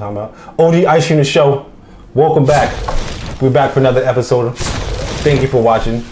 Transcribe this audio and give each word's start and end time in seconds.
what 0.00 0.08
I'm 0.08 0.30
talking 0.30 0.44
about? 0.56 0.58
OG 0.58 0.84
Ice 0.84 1.06
Cream 1.06 1.18
the 1.18 1.24
Show. 1.24 1.70
Welcome 2.14 2.46
back. 2.46 2.72
We're 3.40 3.50
back 3.50 3.72
for 3.72 3.80
another 3.80 4.02
episode. 4.02 4.56
Thank 5.22 5.42
you 5.42 5.48
for 5.48 5.62
watching. 5.62 6.04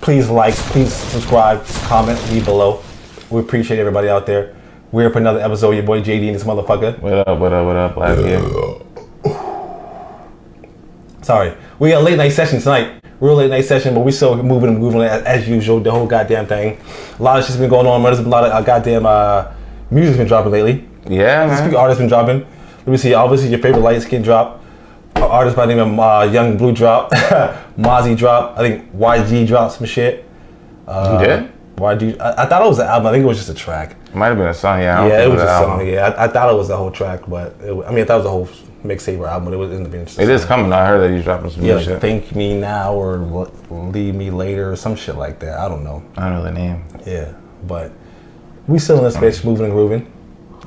Please 0.00 0.30
like, 0.30 0.54
please 0.54 0.92
subscribe, 0.92 1.64
comment, 1.84 2.18
leave 2.30 2.44
below. 2.46 2.82
We 3.28 3.40
appreciate 3.40 3.78
everybody 3.78 4.08
out 4.08 4.26
there. 4.26 4.56
We're 4.92 5.02
here 5.02 5.10
for 5.10 5.18
another 5.18 5.40
episode. 5.40 5.72
Your 5.72 5.82
boy 5.82 6.00
JD 6.00 6.26
and 6.28 6.34
this 6.34 6.44
motherfucker. 6.44 6.98
What 7.00 7.28
up, 7.28 7.38
what 7.38 7.52
up, 7.52 7.66
what 7.66 7.76
up, 7.76 7.96
last 7.96 8.22
game? 8.22 8.86
Sorry, 11.22 11.54
we 11.78 11.90
got 11.90 12.00
a 12.00 12.04
late 12.04 12.16
night 12.16 12.30
session 12.30 12.60
tonight. 12.60 13.02
Real 13.20 13.34
late 13.34 13.50
night 13.50 13.66
session, 13.66 13.94
but 13.94 14.00
we 14.00 14.12
still 14.12 14.42
moving 14.42 14.70
and 14.70 14.78
moving 14.78 15.02
as, 15.02 15.22
as 15.24 15.46
usual. 15.46 15.78
The 15.78 15.90
whole 15.90 16.06
goddamn 16.06 16.46
thing. 16.46 16.80
A 17.18 17.22
lot 17.22 17.38
of 17.38 17.44
shit's 17.44 17.58
been 17.58 17.68
going 17.68 17.86
on. 17.86 18.02
man. 18.02 18.14
There's 18.14 18.24
a 18.24 18.28
lot 18.28 18.44
of 18.44 18.52
uh, 18.52 18.62
goddamn 18.62 19.04
uh, 19.04 19.52
music's 19.90 20.16
been 20.16 20.26
dropping 20.26 20.52
lately. 20.52 20.88
Yeah, 21.06 21.46
Speaking 21.54 21.72
man. 21.72 21.74
of 21.74 21.80
artists 21.80 22.00
been 22.00 22.08
dropping. 22.08 22.46
Let 22.80 22.88
me 22.88 22.96
see. 22.96 23.14
Obviously, 23.14 23.48
your 23.50 23.58
favorite 23.58 23.82
light 23.82 24.02
skin 24.02 24.22
drop. 24.22 24.62
Artist 25.16 25.54
by 25.56 25.66
the 25.66 25.74
name 25.74 25.98
of 25.98 25.98
uh, 26.00 26.30
Young 26.32 26.56
Blue 26.56 26.72
drop. 26.72 27.10
Mozzy 27.78 28.16
drop. 28.16 28.58
I 28.58 28.62
think 28.68 28.92
YG 28.96 29.46
dropped 29.46 29.74
some 29.74 29.86
shit. 29.86 30.24
Uh, 30.88 31.18
you 31.20 31.26
did? 31.26 31.52
YG. 31.76 32.20
I, 32.20 32.42
I 32.42 32.46
thought 32.46 32.62
it 32.64 32.68
was 32.68 32.78
an 32.78 32.86
album. 32.86 33.08
I 33.08 33.12
think 33.12 33.24
it 33.24 33.26
was 33.26 33.36
just 33.36 33.50
a 33.50 33.54
track. 33.54 33.96
It 34.06 34.14
Might 34.14 34.28
have 34.28 34.38
been 34.38 34.48
a 34.48 34.54
song, 34.54 34.80
yeah. 34.80 34.98
I 34.98 35.00
don't 35.02 35.10
Yeah, 35.10 35.24
it 35.24 35.28
was 35.30 35.42
a 35.42 35.46
song. 35.46 35.86
Yeah, 35.86 36.08
I, 36.08 36.24
I 36.24 36.28
thought 36.28 36.52
it 36.52 36.56
was 36.56 36.68
the 36.68 36.76
whole 36.76 36.90
track, 36.90 37.20
but 37.28 37.54
it, 37.60 37.72
I 37.86 37.90
mean, 37.90 38.00
I 38.00 38.04
thought 38.04 38.14
it 38.20 38.24
was 38.24 38.26
a 38.26 38.30
whole 38.30 38.48
mixtape 38.82 39.18
or 39.18 39.26
album, 39.26 39.44
but 39.46 39.54
it 39.54 39.58
was 39.58 39.72
in 39.72 39.82
the 39.82 39.88
being 39.88 40.04
It 40.04 40.18
is 40.28 40.44
coming. 40.44 40.72
I 40.72 40.86
heard 40.86 41.00
that 41.00 41.14
he's 41.14 41.24
dropping 41.24 41.50
some 41.50 41.62
Yeah, 41.62 41.72
new 41.72 41.76
like 41.76 41.84
shit. 41.84 42.00
thank 42.00 42.34
me 42.34 42.58
now 42.58 42.94
or 42.94 43.18
leave 43.70 44.14
me 44.14 44.30
later 44.30 44.72
or 44.72 44.76
some 44.76 44.96
shit 44.96 45.16
like 45.16 45.38
that. 45.40 45.58
I 45.58 45.68
don't 45.68 45.84
know. 45.84 46.02
I 46.16 46.24
don't 46.28 46.34
know 46.38 46.42
the 46.42 46.50
name. 46.50 46.84
Yeah, 47.06 47.32
but 47.66 47.92
we 48.66 48.78
still 48.78 48.98
in 48.98 49.04
this 49.04 49.16
bitch 49.16 49.44
moving 49.44 49.66
and 49.66 49.74
grooving. 49.74 50.10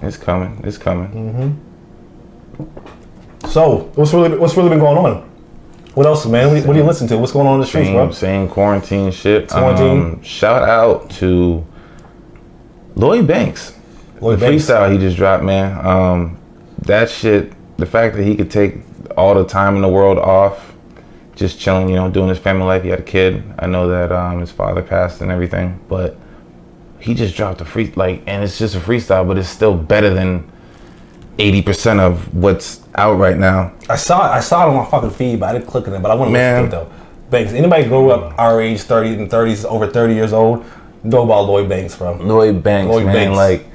It's 0.01 0.17
coming. 0.17 0.61
It's 0.63 0.77
coming. 0.77 1.59
So 3.49 3.91
what's 3.95 4.13
really 4.13 4.37
what's 4.37 4.55
really 4.55 4.69
been 4.69 4.79
going 4.79 4.97
on? 4.97 5.29
What 5.93 6.07
else, 6.07 6.25
man? 6.25 6.51
What, 6.51 6.65
what 6.65 6.73
do 6.73 6.79
you 6.79 6.85
listen 6.85 7.07
to? 7.09 7.17
What's 7.17 7.33
going 7.33 7.45
on 7.45 7.55
in 7.55 7.61
the 7.61 7.67
streets, 7.67 7.89
bro? 7.89 8.09
Same, 8.11 8.13
same 8.13 8.49
quarantine 8.49 9.11
shit. 9.11 9.49
Quarantine. 9.49 10.13
Um, 10.15 10.23
shout 10.23 10.63
out 10.67 11.09
to 11.11 11.65
Lloyd 12.95 13.27
Banks. 13.27 13.77
Lloyd 14.19 14.39
the 14.39 14.47
Banks. 14.47 14.65
freestyle 14.65 14.91
he 14.91 14.97
just 14.97 15.17
dropped, 15.17 15.43
man. 15.43 15.85
Um, 15.85 16.37
that 16.79 17.09
shit, 17.09 17.53
the 17.77 17.85
fact 17.85 18.15
that 18.15 18.23
he 18.23 18.35
could 18.35 18.49
take 18.49 18.77
all 19.15 19.35
the 19.35 19.45
time 19.45 19.75
in 19.75 19.81
the 19.81 19.87
world 19.87 20.17
off, 20.17 20.73
just 21.35 21.59
chilling, 21.59 21.89
you 21.89 21.95
know, 21.95 22.09
doing 22.09 22.29
his 22.29 22.39
family 22.39 22.65
life. 22.65 22.83
He 22.83 22.89
had 22.89 22.99
a 22.99 23.03
kid. 23.03 23.43
I 23.59 23.67
know 23.67 23.87
that 23.89 24.11
um, 24.11 24.39
his 24.39 24.51
father 24.51 24.81
passed 24.81 25.21
and 25.21 25.29
everything, 25.29 25.79
but 25.87 26.17
he 26.99 27.13
just 27.13 27.35
dropped 27.35 27.61
a 27.61 27.65
free 27.65 27.91
like, 27.95 28.23
and 28.25 28.43
it's 28.43 28.57
just 28.57 28.75
a 28.75 28.79
freestyle, 28.79 29.27
but 29.27 29.37
it's 29.37 29.49
still 29.49 29.75
better 29.75 30.13
than 30.13 30.51
eighty 31.39 31.61
percent 31.61 31.99
of 31.99 32.33
what's 32.33 32.81
out 32.95 33.17
right 33.17 33.37
now. 33.37 33.73
I 33.89 33.95
saw 33.95 34.27
it. 34.27 34.35
I 34.35 34.39
saw 34.39 34.65
it 34.65 34.69
on 34.69 34.75
my 34.75 34.85
fucking 34.89 35.11
feed, 35.11 35.39
but 35.39 35.49
I 35.49 35.53
didn't 35.53 35.67
click 35.67 35.87
on 35.87 35.93
it. 35.95 36.01
But 36.01 36.11
I 36.11 36.15
want 36.15 36.29
to 36.29 36.33
listen 36.33 36.69
to 36.69 36.77
it 36.77 36.85
though. 36.85 36.91
Banks. 37.29 37.53
Anybody 37.53 37.85
grow 37.87 38.09
up 38.09 38.37
our 38.37 38.61
age, 38.61 38.81
thirty 38.81 39.13
and 39.13 39.29
thirties, 39.29 39.65
over 39.65 39.87
thirty 39.87 40.13
years 40.13 40.33
old, 40.33 40.63
know 41.03 41.23
about 41.23 41.41
Lloyd 41.41 41.67
Banks, 41.69 41.95
from 41.95 42.27
Lloyd 42.27 42.61
Banks, 42.61 42.91
Lloyd 42.91 43.05
man, 43.05 43.15
Banks. 43.33 43.35
like 43.37 43.65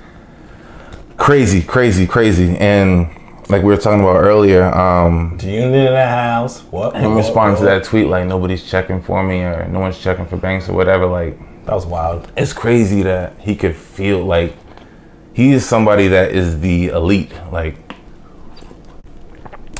crazy, 1.17 1.62
crazy, 1.62 2.06
crazy, 2.06 2.56
and 2.59 3.09
like 3.48 3.62
we 3.62 3.69
were 3.69 3.77
talking 3.77 4.00
about 4.00 4.17
earlier, 4.20 4.65
um, 4.75 5.37
Junior 5.38 5.88
in 5.88 5.93
a 5.94 6.06
house. 6.06 6.60
What? 6.65 6.94
him 6.94 7.15
what, 7.15 7.19
responding 7.19 7.59
to 7.59 7.65
that 7.65 7.83
tweet 7.84 8.06
like 8.09 8.27
nobody's 8.27 8.62
checking 8.69 9.00
for 9.03 9.22
me 9.22 9.41
or 9.41 9.66
no 9.69 9.81
one's 9.81 9.99
checking 9.99 10.27
for 10.27 10.37
Banks 10.37 10.69
or 10.69 10.75
whatever, 10.75 11.06
like 11.06 11.38
That 11.65 11.75
was 11.75 11.87
wild. 11.87 12.31
it's 12.37 12.53
crazy 12.53 13.03
that 13.03 13.38
he 13.41 13.56
could 13.56 13.75
feel 13.75 14.22
like 14.25 14.54
he 15.38 15.53
is 15.53 15.65
somebody 15.65 16.09
that 16.09 16.32
is 16.32 16.59
the 16.59 16.88
elite. 16.88 17.31
Like 17.53 17.76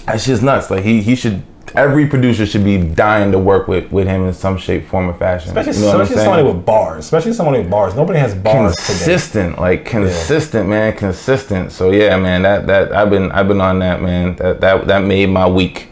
that's 0.07 0.25
just 0.25 0.41
nuts. 0.41 0.71
Like 0.71 0.85
he 0.85 1.03
he 1.03 1.17
should 1.17 1.43
every 1.75 2.07
producer 2.07 2.47
should 2.47 2.63
be 2.63 2.79
dying 2.79 3.33
to 3.33 3.41
work 3.41 3.67
with 3.67 3.91
with 3.91 4.07
him 4.07 4.25
in 4.25 4.33
some 4.33 4.57
shape, 4.57 4.87
form, 4.87 5.09
or 5.09 5.15
fashion. 5.15 5.49
Especially, 5.49 5.73
you 5.73 5.81
know 5.81 5.87
what 5.89 5.97
I'm 5.97 6.03
especially 6.03 6.23
somebody 6.23 6.43
with 6.45 6.65
bars. 6.65 7.05
Especially 7.05 7.33
somebody 7.33 7.59
with 7.59 7.71
bars. 7.71 7.97
Nobody 7.97 8.21
has 8.21 8.37
bars 8.37 8.77
today. 8.77 8.87
consistent, 8.87 9.59
like 9.59 9.85
consistent, 9.85 10.69
man, 10.69 10.97
consistent. 10.97 11.73
So 11.73 11.91
yeah, 11.91 12.17
man, 12.17 12.43
that 12.43 12.69
that 12.69 12.93
I've 12.95 13.11
been 13.11 13.33
I've 13.33 13.49
been 13.49 13.61
on 13.61 13.81
that, 13.81 14.01
man. 14.01 14.37
That 14.37 14.61
that 14.61 14.87
that 14.87 15.01
made 15.01 15.27
my 15.27 15.49
week. 15.49 15.89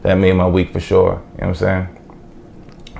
That 0.00 0.14
made 0.14 0.32
my 0.32 0.48
week 0.48 0.72
for 0.72 0.80
sure. 0.80 1.12
You 1.12 1.12
know 1.12 1.20
what 1.36 1.46
I'm 1.48 1.54
saying? 1.56 1.99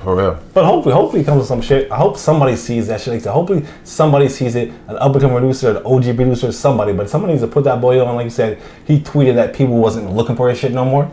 For 0.03 0.17
real. 0.17 0.43
But 0.55 0.65
hopefully, 0.65 0.95
hopefully, 0.95 1.23
it 1.23 1.25
comes 1.27 1.41
with 1.41 1.49
some 1.49 1.61
shit. 1.61 1.91
I 1.93 1.97
hope 1.97 2.17
somebody 2.17 2.57
sees 2.57 2.87
that 2.89 3.01
shit. 3.01 3.15
Like 3.15 3.23
that. 3.23 3.33
Hopefully, 3.33 3.67
somebody 3.85 4.29
sees 4.29 4.55
it. 4.55 4.71
An 4.89 4.97
up 4.97 5.13
and 5.13 5.21
coming 5.21 5.37
producer, 5.37 5.77
an 5.77 5.85
OG 5.85 6.17
producer, 6.17 6.51
somebody. 6.53 6.93
But 6.93 7.11
somebody 7.11 7.35
needs 7.35 7.43
to 7.43 7.49
put 7.49 7.65
that 7.65 7.81
boy 7.81 8.03
on. 8.05 8.17
Like 8.17 8.25
you 8.25 8.31
said, 8.31 8.61
he 8.87 9.01
tweeted 9.01 9.35
that 9.35 9.55
people 9.55 9.77
wasn't 9.77 10.11
looking 10.13 10.37
for 10.37 10.49
his 10.49 10.59
shit 10.59 10.73
no 10.73 10.85
more. 10.85 11.11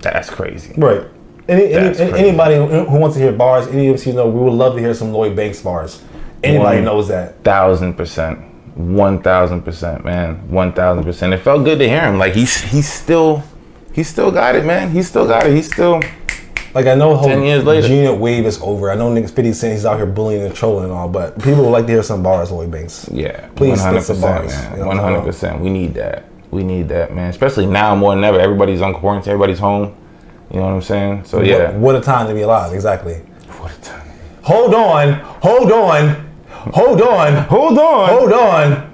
That's 0.00 0.30
crazy. 0.30 0.74
Right. 0.76 1.02
Any, 1.48 1.72
any, 1.72 1.94
crazy. 1.94 2.02
anybody 2.04 2.54
who 2.56 2.84
who 2.84 2.98
wants 2.98 3.16
to 3.16 3.22
hear 3.22 3.32
bars, 3.32 3.66
any 3.68 3.88
of 3.88 4.06
you 4.06 4.12
know, 4.12 4.28
we 4.28 4.40
would 4.40 4.52
love 4.52 4.74
to 4.74 4.80
hear 4.80 4.94
some 4.94 5.12
Lloyd 5.12 5.34
Banks 5.34 5.60
bars. 5.60 6.02
Anybody 6.44 6.76
One 6.76 6.84
knows 6.84 7.08
that. 7.08 7.42
Thousand 7.42 7.94
percent. 7.94 8.38
One 8.76 9.20
thousand 9.20 9.62
percent, 9.62 10.04
man. 10.04 10.48
One 10.48 10.72
thousand 10.72 11.02
percent. 11.02 11.34
It 11.34 11.38
felt 11.38 11.64
good 11.64 11.80
to 11.80 11.88
hear 11.88 12.02
him. 12.02 12.18
Like 12.18 12.34
he's 12.34 12.62
he's 12.62 12.88
still 12.88 13.42
he 13.92 14.04
still 14.04 14.30
got 14.30 14.54
it, 14.54 14.64
man. 14.64 14.92
He 14.92 15.02
still 15.02 15.26
got 15.26 15.46
it. 15.46 15.56
He's 15.56 15.72
still 15.72 16.00
Like 16.74 16.86
I 16.86 16.94
know 16.94 17.10
the 17.12 17.16
whole 17.18 17.28
10 17.28 17.42
years 17.42 17.64
later. 17.64 17.88
G-Unit 17.88 18.18
wave 18.18 18.44
is 18.46 18.60
over. 18.60 18.90
I 18.90 18.94
know 18.94 19.10
niggas 19.12 19.30
50 19.34 19.52
Cent 19.52 19.72
he's 19.74 19.86
out 19.86 19.96
here 19.96 20.06
bullying 20.06 20.42
and 20.42 20.54
trolling 20.54 20.84
and 20.84 20.92
all, 20.92 21.08
but 21.08 21.36
people 21.42 21.64
would 21.64 21.70
like 21.70 21.86
to 21.86 21.92
hear 21.92 22.02
some 22.02 22.22
bars, 22.22 22.50
Lloyd 22.50 22.70
Banks. 22.70 23.08
Yeah, 23.10 23.48
Please 23.56 23.70
one 23.70 23.78
hundred 23.78 24.06
percent, 24.06 24.20
man. 24.46 24.72
you 24.72 24.78
know 24.78 24.86
what 24.86 24.96
One 24.96 24.98
hundred 24.98 25.22
percent. 25.22 25.60
We 25.60 25.70
need 25.70 25.94
that. 25.94 26.24
We 26.50 26.62
need 26.64 26.88
that, 26.90 27.14
man. 27.14 27.30
Especially 27.30 27.66
now 27.66 27.94
more 27.94 28.14
than 28.14 28.24
ever. 28.24 28.38
Everybody's 28.38 28.80
on 28.82 28.94
quarantine. 28.94 29.32
Everybody's 29.32 29.58
home. 29.58 29.94
You 30.50 30.56
know 30.60 30.66
what 30.66 30.72
I'm 30.72 30.82
saying? 30.82 31.24
So 31.24 31.42
yeah. 31.42 31.70
What, 31.72 31.80
what 31.80 31.96
a 31.96 32.00
time 32.00 32.26
to 32.28 32.34
be 32.34 32.42
alive, 32.42 32.72
exactly. 32.72 33.14
What 33.60 33.72
a 33.76 33.80
time. 33.80 34.08
Hold 34.42 34.74
on, 34.74 35.12
hold 35.42 35.70
on, 35.72 36.26
hold 36.48 37.02
on, 37.02 37.44
Hold 37.44 37.78
on. 37.78 38.08
hold 38.08 38.32
on. 38.32 38.88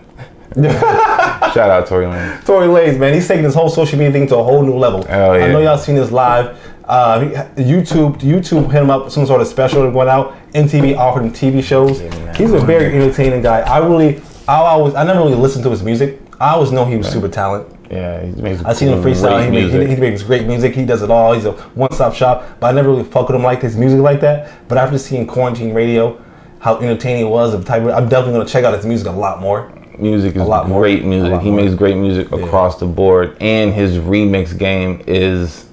Shout 0.55 1.71
out 1.71 1.87
Tory 1.87 2.07
Lanez. 2.07 2.45
Tory 2.45 2.67
Lanez, 2.69 2.99
man, 2.99 3.15
he's 3.15 3.27
taking 3.27 3.43
this 3.45 3.55
whole 3.55 3.69
social 3.69 3.99
media 3.99 4.13
thing 4.13 4.27
to 4.29 4.37
a 4.37 4.43
whole 4.43 4.63
new 4.63 4.75
level. 4.75 5.05
Hell 5.05 5.37
yeah. 5.39 5.47
I 5.47 5.53
know 5.53 5.61
y'all 5.61 5.79
seen 5.79 5.97
this 5.97 6.11
live. 6.13 6.57
Uh, 6.87 7.21
YouTube, 7.57 8.19
YouTube 8.21 8.71
hit 8.71 8.83
him 8.83 8.91
up 8.91 9.11
some 9.11 9.27
sort 9.27 9.41
of 9.41 9.47
special 9.47 9.83
that 9.83 9.91
went 9.93 10.11
out. 10.11 10.35
MTV 10.53 10.97
offered 10.97 11.23
him 11.25 11.33
TV 11.33 11.63
shows. 11.63 12.01
He's 12.37 12.53
a 12.53 12.59
very 12.59 12.87
entertaining 12.95 13.43
guy. 13.43 13.61
I 13.61 13.79
really, 13.79 14.21
I 14.47 14.57
always, 14.57 14.95
I 14.95 15.05
never 15.05 15.21
really 15.21 15.35
listened 15.35 15.65
to 15.65 15.71
his 15.71 15.83
music. 15.83 16.21
I 16.41 16.51
always 16.55 16.73
know 16.73 16.85
he 16.85 16.97
was 16.97 17.09
super 17.09 17.29
talented. 17.29 17.71
Yeah, 17.91 18.23
he 18.25 18.33
makes. 18.43 18.63
I 18.65 18.73
seen 18.73 18.89
him 18.89 19.03
freestyle. 19.03 19.45
He, 19.45 19.51
make, 19.51 19.71
he, 19.71 19.95
he 19.95 20.01
makes 20.01 20.23
great 20.23 20.47
music. 20.47 20.75
He 20.75 20.85
does 20.85 21.03
it 21.03 21.11
all. 21.11 21.33
He's 21.33 21.45
a 21.45 21.53
one-stop 21.53 22.13
shop. 22.15 22.45
But 22.61 22.69
I 22.69 22.73
never 22.73 22.89
really 22.91 23.05
fuck 23.05 23.29
with 23.29 23.37
him 23.37 23.43
like 23.43 23.63
his 23.63 23.77
music 23.77 24.01
like 24.01 24.21
that. 24.23 24.51
But 24.69 24.79
after 24.79 24.99
seeing 24.99 25.27
Quarantine 25.27 25.73
Radio, 25.75 26.21
how 26.59 26.79
entertaining 26.79 27.27
it 27.27 27.31
was, 27.31 27.53
the 27.53 27.63
type 27.63 27.83
of, 27.83 27.91
I'm 27.91 28.09
definitely 28.09 28.39
gonna 28.41 28.49
check 28.49 28.65
out 28.65 28.75
his 28.75 28.85
music 28.87 29.07
a 29.07 29.11
lot 29.11 29.41
more. 29.41 29.71
music 29.99 30.35
is 30.35 30.43
a 30.43 30.45
lot 30.45 30.69
more. 30.69 30.81
great 30.81 31.03
A 31.03 31.07
music. 31.07 31.33
lot 31.33 31.43
He 31.43 31.51
more. 31.51 31.61
makes 31.63 31.75
great 31.75 31.97
music 31.97 32.33
across 32.33 32.79
the 32.81 32.87
board, 32.87 33.37
and 33.41 33.73
his 33.73 33.99
remix 33.99 34.59
game 34.59 35.03
is 35.07 35.67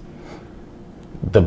the. 1.23 1.43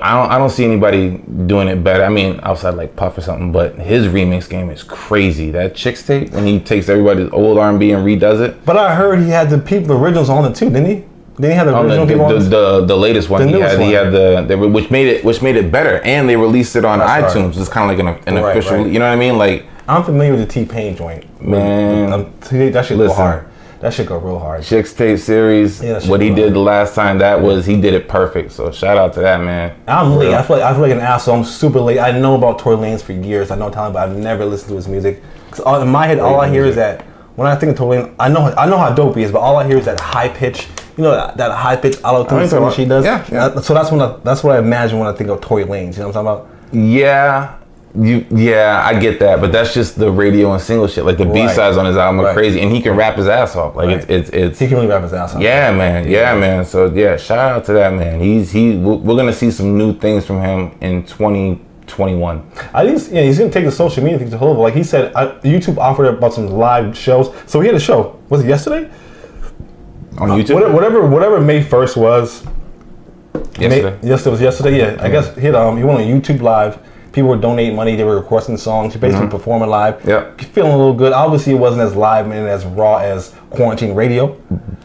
I 0.00 0.12
don't. 0.14 0.30
I 0.32 0.38
don't 0.38 0.48
see 0.50 0.64
anybody 0.64 1.18
doing 1.46 1.68
it 1.68 1.84
better. 1.84 2.04
I 2.04 2.08
mean, 2.08 2.40
outside 2.42 2.70
like 2.74 2.96
Puff 2.96 3.18
or 3.18 3.20
something, 3.20 3.52
but 3.52 3.74
his 3.78 4.06
remix 4.06 4.48
game 4.48 4.70
is 4.70 4.82
crazy. 4.82 5.50
That 5.50 5.74
Chixtape 5.74 6.30
when 6.30 6.46
he 6.46 6.58
takes 6.58 6.88
everybody's 6.88 7.30
old 7.32 7.58
R 7.58 7.68
and 7.68 7.78
B 7.78 7.90
and 7.92 8.06
redoes 8.06 8.40
it. 8.40 8.64
But 8.64 8.78
I 8.78 8.94
heard 8.94 9.18
he 9.20 9.28
had 9.28 9.50
the 9.50 9.58
people, 9.58 9.88
the 9.88 9.98
originals 9.98 10.30
on 10.30 10.50
it 10.50 10.56
too, 10.56 10.66
didn't 10.70 10.86
he? 10.86 11.04
Didn't 11.36 11.50
he 11.50 11.56
had 11.56 11.66
the 11.66 11.78
original 11.78 12.06
people 12.06 12.28
the, 12.28 12.36
on 12.36 12.42
the, 12.44 12.48
the, 12.48 12.84
the 12.86 12.96
latest 12.96 13.28
one, 13.28 13.42
The 13.42 13.48
he 13.48 13.60
had, 13.60 13.80
he 13.80 13.92
had 13.92 14.12
the, 14.12 14.44
the 14.48 14.56
which 14.56 14.90
made 14.90 15.08
it 15.08 15.24
which 15.24 15.42
made 15.42 15.56
it 15.56 15.70
better, 15.70 16.00
and 16.02 16.28
they 16.28 16.36
released 16.36 16.76
it 16.76 16.84
on 16.86 17.00
That's 17.00 17.34
right. 17.34 17.44
iTunes. 17.44 17.58
It's 17.60 17.68
kind 17.68 17.90
of 17.90 17.98
like 18.06 18.18
an, 18.18 18.36
an 18.36 18.42
Right, 18.42 18.56
official. 18.56 18.78
right. 18.78 18.86
You 18.90 18.98
know 19.00 19.06
what 19.08 19.12
I 19.14 19.16
mean? 19.16 19.36
Like 19.36 19.66
I'm 19.86 20.02
familiar 20.02 20.32
with 20.32 20.40
the 20.40 20.46
T 20.46 20.64
Pain 20.64 20.96
joint. 20.96 21.26
Man. 21.46 22.08
That 22.10 22.40
shit 22.50 22.72
go 22.96 23.02
Listen. 23.04 23.16
hard. 23.16 23.48
That 23.84 23.92
should 23.92 24.06
go 24.06 24.16
real 24.16 24.38
hard. 24.38 24.62
Chixtape 24.62 25.18
series. 25.18 25.82
Yeah, 25.82 25.98
that 25.98 26.08
what 26.08 26.22
he 26.22 26.30
did 26.30 26.38
hard. 26.44 26.54
the 26.54 26.58
last 26.60 26.94
time, 26.94 27.18
that 27.18 27.42
was 27.42 27.66
he 27.66 27.78
did 27.78 27.92
it 27.92 28.08
perfect. 28.08 28.52
So 28.52 28.70
shout 28.72 28.96
out 28.96 29.12
to 29.12 29.20
that 29.20 29.42
man. 29.42 29.76
I'm 29.86 30.16
late. 30.16 30.32
I 30.32 30.40
feel 30.42 30.56
like 30.56 30.64
I 30.64 30.72
feel 30.72 30.80
like 30.80 30.92
an 30.92 31.00
asshole. 31.00 31.34
I'm 31.36 31.44
super 31.44 31.80
late. 31.80 31.98
I 31.98 32.10
know 32.18 32.34
about 32.34 32.58
Tory 32.58 32.76
Lanez 32.76 33.02
for 33.02 33.12
years. 33.12 33.50
I 33.50 33.56
know 33.56 33.68
talent, 33.68 33.92
but 33.92 34.08
I've 34.08 34.16
never 34.16 34.46
listened 34.46 34.70
to 34.70 34.76
his 34.76 34.88
music. 34.88 35.22
'Cause 35.50 35.60
all- 35.60 35.82
in 35.82 35.88
my 35.88 36.06
head, 36.06 36.18
all 36.18 36.40
I 36.40 36.48
hear 36.48 36.64
is 36.64 36.76
that 36.76 37.02
when 37.36 37.46
I 37.46 37.54
think 37.56 37.72
of 37.72 37.76
Tory 37.76 37.98
Lanez, 37.98 38.14
I 38.18 38.30
know 38.30 38.54
I 38.56 38.64
know 38.64 38.78
how 38.78 38.88
dope 38.90 39.16
he 39.16 39.22
is, 39.22 39.30
but 39.30 39.40
all 39.40 39.56
I 39.58 39.66
hear 39.66 39.76
is 39.76 39.84
that 39.84 40.00
high 40.00 40.28
pitch. 40.30 40.66
You 40.96 41.04
know 41.04 41.10
that, 41.10 41.36
that 41.36 41.50
high 41.52 41.76
pitch 41.76 41.98
auto 42.02 42.24
tune 42.24 42.62
what- 42.62 42.72
she 42.72 42.86
does. 42.86 43.04
yeah, 43.04 43.22
yeah. 43.30 43.44
Uh, 43.44 43.60
so 43.60 43.74
that's 43.74 43.92
when 43.92 44.00
I, 44.00 44.14
that's 44.24 44.42
what 44.42 44.56
I 44.56 44.60
imagine 44.60 44.98
when 44.98 45.08
I 45.08 45.12
think 45.12 45.28
of 45.28 45.42
Tory 45.42 45.64
Lanez. 45.64 45.98
You 45.98 46.04
know 46.04 46.08
what 46.08 46.16
I'm 46.16 46.24
talking 46.24 46.42
about? 46.42 46.48
Yeah, 46.72 47.50
you 47.96 48.26
yeah, 48.30 48.82
I 48.84 48.98
get 48.98 49.20
that, 49.20 49.40
but 49.40 49.52
that's 49.52 49.72
just 49.72 49.96
the 49.98 50.10
radio 50.10 50.52
and 50.52 50.60
single 50.60 50.88
shit. 50.88 51.04
Like 51.04 51.16
the 51.16 51.24
Right. 51.26 51.48
B 51.48 51.48
sides 51.48 51.76
on 51.76 51.86
his 51.86 51.96
album 51.96 52.20
are 52.20 52.24
Right. 52.24 52.34
crazy, 52.34 52.60
and 52.60 52.72
he 52.72 52.80
can 52.82 52.96
rap 52.96 53.14
his 53.16 53.28
ass 53.28 53.54
off. 53.54 53.76
Like 53.76 53.86
Right. 53.86 53.96
it's 53.98 54.06
it's 54.08 54.30
it's 54.30 54.58
He 54.58 54.66
can 54.66 54.76
really 54.76 54.88
rap 54.88 55.02
his 55.02 55.12
ass 55.12 55.34
off. 55.34 55.40
yeah, 55.40 55.70
man, 55.70 56.08
yeah, 56.08 56.34
man. 56.34 56.64
So 56.64 56.86
yeah, 56.92 57.16
shout 57.16 57.38
out 57.38 57.64
to 57.66 57.72
that 57.74 57.92
man. 57.94 58.18
He's 58.20 58.50
he. 58.50 58.76
We're 58.76 59.16
gonna 59.16 59.32
see 59.32 59.50
some 59.50 59.78
new 59.78 59.92
things 59.92 60.26
from 60.26 60.40
him 60.40 60.72
in 60.80 61.04
2021. 61.04 62.42
I 62.72 62.84
think 62.86 63.12
yeah, 63.12 63.22
he's 63.22 63.38
gonna 63.38 63.50
take 63.50 63.64
the 63.64 63.70
social 63.72 64.02
media 64.02 64.18
thing 64.18 64.30
to 64.30 64.38
whole 64.38 64.48
level. 64.48 64.62
Like 64.64 64.74
he 64.74 64.82
said, 64.82 65.12
I, 65.14 65.26
YouTube 65.44 65.78
offered 65.78 66.06
about 66.06 66.34
some 66.34 66.48
live 66.48 66.96
shows. 66.98 67.30
So 67.46 67.60
he 67.60 67.66
had 67.68 67.76
a 67.76 67.80
show. 67.80 68.18
Was 68.28 68.42
it 68.42 68.48
yesterday? 68.48 68.90
on 70.18 70.28
YouTube. 70.30 70.54
Whatever, 70.54 70.72
whatever, 70.72 71.06
whatever 71.06 71.40
May 71.40 71.60
first 71.62 71.96
was. 71.96 72.44
Yesterday. 73.58 73.96
May, 74.00 74.08
yes, 74.08 74.24
it 74.26 74.30
was 74.30 74.40
yesterday. 74.40 74.78
Yeah, 74.78 74.96
I 75.00 75.08
guess 75.10 75.34
he 75.34 75.42
had, 75.46 75.54
um, 75.56 75.76
he 75.76 75.82
went 75.84 76.00
on 76.00 76.06
YouTube 76.06 76.40
Live. 76.40 76.78
People 77.14 77.30
were 77.30 77.36
donating 77.36 77.76
money. 77.76 77.94
They 77.94 78.02
were 78.04 78.16
requesting 78.16 78.56
songs. 78.56 78.92
He 78.92 78.98
basically 78.98 79.28
performing 79.28 79.70
live. 79.70 79.98
Mm-hmm. 80.00 80.08
Yep. 80.08 80.40
feeling 80.52 80.72
a 80.72 80.76
little 80.76 80.94
good. 80.94 81.12
Obviously, 81.12 81.52
it 81.54 81.58
wasn't 81.58 81.82
as 81.82 81.94
live 81.94 82.26
and 82.30 82.48
as 82.48 82.64
raw 82.66 82.96
as 82.98 83.32
quarantine 83.50 83.94
radio, 83.94 84.36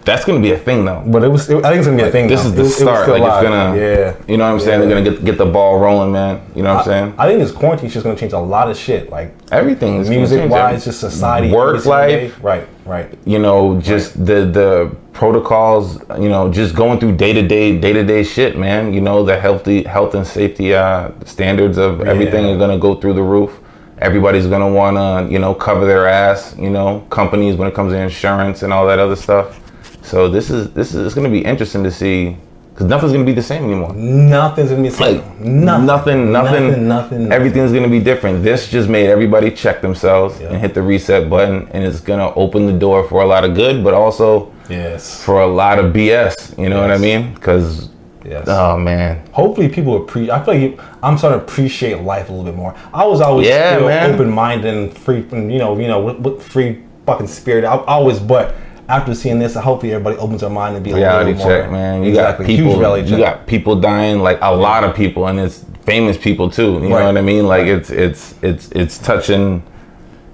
That's 0.05 0.25
gonna 0.25 0.39
be 0.39 0.51
a 0.51 0.57
thing 0.57 0.85
though. 0.85 1.03
but 1.07 1.23
it 1.23 1.27
was. 1.29 1.49
It, 1.49 1.57
I 1.65 1.69
think 1.69 1.79
it's 1.79 1.87
gonna 1.87 1.97
be 1.97 2.07
a 2.07 2.11
thing. 2.11 2.27
This 2.27 2.43
now. 2.43 2.49
is 2.49 2.55
the 2.55 2.63
it 2.65 2.69
start. 2.69 3.03
still 3.05 3.19
Like 3.19 3.33
it's 3.33 3.43
gonna, 3.49 3.75
Yeah. 3.77 4.15
You 4.27 4.37
know 4.37 4.45
what 4.45 4.53
I'm 4.53 4.59
saying? 4.59 4.81
Yeah. 4.81 4.85
They're 4.87 5.03
gonna 5.03 5.15
get 5.17 5.25
get 5.25 5.37
the 5.39 5.45
ball 5.47 5.79
rolling, 5.79 6.11
man. 6.11 6.41
You 6.55 6.61
know 6.61 6.75
what 6.75 6.81
I'm 6.81 6.85
saying? 6.85 7.13
I 7.17 7.27
think 7.27 7.39
this 7.39 7.51
quarantine 7.51 7.89
shit's 7.89 8.03
gonna 8.03 8.15
change 8.15 8.33
a 8.33 8.39
lot 8.39 8.69
of 8.69 8.77
shit. 8.77 9.09
Like 9.09 9.33
Everything 9.51 9.95
is 9.97 10.09
music 10.09 10.49
wise, 10.49 10.85
just 10.85 10.99
society, 10.99 11.51
Work 11.51 11.85
life. 11.85 12.37
Right. 12.41 12.67
Right. 12.85 13.17
you 13.25 13.39
know, 13.39 13.79
just 13.81 14.13
the 14.25 14.45
the 14.45 14.95
protocols, 15.13 15.99
you 16.17 16.29
know, 16.29 16.51
just 16.51 16.75
going 16.75 16.99
through 16.99 17.15
day 17.17 17.33
to 17.33 17.41
day, 17.47 17.77
day 17.77 17.93
to 17.93 18.03
day 18.03 18.23
shit, 18.23 18.57
man. 18.57 18.93
You 18.93 19.01
know, 19.01 19.23
the 19.23 19.39
healthy 19.39 19.83
health 19.83 20.15
and 20.15 20.25
safety 20.25 20.73
uh, 20.73 21.11
standards 21.25 21.77
of 21.77 22.01
everything 22.01 22.45
Yeah. 22.45 22.53
are 22.53 22.57
gonna 22.57 22.77
go 22.79 22.95
through 22.95 23.13
the 23.13 23.23
roof. 23.23 23.59
Everybody's 23.99 24.47
gonna 24.47 24.71
wanna, 24.71 25.27
you 25.29 25.39
know, 25.39 25.53
cover 25.53 25.85
their 25.85 26.07
ass. 26.07 26.55
You 26.57 26.69
know, 26.69 27.05
companies 27.09 27.55
when 27.55 27.67
it 27.67 27.73
comes 27.73 27.91
to 27.93 27.97
insurance 27.99 28.63
and 28.63 28.71
all 28.71 28.85
that 28.87 28.99
other 28.99 29.15
stuff. 29.15 29.59
So 30.03 30.29
this 30.29 30.49
is 30.49 30.71
this 30.73 30.93
is 30.93 31.05
it's 31.05 31.15
gonna 31.15 31.29
be 31.29 31.43
interesting 31.43 31.83
to 31.83 31.91
see 31.91 32.37
because 32.79 32.89
nothing's 32.89 33.11
gonna 33.11 33.25
be 33.25 33.33
the 33.33 33.41
same 33.43 33.65
anymore. 33.65 33.93
Nothing's 33.93 34.69
gonna 34.69 34.81
be 34.83 34.87
the 34.87 34.95
same. 34.95 35.17
Like 35.17 35.39
nothing. 35.41 35.85
nothing, 35.85 36.31
nothing, 36.31 36.31
Nothing. 36.31 36.87
Nothing. 36.87 37.31
Everything's 37.33 37.73
gonna 37.73 37.89
be 37.89 37.99
different. 37.99 38.41
This 38.41 38.69
just 38.71 38.87
made 38.87 39.07
everybody 39.09 39.51
check 39.51 39.81
themselves 39.81 40.39
Yeah. 40.39 40.47
and 40.51 40.61
hit 40.61 40.73
the 40.73 40.81
reset 40.81 41.29
button, 41.29 41.67
and 41.71 41.83
it's 41.83 41.99
gonna 41.99 42.33
open 42.35 42.67
the 42.67 42.71
door 42.73 43.03
for 43.03 43.21
a 43.21 43.25
lot 43.25 43.43
of 43.43 43.53
good, 43.53 43.83
but 43.83 43.93
also 43.93 44.53
Yes. 44.69 45.21
for 45.21 45.41
a 45.41 45.47
lot 45.47 45.77
of 45.77 45.91
BS. 45.91 46.53
You 46.57 46.69
know 46.69 46.79
what 46.79 46.89
I 46.89 46.97
mean? 46.97 47.33
Because 47.33 47.89
Yes. 48.23 48.45
oh 48.47 48.77
man, 48.77 49.23
hopefully 49.33 49.67
people 49.67 49.97
appreciate. 49.97 50.31
I 50.33 50.39
feel 50.45 50.53
like 50.53 50.63
you, 50.63 50.77
I'm 51.03 51.17
starting 51.17 51.39
to 51.41 51.45
appreciate 51.45 52.01
life 52.03 52.29
a 52.29 52.31
little 52.31 52.45
bit 52.45 52.55
more. 52.55 52.75
I 52.93 53.05
was 53.05 53.19
always 53.19 53.45
Yeah, 53.45 54.07
open 54.13 54.29
minded 54.29 54.73
and 54.73 54.97
free, 54.97 55.25
and, 55.33 55.51
you 55.51 55.59
know, 55.59 55.77
you 55.77 55.87
know, 55.89 55.99
with, 55.99 56.19
with 56.19 56.41
free 56.41 56.77
fucking 57.05 57.27
spirit. 57.27 57.65
I 57.65 57.75
always, 57.75 58.19
but 58.19 58.55
after 58.89 59.13
seeing 59.13 59.37
this, 59.37 59.55
I 59.55 59.61
hopefully 59.61 59.93
everybody 59.93 60.17
opens 60.17 60.41
their 60.41 60.49
mind 60.49 60.75
and 60.75 60.83
be 60.83 60.91
reality 60.91 61.31
a 61.31 61.33
little 61.35 61.47
more, 61.47 61.61
check, 61.61 61.71
man. 61.71 62.03
You 62.03 62.09
exactly, 62.09 62.45
got 62.45 62.49
people. 62.49 62.65
huge 62.71 62.79
reality 62.79 63.11
You 63.11 63.17
got 63.17 63.47
people 63.47 63.79
dying, 63.79 64.19
like 64.19 64.39
a 64.41 64.53
lot 64.53 64.83
of 64.83 64.95
people, 64.95 65.27
and 65.27 65.39
it's 65.39 65.63
famous 65.83 66.17
people 66.17 66.49
too. 66.49 66.73
You 66.73 66.89
know 66.89 67.05
what 67.05 67.17
I 67.17 67.21
mean? 67.21 67.45
Like 67.45 67.67
it's 67.67 67.91
it's 67.91 68.35
it's 68.41 68.71
it's 68.71 68.97
touching. 68.97 69.63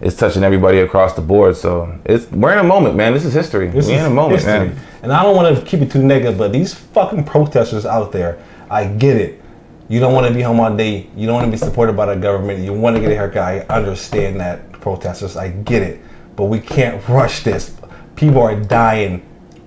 It's 0.02 0.16
touching 0.16 0.44
everybody 0.44 0.80
across 0.80 1.14
the 1.14 1.22
board, 1.22 1.56
so 1.56 1.98
it's 2.06 2.30
we're 2.32 2.52
in 2.52 2.60
a 2.60 2.64
moment, 2.64 2.96
man. 2.96 3.14
This 3.14 3.26
is 3.26 3.34
history. 3.34 3.68
This 3.70 3.88
we're 3.88 3.94
is 3.94 4.00
in 4.02 4.06
a 4.06 4.10
moment, 4.10 4.42
history. 4.42 4.70
man. 4.70 4.80
And 5.04 5.14
I 5.14 5.24
don't 5.24 5.36
want 5.36 5.56
to 5.56 5.64
keep 5.64 5.82
it 5.82 5.92
too 5.92 6.04
negative, 6.04 6.38
but 6.38 6.52
these 6.52 6.74
fucking 6.74 7.24
protesters 7.24 7.86
out 7.86 8.12
there, 8.12 8.38
I 8.70 8.86
get 8.86 9.18
it. 9.18 9.42
You 9.88 10.00
don't 10.00 10.14
want 10.14 10.28
to 10.28 10.34
be 10.34 10.42
home 10.42 10.60
all 10.60 10.76
day. 10.76 11.08
You 11.16 11.28
don't 11.28 11.36
want 11.36 11.46
to 11.46 11.52
be 11.52 11.58
supported 11.58 11.96
by 11.96 12.08
the 12.08 12.20
government. 12.20 12.60
You 12.60 12.74
want 12.74 12.96
to 12.96 13.02
get 13.02 13.12
a 13.12 13.16
haircut. 13.16 13.44
I 13.44 13.60
understand 13.70 14.40
that, 14.40 14.72
protesters. 14.74 15.38
I 15.38 15.50
get 15.50 15.82
it. 15.82 16.02
But 16.36 16.46
we 16.46 16.60
can't 16.60 17.08
rush 17.08 17.44
this. 17.44 17.76
People 18.16 18.42
are 18.42 18.56
dying. 18.56 19.22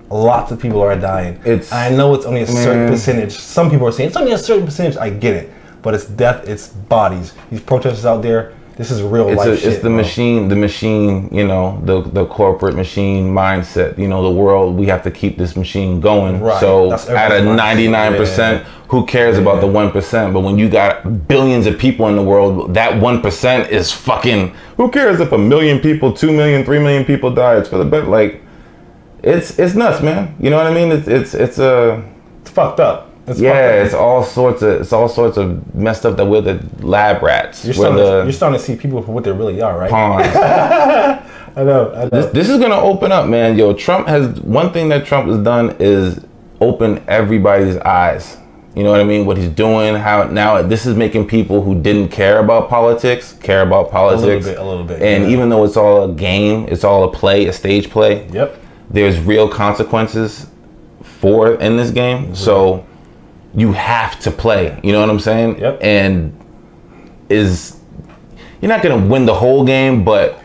Lots 0.09 0.51
of 0.51 0.59
people 0.59 0.81
are 0.81 0.95
dying. 0.95 1.39
It's- 1.45 1.71
I 1.71 1.89
know 1.89 2.15
it's 2.15 2.25
only 2.25 2.41
a 2.41 2.47
certain 2.47 2.83
Man. 2.85 2.89
percentage. 2.91 3.37
Some 3.37 3.69
people 3.69 3.87
are 3.87 3.91
saying 3.91 4.07
it's 4.09 4.17
only 4.17 4.31
a 4.31 4.37
certain 4.37 4.65
percentage. 4.65 4.97
I 4.97 5.09
get 5.11 5.35
it. 5.35 5.51
But 5.81 5.93
it's 5.93 6.05
death, 6.05 6.47
it's 6.49 6.67
bodies. 6.67 7.33
These 7.51 7.61
protesters 7.61 8.05
out 8.05 8.21
there, 8.21 8.51
this 8.79 8.91
is 8.91 9.01
real 9.01 9.27
it's 9.27 9.37
life 9.37 9.49
a, 9.49 9.57
shit. 9.57 9.73
it's 9.73 9.83
the 9.83 9.89
bro. 9.89 9.97
machine 9.97 10.47
the 10.47 10.55
machine 10.55 11.29
you 11.33 11.45
know 11.45 11.81
the 11.83 12.01
the 12.11 12.25
corporate 12.25 12.75
machine 12.75 13.29
mindset 13.29 13.97
you 13.97 14.07
know 14.07 14.23
the 14.23 14.31
world 14.31 14.77
we 14.77 14.85
have 14.85 15.03
to 15.03 15.11
keep 15.11 15.37
this 15.37 15.57
machine 15.57 15.99
going 15.99 16.39
Right. 16.39 16.61
so 16.61 16.93
at 16.93 17.31
a 17.33 17.41
99% 17.41 18.63
who 18.87 19.05
cares 19.05 19.37
about 19.37 19.59
the 19.59 19.67
1% 19.67 20.33
but 20.33 20.39
when 20.39 20.57
you 20.57 20.69
got 20.69 21.27
billions 21.27 21.67
of 21.67 21.77
people 21.77 22.07
in 22.07 22.15
the 22.15 22.23
world 22.23 22.73
that 22.73 22.93
1% 22.93 23.69
is 23.69 23.91
fucking 23.91 24.55
who 24.77 24.89
cares 24.89 25.19
if 25.19 25.33
a 25.33 25.37
million 25.37 25.79
people 25.79 26.13
2 26.13 26.31
million 26.31 26.63
3 26.63 26.79
million 26.79 27.03
people 27.03 27.29
die 27.35 27.57
it's 27.57 27.67
for 27.67 27.77
the 27.77 27.85
better 27.85 28.07
like 28.07 28.41
it's 29.23 29.59
it's 29.59 29.75
nuts 29.75 30.01
man 30.01 30.33
you 30.39 30.49
know 30.49 30.55
what 30.55 30.67
i 30.67 30.73
mean 30.73 30.89
it's 30.93 31.07
it's 31.09 31.33
it's 31.33 31.59
a 31.59 32.01
It's 32.41 32.49
fucked 32.51 32.79
up. 32.79 33.08
It's 33.29 33.39
yeah, 33.39 33.83
it's 33.83 33.93
all 33.93 34.23
sorts 34.23 34.61
of 34.61 34.81
it's 34.81 34.93
all 34.93 35.07
sorts 35.07 35.37
of 35.37 35.75
messed 35.75 36.05
up 36.05 36.17
that 36.17 36.25
we're 36.25 36.41
the 36.41 36.65
lab 36.79 37.21
rats. 37.21 37.63
You're 37.63 37.73
starting, 37.73 37.97
to, 37.97 38.23
you're 38.23 38.31
starting 38.31 38.59
to 38.59 38.65
see 38.65 38.75
people 38.75 39.01
for 39.01 39.11
what 39.11 39.23
they 39.23 39.31
really 39.31 39.61
are, 39.61 39.77
right? 39.77 39.89
pawns. 39.89 40.27
I 40.35 41.63
know. 41.63 41.91
I 41.93 42.03
know. 42.03 42.09
This, 42.09 42.31
this 42.31 42.49
is 42.49 42.59
gonna 42.59 42.79
open 42.79 43.11
up, 43.11 43.27
man. 43.27 43.57
Yo, 43.57 43.73
Trump 43.73 44.07
has 44.07 44.39
one 44.41 44.71
thing 44.73 44.89
that 44.89 45.05
Trump 45.05 45.27
has 45.27 45.37
done 45.43 45.75
is 45.79 46.25
open 46.61 47.03
everybody's 47.07 47.77
eyes. 47.77 48.37
You 48.75 48.83
know 48.83 48.91
what 48.91 49.01
I 49.01 49.03
mean? 49.03 49.25
What 49.25 49.37
he's 49.37 49.49
doing, 49.49 49.95
how 49.95 50.23
now 50.25 50.61
this 50.61 50.85
is 50.85 50.95
making 50.95 51.27
people 51.27 51.63
who 51.63 51.79
didn't 51.81 52.09
care 52.09 52.39
about 52.39 52.69
politics 52.69 53.33
care 53.33 53.61
about 53.61 53.91
politics. 53.91 54.45
bit, 54.45 54.57
a 54.57 54.63
little 54.63 54.83
bit, 54.83 55.01
And 55.01 55.25
yeah. 55.25 55.29
even 55.31 55.49
though 55.49 55.63
it's 55.65 55.75
all 55.75 56.09
a 56.09 56.13
game, 56.13 56.67
it's 56.69 56.83
all 56.83 57.03
a 57.03 57.11
play, 57.11 57.45
a 57.47 57.53
stage 57.53 57.89
play. 57.89 58.27
yep. 58.29 58.59
There's 58.89 59.19
real 59.19 59.47
consequences 59.47 60.47
for 61.03 61.55
in 61.55 61.77
this 61.77 61.91
game. 61.91 62.33
So 62.35 62.85
you 63.55 63.71
have 63.73 64.19
to 64.21 64.31
play. 64.31 64.79
You 64.83 64.91
know 64.91 64.99
what 65.01 65.09
I'm 65.09 65.19
saying? 65.19 65.59
Yep. 65.59 65.79
And 65.81 66.35
is 67.29 67.77
you're 68.61 68.69
not 68.69 68.81
gonna 68.83 69.05
win 69.07 69.25
the 69.25 69.33
whole 69.35 69.63
game, 69.65 70.03
but 70.03 70.39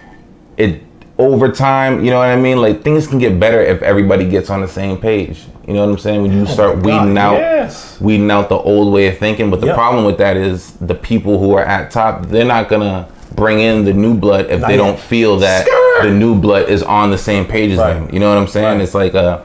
it 0.56 0.82
over 1.18 1.50
time, 1.50 2.04
you 2.04 2.10
know 2.10 2.18
what 2.18 2.28
I 2.28 2.36
mean? 2.36 2.60
Like 2.60 2.82
things 2.82 3.06
can 3.06 3.18
get 3.18 3.38
better 3.38 3.60
if 3.60 3.82
everybody 3.82 4.28
gets 4.28 4.50
on 4.50 4.60
the 4.60 4.68
same 4.68 4.96
page. 4.98 5.44
You 5.66 5.72
know 5.74 5.84
what 5.86 5.92
I'm 5.92 5.98
saying? 5.98 6.22
When 6.22 6.32
you 6.32 6.44
start 6.46 6.72
Oh 6.78 6.80
God, 6.80 6.84
weeding 7.04 7.18
out 7.18 7.34
yes. 7.34 8.00
weeding 8.00 8.30
out 8.30 8.48
the 8.48 8.56
old 8.58 8.92
way 8.92 9.06
of 9.08 9.18
thinking. 9.18 9.50
But 9.50 9.60
the 9.60 9.68
Yep. 9.68 9.76
problem 9.76 10.04
with 10.04 10.18
that 10.18 10.36
is 10.36 10.72
the 10.72 10.94
people 10.94 11.38
who 11.38 11.54
are 11.54 11.64
at 11.64 11.90
top, 11.90 12.26
they're 12.26 12.44
not 12.44 12.68
gonna 12.68 13.06
bring 13.34 13.60
in 13.60 13.84
the 13.84 13.92
new 13.92 14.14
blood 14.14 14.46
if 14.50 14.60
Not 14.60 14.66
they 14.68 14.76
yet. 14.76 14.84
don't 14.84 14.98
feel 14.98 15.38
that 15.38 15.66
Skrrr. 15.66 16.02
the 16.04 16.10
new 16.10 16.34
blood 16.34 16.69
is 16.69 16.82
on 16.82 17.10
the 17.10 17.19
same 17.19 17.44
page 17.44 17.72
as 17.72 17.79
Right. 17.79 17.94
them. 17.94 18.08
You 18.12 18.20
know 18.20 18.29
what 18.29 18.38
I'm 18.38 18.46
saying? 18.46 18.67
Right. 18.67 18.74
Mm-hmm. 18.74 18.82
It's 18.82 18.94
like 18.94 19.14
a 19.14 19.43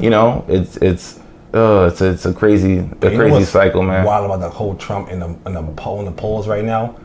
you 0.00 0.08
know, 0.10 0.44
it's 0.48 0.76
it's 0.78 1.18
uh 1.56 1.88
it's 1.90 2.00
a, 2.00 2.10
it's 2.10 2.26
a 2.26 2.32
crazy 2.32 2.78
a 2.78 3.16
crazy 3.16 3.44
cycle, 3.44 3.82
man. 3.82 4.04
Wild 4.04 4.26
about 4.26 4.40
the 4.40 4.50
whole 4.50 4.74
Trump 4.76 5.08
in 5.08 5.20
the 5.20 5.28
in 5.46 5.54
the 5.54 5.62
poll 5.76 5.98
in 6.00 6.04
the 6.04 6.12
polls 6.12 6.46
right 6.46 6.64
now. 6.64 6.96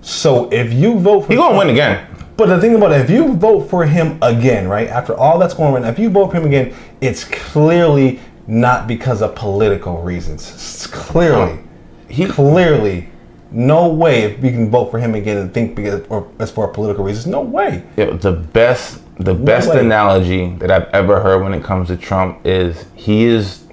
So 0.00 0.48
if 0.52 0.72
you 0.72 0.98
vote 0.98 1.22
for 1.22 1.32
He 1.32 1.36
gonna 1.36 1.58
win 1.58 1.70
again. 1.70 2.06
But 2.36 2.46
the 2.48 2.60
thing 2.60 2.74
about 2.74 2.92
it, 2.92 3.00
if 3.00 3.08
you 3.08 3.32
vote 3.34 3.70
for 3.70 3.86
him 3.86 4.18
again, 4.20 4.68
right 4.68 4.88
after 4.88 5.14
all 5.14 5.38
that's 5.38 5.54
going 5.54 5.74
on, 5.74 5.88
if 5.88 5.98
you 5.98 6.10
vote 6.10 6.30
for 6.30 6.36
him 6.36 6.44
again, 6.44 6.74
it's 7.00 7.24
clearly 7.24 8.20
not 8.46 8.86
because 8.86 9.22
of 9.22 9.34
political 9.34 10.02
reasons. 10.02 10.52
It's 10.52 10.86
clearly, 10.86 11.60
He 12.08 12.26
clearly, 12.26 13.08
no 13.50 13.88
way 13.88 14.24
if 14.24 14.40
we 14.40 14.50
can 14.50 14.70
vote 14.70 14.90
for 14.90 14.98
him 14.98 15.14
again 15.14 15.38
and 15.38 15.54
think 15.54 15.74
because 15.74 16.04
or 16.10 16.30
it's 16.38 16.50
for 16.50 16.68
political 16.68 17.04
reasons. 17.04 17.26
No 17.26 17.40
way. 17.40 17.82
Yo, 17.96 18.12
the 18.16 18.32
best 18.32 19.00
the 19.18 19.34
best 19.34 19.70
way. 19.70 19.80
analogy 19.80 20.54
that 20.56 20.70
I've 20.70 20.88
ever 20.92 21.20
heard 21.20 21.42
when 21.42 21.54
it 21.54 21.64
comes 21.64 21.88
to 21.88 21.96
Trump 21.96 22.44
is 22.44 22.84
he 22.94 23.24
is 23.24 23.65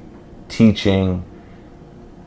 teaching 0.58 1.24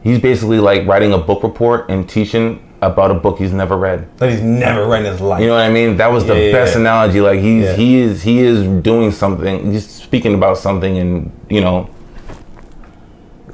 he's 0.03 0.19
basically 0.21 0.61
like 0.61 0.87
writing 0.87 1.13
a 1.13 1.19
book 1.19 1.43
report 1.43 1.89
and 1.91 2.09
teaching 2.09 2.47
about 2.83 3.11
a 3.11 3.15
book 3.15 3.39
he's 3.39 3.53
never 3.53 3.77
read. 3.77 4.07
That 4.19 4.31
he's 4.31 4.43
never 4.43 4.87
read 4.87 5.05
in 5.07 5.11
his 5.13 5.21
life. 5.21 5.41
You 5.41 5.47
know 5.49 5.55
what 5.55 5.63
I 5.63 5.71
mean? 5.71 5.97
That 5.97 6.09
was 6.17 6.27
the 6.27 6.35
Yeah, 6.39 6.53
best 6.53 6.75
yeah. 6.75 6.81
analogy. 6.83 7.21
Like 7.21 7.41
he's 7.41 7.65
Yeah. 7.65 7.73
he 7.83 7.97
is 8.07 8.23
he 8.23 8.39
is 8.41 8.59
doing 8.83 9.11
something. 9.13 9.73
He's 9.73 9.87
speaking 9.89 10.35
about 10.35 10.59
something 10.59 10.99
and 10.99 11.31
you 11.49 11.61
know 11.61 11.89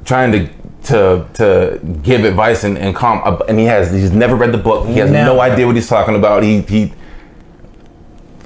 trying 0.05 0.31
to 0.33 0.39
to 0.89 1.25
to 1.39 1.79
give 2.03 2.25
advice 2.25 2.63
and 2.65 2.77
and 2.77 2.93
calm. 2.95 3.17
And 3.47 3.57
he 3.57 3.65
has 3.65 3.91
he's 3.91 4.11
never 4.11 4.35
read 4.35 4.51
the 4.51 4.57
book. 4.69 4.87
He 4.87 4.97
has 4.99 5.09
no 5.09 5.35
Never. 5.35 5.39
idea 5.39 5.65
what 5.65 5.75
he's 5.75 5.87
talking 5.87 6.15
about. 6.15 6.43
He 6.43 6.61
he 6.61 6.93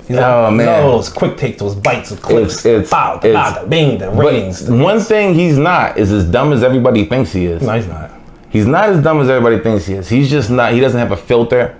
He's 0.08 0.18
Oh, 0.18 0.44
like, 0.46 0.54
man. 0.54 0.66
no, 0.66 0.92
those 0.94 1.10
quick 1.10 1.36
takes, 1.38 1.60
those 1.60 1.76
bites, 1.76 2.10
those 2.12 2.20
clips, 2.20 2.66
it's- 2.66 2.66
it's- 2.66 2.90
pow, 2.90 3.18
the 3.22 3.66
bing, 3.68 3.98
the 3.98 4.10
rings. 4.10 4.62
But 4.64 4.78
one 4.80 5.00
thing 5.00 5.34
he's 5.34 5.58
not 5.58 5.98
is 5.98 6.12
as 6.12 6.24
dumb 6.24 6.54
as 6.54 6.64
everybody 6.64 7.06
thinks 7.06 7.34
he 7.34 7.46
is. 7.46 7.62
no, 7.62 7.74
he's 7.74 7.88
not. 7.88 8.12
He's 8.50 8.66
not 8.66 8.90
as 8.90 9.04
dumb 9.04 9.20
as 9.20 9.30
everybody 9.30 9.60
thinks 9.60 9.86
he 9.86 9.94
is. 9.96 10.08
He's 10.08 10.30
just 10.30 10.50
not. 10.50 10.72
He 10.72 10.80
doesn't 10.80 11.00
have 11.00 11.12
a 11.12 11.18
filter. 11.18 11.76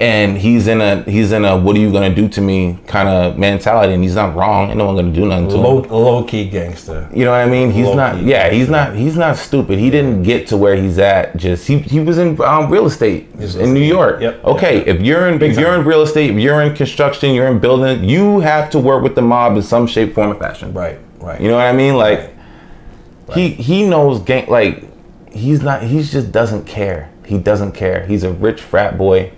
And 0.00 0.38
he's 0.38 0.68
in 0.68 0.80
a 0.80 1.02
he's 1.02 1.32
in 1.32 1.44
a 1.44 1.56
what 1.56 1.74
are 1.74 1.80
you 1.80 1.90
gonna 1.90 2.14
do 2.14 2.28
to 2.28 2.40
me 2.40 2.78
kind 2.86 3.08
of 3.08 3.36
mentality. 3.36 3.94
And 3.94 4.02
he's 4.02 4.14
not 4.14 4.36
wrong. 4.36 4.68
Ain't 4.68 4.78
no 4.78 4.86
one 4.86 4.94
gonna 4.96 5.10
do 5.12 5.26
nothing 5.26 5.48
to 5.48 5.56
Low, 5.56 5.82
him. 5.82 5.90
low 5.90 6.22
key 6.22 6.48
gangster. 6.48 7.08
You 7.12 7.24
know 7.24 7.32
what 7.32 7.38
I 7.38 7.46
mean? 7.46 7.72
He's 7.72 7.86
low 7.86 7.94
not. 7.94 8.22
Yeah, 8.22 8.48
he's 8.50 8.68
not. 8.68 8.94
He's 8.94 9.16
not 9.16 9.36
stupid. 9.36 9.78
He 9.80 9.90
didn't 9.90 10.22
get 10.22 10.46
to 10.48 10.56
where 10.56 10.76
he's 10.76 10.98
at. 10.98 11.36
Just 11.36 11.66
he 11.66 11.78
he 11.80 11.98
was 11.98 12.18
in 12.18 12.40
um, 12.42 12.70
real 12.70 12.86
estate 12.86 13.28
He's 13.38 13.56
in 13.56 13.74
New 13.74 13.80
York. 13.82 14.20
Yep, 14.20 14.44
Okay, 14.44 14.78
yep, 14.78 14.86
if 14.86 15.00
you're 15.02 15.26
in 15.28 15.42
if 15.42 15.58
you're 15.58 15.74
in 15.74 15.84
real 15.84 16.02
estate, 16.02 16.30
if 16.30 16.36
you're 16.38 16.62
in 16.62 16.76
construction, 16.76 17.34
you're 17.34 17.48
in 17.48 17.58
building, 17.58 18.04
you 18.04 18.38
have 18.40 18.70
to 18.70 18.78
work 18.78 19.02
with 19.02 19.16
the 19.16 19.22
mob 19.22 19.56
in 19.56 19.62
some 19.62 19.86
shape, 19.88 20.14
form, 20.14 20.30
or 20.30 20.34
fashion. 20.36 20.72
Right, 20.72 20.98
right. 21.18 21.40
You 21.40 21.48
know 21.48 21.56
what 21.56 21.66
I 21.66 21.72
mean? 21.72 21.94
Like 21.96 22.20
Right. 23.26 23.36
he 23.36 23.48
he 23.50 23.86
knows 23.86 24.20
gang 24.20 24.46
like 24.48 24.84
he's 25.32 25.60
not 25.60 25.82
he 25.82 26.02
just 26.02 26.30
doesn't 26.32 26.66
care. 26.66 27.10
He 27.26 27.36
doesn't 27.36 27.72
care. 27.72 28.06
He's 28.06 28.22
a 28.24 28.32
rich 28.32 28.62
frat 28.62 28.96
boy 28.96 29.32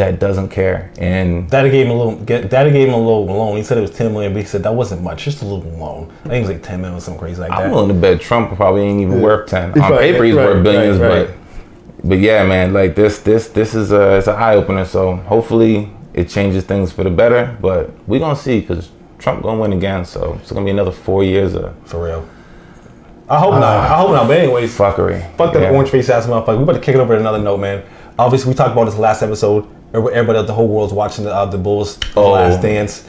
that 0.00 0.18
doesn't 0.18 0.48
care. 0.48 0.90
And 0.98 1.48
Daddy 1.50 1.70
gave 1.70 1.86
him 1.86 1.92
a 1.92 1.94
little. 1.94 2.16
Daddy 2.48 2.70
gave 2.70 2.88
him 2.88 2.94
a 2.94 2.98
little 2.98 3.26
loan. 3.26 3.56
He 3.56 3.62
said 3.62 3.78
it 3.78 3.82
was 3.82 3.90
ten 3.90 4.12
million, 4.12 4.32
but 4.32 4.40
he 4.40 4.48
said 4.48 4.62
that 4.62 4.74
wasn't 4.74 5.02
much, 5.02 5.24
just 5.24 5.42
a 5.42 5.44
little 5.44 5.70
loan. 5.72 6.10
I 6.24 6.28
think 6.28 6.34
it 6.34 6.40
was 6.40 6.48
like 6.50 6.62
ten 6.62 6.80
million, 6.80 6.98
or 6.98 7.00
something 7.00 7.20
crazy 7.20 7.40
like 7.40 7.50
that. 7.50 7.58
I'm 7.58 7.68
that. 7.70 7.74
willing 7.74 7.88
to 7.88 7.94
bet 7.94 8.20
Trump 8.20 8.54
probably 8.56 8.82
ain't 8.82 9.00
even 9.02 9.20
worth 9.20 9.48
ten. 9.48 9.72
On 9.72 9.78
Right, 9.92 10.00
paper, 10.00 10.24
he's 10.24 10.34
right, 10.34 10.46
worth 10.46 10.64
billions, 10.64 10.98
right, 10.98 11.28
but 11.28 12.08
but 12.08 12.18
yeah, 12.18 12.44
man, 12.46 12.72
like 12.72 12.94
this 12.94 13.18
this 13.20 13.48
this 13.48 13.74
is 13.74 13.92
a 13.92 14.16
it's 14.16 14.26
an 14.26 14.36
eye 14.36 14.54
opener. 14.54 14.84
So 14.84 15.16
hopefully 15.16 15.90
it 16.14 16.28
changes 16.28 16.64
things 16.64 16.90
for 16.92 17.04
the 17.04 17.10
better. 17.10 17.56
But 17.60 17.90
we 18.08 18.18
gonna 18.18 18.36
see 18.36 18.60
because 18.60 18.90
Trump 19.18 19.42
gonna 19.42 19.60
win 19.60 19.72
again. 19.74 20.04
So 20.06 20.38
it's 20.40 20.50
gonna 20.50 20.64
be 20.64 20.70
another 20.70 20.92
four 20.92 21.22
years 21.24 21.54
of 21.54 21.74
For 21.84 22.02
real. 22.04 22.26
I 23.28 23.38
hope 23.38 23.52
not. 23.52 23.62
Ah. 23.62 23.94
I 23.94 23.98
hope 24.00 24.10
not. 24.12 24.26
But 24.28 24.38
anyways, 24.38 24.76
fuckery. 24.76 25.20
Fuck 25.36 25.52
that 25.52 25.62
Yeah. 25.62 25.70
orange 25.70 25.90
face 25.90 26.08
ass 26.08 26.26
motherfucker. 26.26 26.56
We 26.56 26.62
about 26.64 26.72
to 26.72 26.80
kick 26.80 26.94
it 26.96 27.00
over 27.00 27.14
to 27.14 27.20
another 27.20 27.38
note, 27.38 27.58
man. 27.60 27.82
Obviously, 28.18 28.48
we 28.50 28.54
talked 28.54 28.72
about 28.72 28.86
this 28.86 28.96
last 28.98 29.22
episode. 29.22 29.66
Every- 29.92 30.12
Everybody, 30.12 30.38
at 30.38 30.46
the 30.46 30.52
whole 30.52 30.68
world's 30.68 30.92
watching 30.92 31.24
the, 31.24 31.34
uh, 31.34 31.46
the 31.46 31.58
Bulls 31.58 31.98
Oh. 32.16 32.32
Last 32.32 32.62
Dance. 32.62 33.04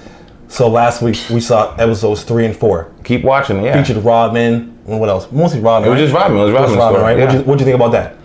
So 0.48 0.68
last 0.68 1.02
week 1.02 1.18
we 1.30 1.40
saw 1.40 1.74
episodes 1.76 2.24
three 2.24 2.46
and 2.46 2.56
four. 2.56 2.88
Keep 3.04 3.24
watching. 3.24 3.64
Yeah. 3.64 3.82
Featured 3.82 4.04
Rodman 4.04 4.78
and 4.88 5.00
what 5.00 5.10
else? 5.10 5.32
Mostly 5.32 5.60
Rodman. 5.62 5.88
It 5.90 5.94
was 5.94 6.00
right? 6.02 6.06
just 6.08 6.16
Rodman. 6.16 6.42
It 6.42 6.44
was 6.46 6.54
Rodman's 6.54 6.74
story, 6.74 7.02
right? 7.02 7.18
yeah. 7.18 7.26
What'd, 7.26 7.40
you, 7.42 7.46
what'd 7.48 7.60
you 7.62 7.66
think 7.66 7.76
about 7.76 7.92
that? 7.94 8.16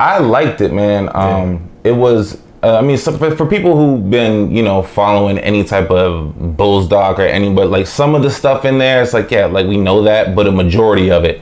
I 0.00 0.18
liked 0.18 0.60
it, 0.60 0.72
man. 0.72 1.08
Um, 1.14 1.68
It 1.84 1.92
was. 1.92 2.38
Uh, 2.60 2.76
I 2.76 2.82
mean, 2.82 2.96
so 2.98 3.16
for, 3.16 3.30
for 3.36 3.46
people 3.46 3.76
who've 3.76 4.10
been, 4.10 4.50
you 4.50 4.64
know, 4.64 4.82
following 4.82 5.38
any 5.38 5.62
type 5.62 5.92
of 5.92 6.56
Bulls 6.56 6.88
doc 6.88 7.20
or 7.20 7.22
any, 7.22 7.54
but 7.54 7.70
like 7.70 7.86
some 7.86 8.16
of 8.16 8.22
the 8.24 8.30
stuff 8.30 8.64
in 8.64 8.78
there, 8.78 9.00
it's 9.00 9.14
like, 9.14 9.30
yeah, 9.30 9.46
like 9.46 9.66
we 9.68 9.76
know 9.76 10.02
that, 10.02 10.34
but 10.34 10.48
a 10.48 10.50
majority 10.50 11.08
of 11.12 11.24
it, 11.24 11.40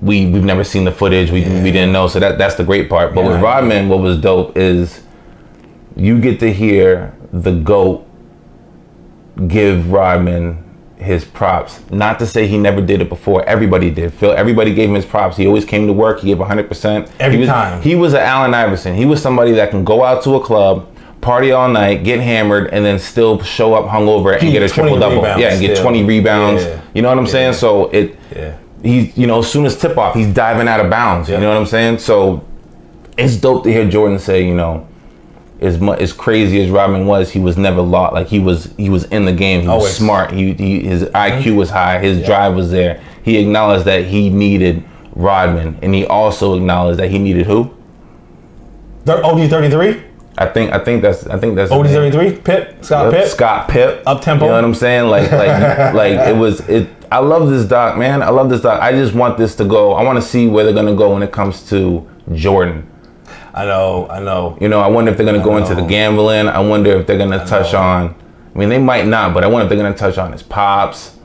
we 0.00 0.24
we've 0.30 0.44
never 0.44 0.64
seen 0.64 0.84
the 0.84 0.92
footage. 0.92 1.30
We 1.30 1.42
we 1.44 1.70
didn't 1.70 1.92
know, 1.92 2.08
so 2.08 2.18
that 2.20 2.38
that's 2.38 2.54
the 2.54 2.64
great 2.64 2.88
part. 2.88 3.14
But 3.14 3.24
Yeah, 3.24 3.32
with 3.32 3.42
Rodman, 3.42 3.90
what 3.90 3.98
was 4.00 4.16
dope 4.18 4.56
is 4.56 5.02
you 5.96 6.20
get 6.20 6.40
to 6.40 6.52
hear 6.52 7.14
the 7.32 7.52
goat 7.52 8.06
give 9.48 9.90
Rodman 9.90 10.64
his 10.96 11.24
props. 11.24 11.80
Not 11.90 12.18
to 12.18 12.26
say 12.26 12.46
he 12.46 12.58
never 12.58 12.80
did 12.82 13.00
it 13.00 13.08
before. 13.08 13.42
Everybody 13.44 13.90
did. 13.90 14.12
Phil, 14.12 14.32
everybody 14.32 14.74
gave 14.74 14.88
him 14.90 14.94
his 14.94 15.06
props. 15.06 15.36
He 15.36 15.46
always 15.46 15.64
came 15.64 15.86
to 15.86 15.92
work. 15.92 16.20
He 16.20 16.26
gave 16.26 16.36
100%. 16.38 17.10
Every 17.18 17.36
he 17.36 17.40
was, 17.40 17.48
time. 17.48 17.80
He 17.82 17.94
was 17.94 18.12
an 18.12 18.20
Allen 18.20 18.52
Iverson. 18.52 18.94
He 18.94 19.06
was 19.06 19.22
somebody 19.22 19.52
that 19.52 19.70
can 19.70 19.82
go 19.82 20.04
out 20.04 20.22
to 20.24 20.34
a 20.34 20.40
club, 20.44 20.94
party 21.22 21.52
all 21.52 21.68
night, 21.70 22.04
get 22.04 22.20
hammered, 22.20 22.68
and 22.68 22.84
then 22.84 22.98
still 22.98 23.40
show 23.42 23.72
up 23.72 23.86
hungover 23.90 24.34
and 24.34 24.42
He 24.42 24.52
get 24.52 24.62
a 24.62 24.68
triple 24.68 24.98
double. 24.98 25.22
Yeah, 25.22 25.52
and 25.52 25.60
get 25.60 25.76
still. 25.76 25.84
20 25.90 26.04
rebounds. 26.04 26.64
Yeah. 26.64 26.80
You 26.92 27.02
know 27.02 27.08
what 27.08 27.18
I'm 27.18 27.24
Yeah. 27.24 27.30
saying? 27.30 27.52
So 27.54 27.86
it 27.88 28.18
Yeah. 28.36 28.52
he's 28.82 29.16
you 29.16 29.26
know 29.26 29.38
as 29.38 29.50
soon 29.50 29.64
as 29.66 29.76
tip 29.76 29.96
off 29.98 30.14
he's 30.14 30.32
diving 30.32 30.66
out 30.68 30.80
of 30.80 30.88
bounds 30.90 31.28
Yeah. 31.28 31.34
you 31.36 31.42
know 31.42 31.50
what 31.50 31.58
i'm 31.58 31.66
saying 31.66 31.98
so 31.98 32.42
it's 33.18 33.36
dope 33.36 33.62
to 33.64 33.70
hear 33.70 33.84
jordan 33.86 34.18
say 34.18 34.42
you 34.46 34.54
know 34.54 34.86
as 35.60 35.78
much 35.78 36.00
as 36.00 36.12
crazy 36.12 36.62
as 36.62 36.70
Rodman 36.70 37.06
was, 37.06 37.30
he 37.30 37.38
was 37.38 37.58
never 37.58 37.82
lost. 37.82 38.14
Like 38.14 38.28
he 38.28 38.38
was, 38.38 38.72
he 38.76 38.88
was 38.88 39.04
in 39.04 39.26
the 39.26 39.32
game. 39.32 39.62
He 39.62 39.68
was 39.68 39.94
smart. 39.94 40.32
He, 40.32 40.54
he 40.54 40.80
his 40.80 41.04
IQ 41.04 41.42
mm-hmm. 41.42 41.56
was 41.56 41.70
high. 41.70 41.98
His 41.98 42.24
drive 42.24 42.54
was 42.54 42.70
there. 42.70 43.02
He 43.22 43.38
acknowledged 43.38 43.84
that 43.84 44.06
he 44.06 44.30
needed 44.30 44.82
Rodman, 45.14 45.78
and 45.82 45.94
he 45.94 46.06
also 46.06 46.54
acknowledged 46.54 46.98
that 46.98 47.10
he 47.10 47.18
needed 47.18 47.46
who? 47.46 47.74
OD 49.06 49.50
thirty 49.50 49.70
three. 49.70 50.04
I 50.38 50.46
think, 50.46 50.72
I 50.72 50.78
think 50.78 51.02
that's, 51.02 51.26
I 51.26 51.38
think 51.38 51.56
that's 51.56 51.70
OD 51.70 51.88
thirty 51.88 52.10
three. 52.10 52.40
Pip. 52.40 52.82
Scott 52.82 53.12
Yep, 53.12 53.22
Pip. 53.22 53.30
Scott 53.30 53.68
Pip. 53.68 54.02
Up-tempo. 54.06 54.44
You 54.44 54.50
know 54.50 54.56
what 54.56 54.64
I'm 54.64 54.74
saying? 54.74 55.08
Like, 55.08 55.30
like, 55.30 55.94
like 55.94 56.28
it 56.28 56.36
was. 56.36 56.60
It. 56.68 56.88
I 57.12 57.18
love 57.18 57.50
this 57.50 57.66
doc, 57.66 57.98
man. 57.98 58.22
I 58.22 58.30
love 58.30 58.48
this 58.48 58.62
doc. 58.62 58.80
I 58.80 58.92
just 58.92 59.14
want 59.14 59.36
this 59.36 59.56
to 59.56 59.64
go. 59.64 59.92
I 59.92 60.02
want 60.04 60.16
to 60.16 60.22
see 60.22 60.46
where 60.46 60.64
they're 60.64 60.72
gonna 60.72 60.94
go 60.94 61.12
when 61.12 61.22
it 61.22 61.32
comes 61.32 61.68
to 61.68 62.08
Jordan. 62.32 62.89
I 63.54 63.64
know. 63.64 64.06
I 64.08 64.20
know. 64.20 64.56
You 64.60 64.68
know, 64.68 64.80
I 64.80 64.86
wonder 64.86 65.10
if 65.10 65.16
they're 65.16 65.26
gonna 65.26 65.42
go 65.42 65.56
into 65.56 65.74
the 65.74 65.82
gambling. 65.82 66.48
I 66.48 66.60
wonder 66.60 66.92
if 66.92 67.06
they're 67.06 67.18
gonna 67.18 67.44
touch 67.44 67.72
know. 67.72 67.80
on. 67.80 68.14
I 68.54 68.58
mean, 68.58 68.68
they 68.68 68.78
might 68.78 69.06
not, 69.06 69.34
but 69.34 69.44
I 69.44 69.46
wonder 69.46 69.64
if 69.64 69.68
they're 69.68 69.78
gonna 69.78 69.96
touch 69.96 70.18
on 70.18 70.32
his 70.32 70.42
pops, 70.42 71.18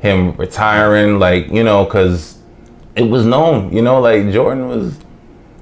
him 0.00 0.36
retiring, 0.36 1.18
like 1.18 1.48
you 1.48 1.64
know, 1.64 1.84
because 1.84 2.38
it 2.96 3.02
was 3.02 3.24
known. 3.24 3.74
You 3.74 3.82
know, 3.82 4.00
like 4.00 4.30
Jordan 4.32 4.68
was. 4.68 4.98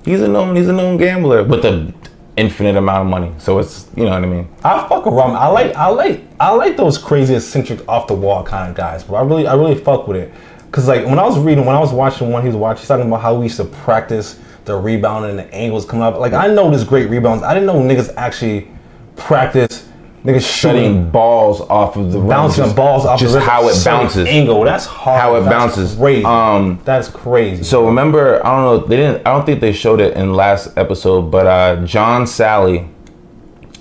He's 0.05 0.23
a 0.23 0.29
known. 0.29 0.57
He's 0.57 0.69
a 0.69 0.73
known 0.73 0.97
gambler 0.97 1.45
with 1.45 1.65
a 1.65 1.93
infinite 2.37 2.77
amount 2.77 3.07
of 3.07 3.11
money. 3.11 3.33
So 3.39 3.59
it's 3.59 3.89
you 3.97 4.05
know 4.05 4.11
what 4.11 4.25
I 4.25 4.27
mean. 4.27 4.49
I 4.65 4.89
fuck 4.89 5.05
with 5.05 5.15
Rodman. 5.15 5.37
I 5.37 5.47
like. 5.49 5.75
I 5.77 5.89
like. 5.89 6.23
I 6.41 6.53
like 6.53 6.77
those 6.77 6.99
crazy 6.99 7.35
eccentric 7.35 7.87
off 7.89 8.07
the 8.07 8.15
wall 8.15 8.43
kind 8.43 8.71
of 8.71 8.77
guys. 8.77 9.05
But 9.05 9.17
I 9.17 9.23
really. 9.23 9.47
I 9.47 9.55
really 9.55 9.77
fuck 9.77 10.09
with 10.09 10.17
it. 10.17 10.33
Cause 10.73 10.87
like 10.87 11.05
when 11.05 11.19
I 11.19 11.25
was 11.25 11.37
reading, 11.37 11.65
when 11.65 11.75
I 11.75 11.81
was 11.81 11.93
watching 11.93 12.31
one, 12.31 12.43
he 12.43 12.47
was 12.47 12.57
watching, 12.57 12.83
he's 12.83 12.89
talking 12.89 13.09
about 13.09 13.21
how 13.21 13.35
we 13.35 13.47
used 13.47 13.57
to 13.57 13.65
practice 13.65 14.39
the 14.65 14.77
rebounding 14.77 15.31
and 15.31 15.39
the 15.39 15.55
angles 15.55 15.85
coming 15.85 16.03
up. 16.03 16.19
Like 16.19 16.33
I 16.33 16.47
know 16.49 16.71
this 16.71 16.85
great 16.85 17.09
rebounds. 17.11 17.43
I 17.43 17.55
didn't 17.55 17.67
know 17.67 17.75
niggas 17.75 18.13
actually 18.17 18.69
practice 19.17 19.87
niggas 20.25 20.41
shooting, 20.47 20.83
Shutting 20.83 21.11
balls 21.11 21.63
off 21.63 21.97
of 21.97 22.13
the 22.13 22.21
bouncing 22.21 22.65
just- 22.65 22.77
balls 22.77 23.07
off 23.07 23.19
just 23.19 23.33
the 23.33 23.39
rim, 23.41 23.49
how 23.49 23.69
it 23.69 23.85
bounces. 23.85 24.27
Angle. 24.29 24.65
That's 24.65 24.85
hard. 24.85 25.21
How 25.21 25.37
it 25.37 25.41
That's 25.41 25.51
bounces. 25.51 25.95
Crazy. 25.97 26.25
Um, 26.25 26.79
That's 26.85 27.09
crazy. 27.09 27.63
So 27.65 27.87
remember, 27.87 28.45
I 28.47 28.51
don't 28.51 28.65
know, 28.83 28.87
they 28.87 28.97
didn't. 28.97 29.27
I 29.27 29.33
don't 29.33 29.47
think 29.47 29.61
they 29.61 29.73
showed 29.73 30.01
it 30.01 30.17
in 30.17 30.35
last 30.35 30.77
episode, 30.77 31.31
but 31.31 31.47
uh, 31.47 31.85
John 31.87 32.25
Salley, 32.25 32.87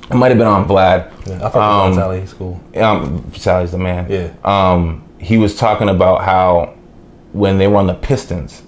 it 0.09 0.13
might 0.15 0.29
have 0.29 0.37
been 0.37 0.47
on 0.47 0.65
Vlad. 0.67 1.11
yeah, 1.27 1.35
I 1.35 1.39
fuck 1.39 1.53
with 1.53 1.53
John 1.53 1.93
Salley. 1.95 2.21
He's 2.21 2.33
cool. 2.33 2.59
Um, 2.77 3.23
Salley's 3.31 3.71
the 3.71 3.77
man. 3.77 4.09
Yeah. 4.09 4.31
Um, 4.45 5.03
he 5.19 5.37
was 5.37 5.57
talking 5.57 5.89
about 5.89 6.23
how 6.23 6.73
when 7.33 7.57
they 7.57 7.67
were 7.67 7.75
on 7.75 7.87
the 7.87 7.93
Pistons, 7.93 8.61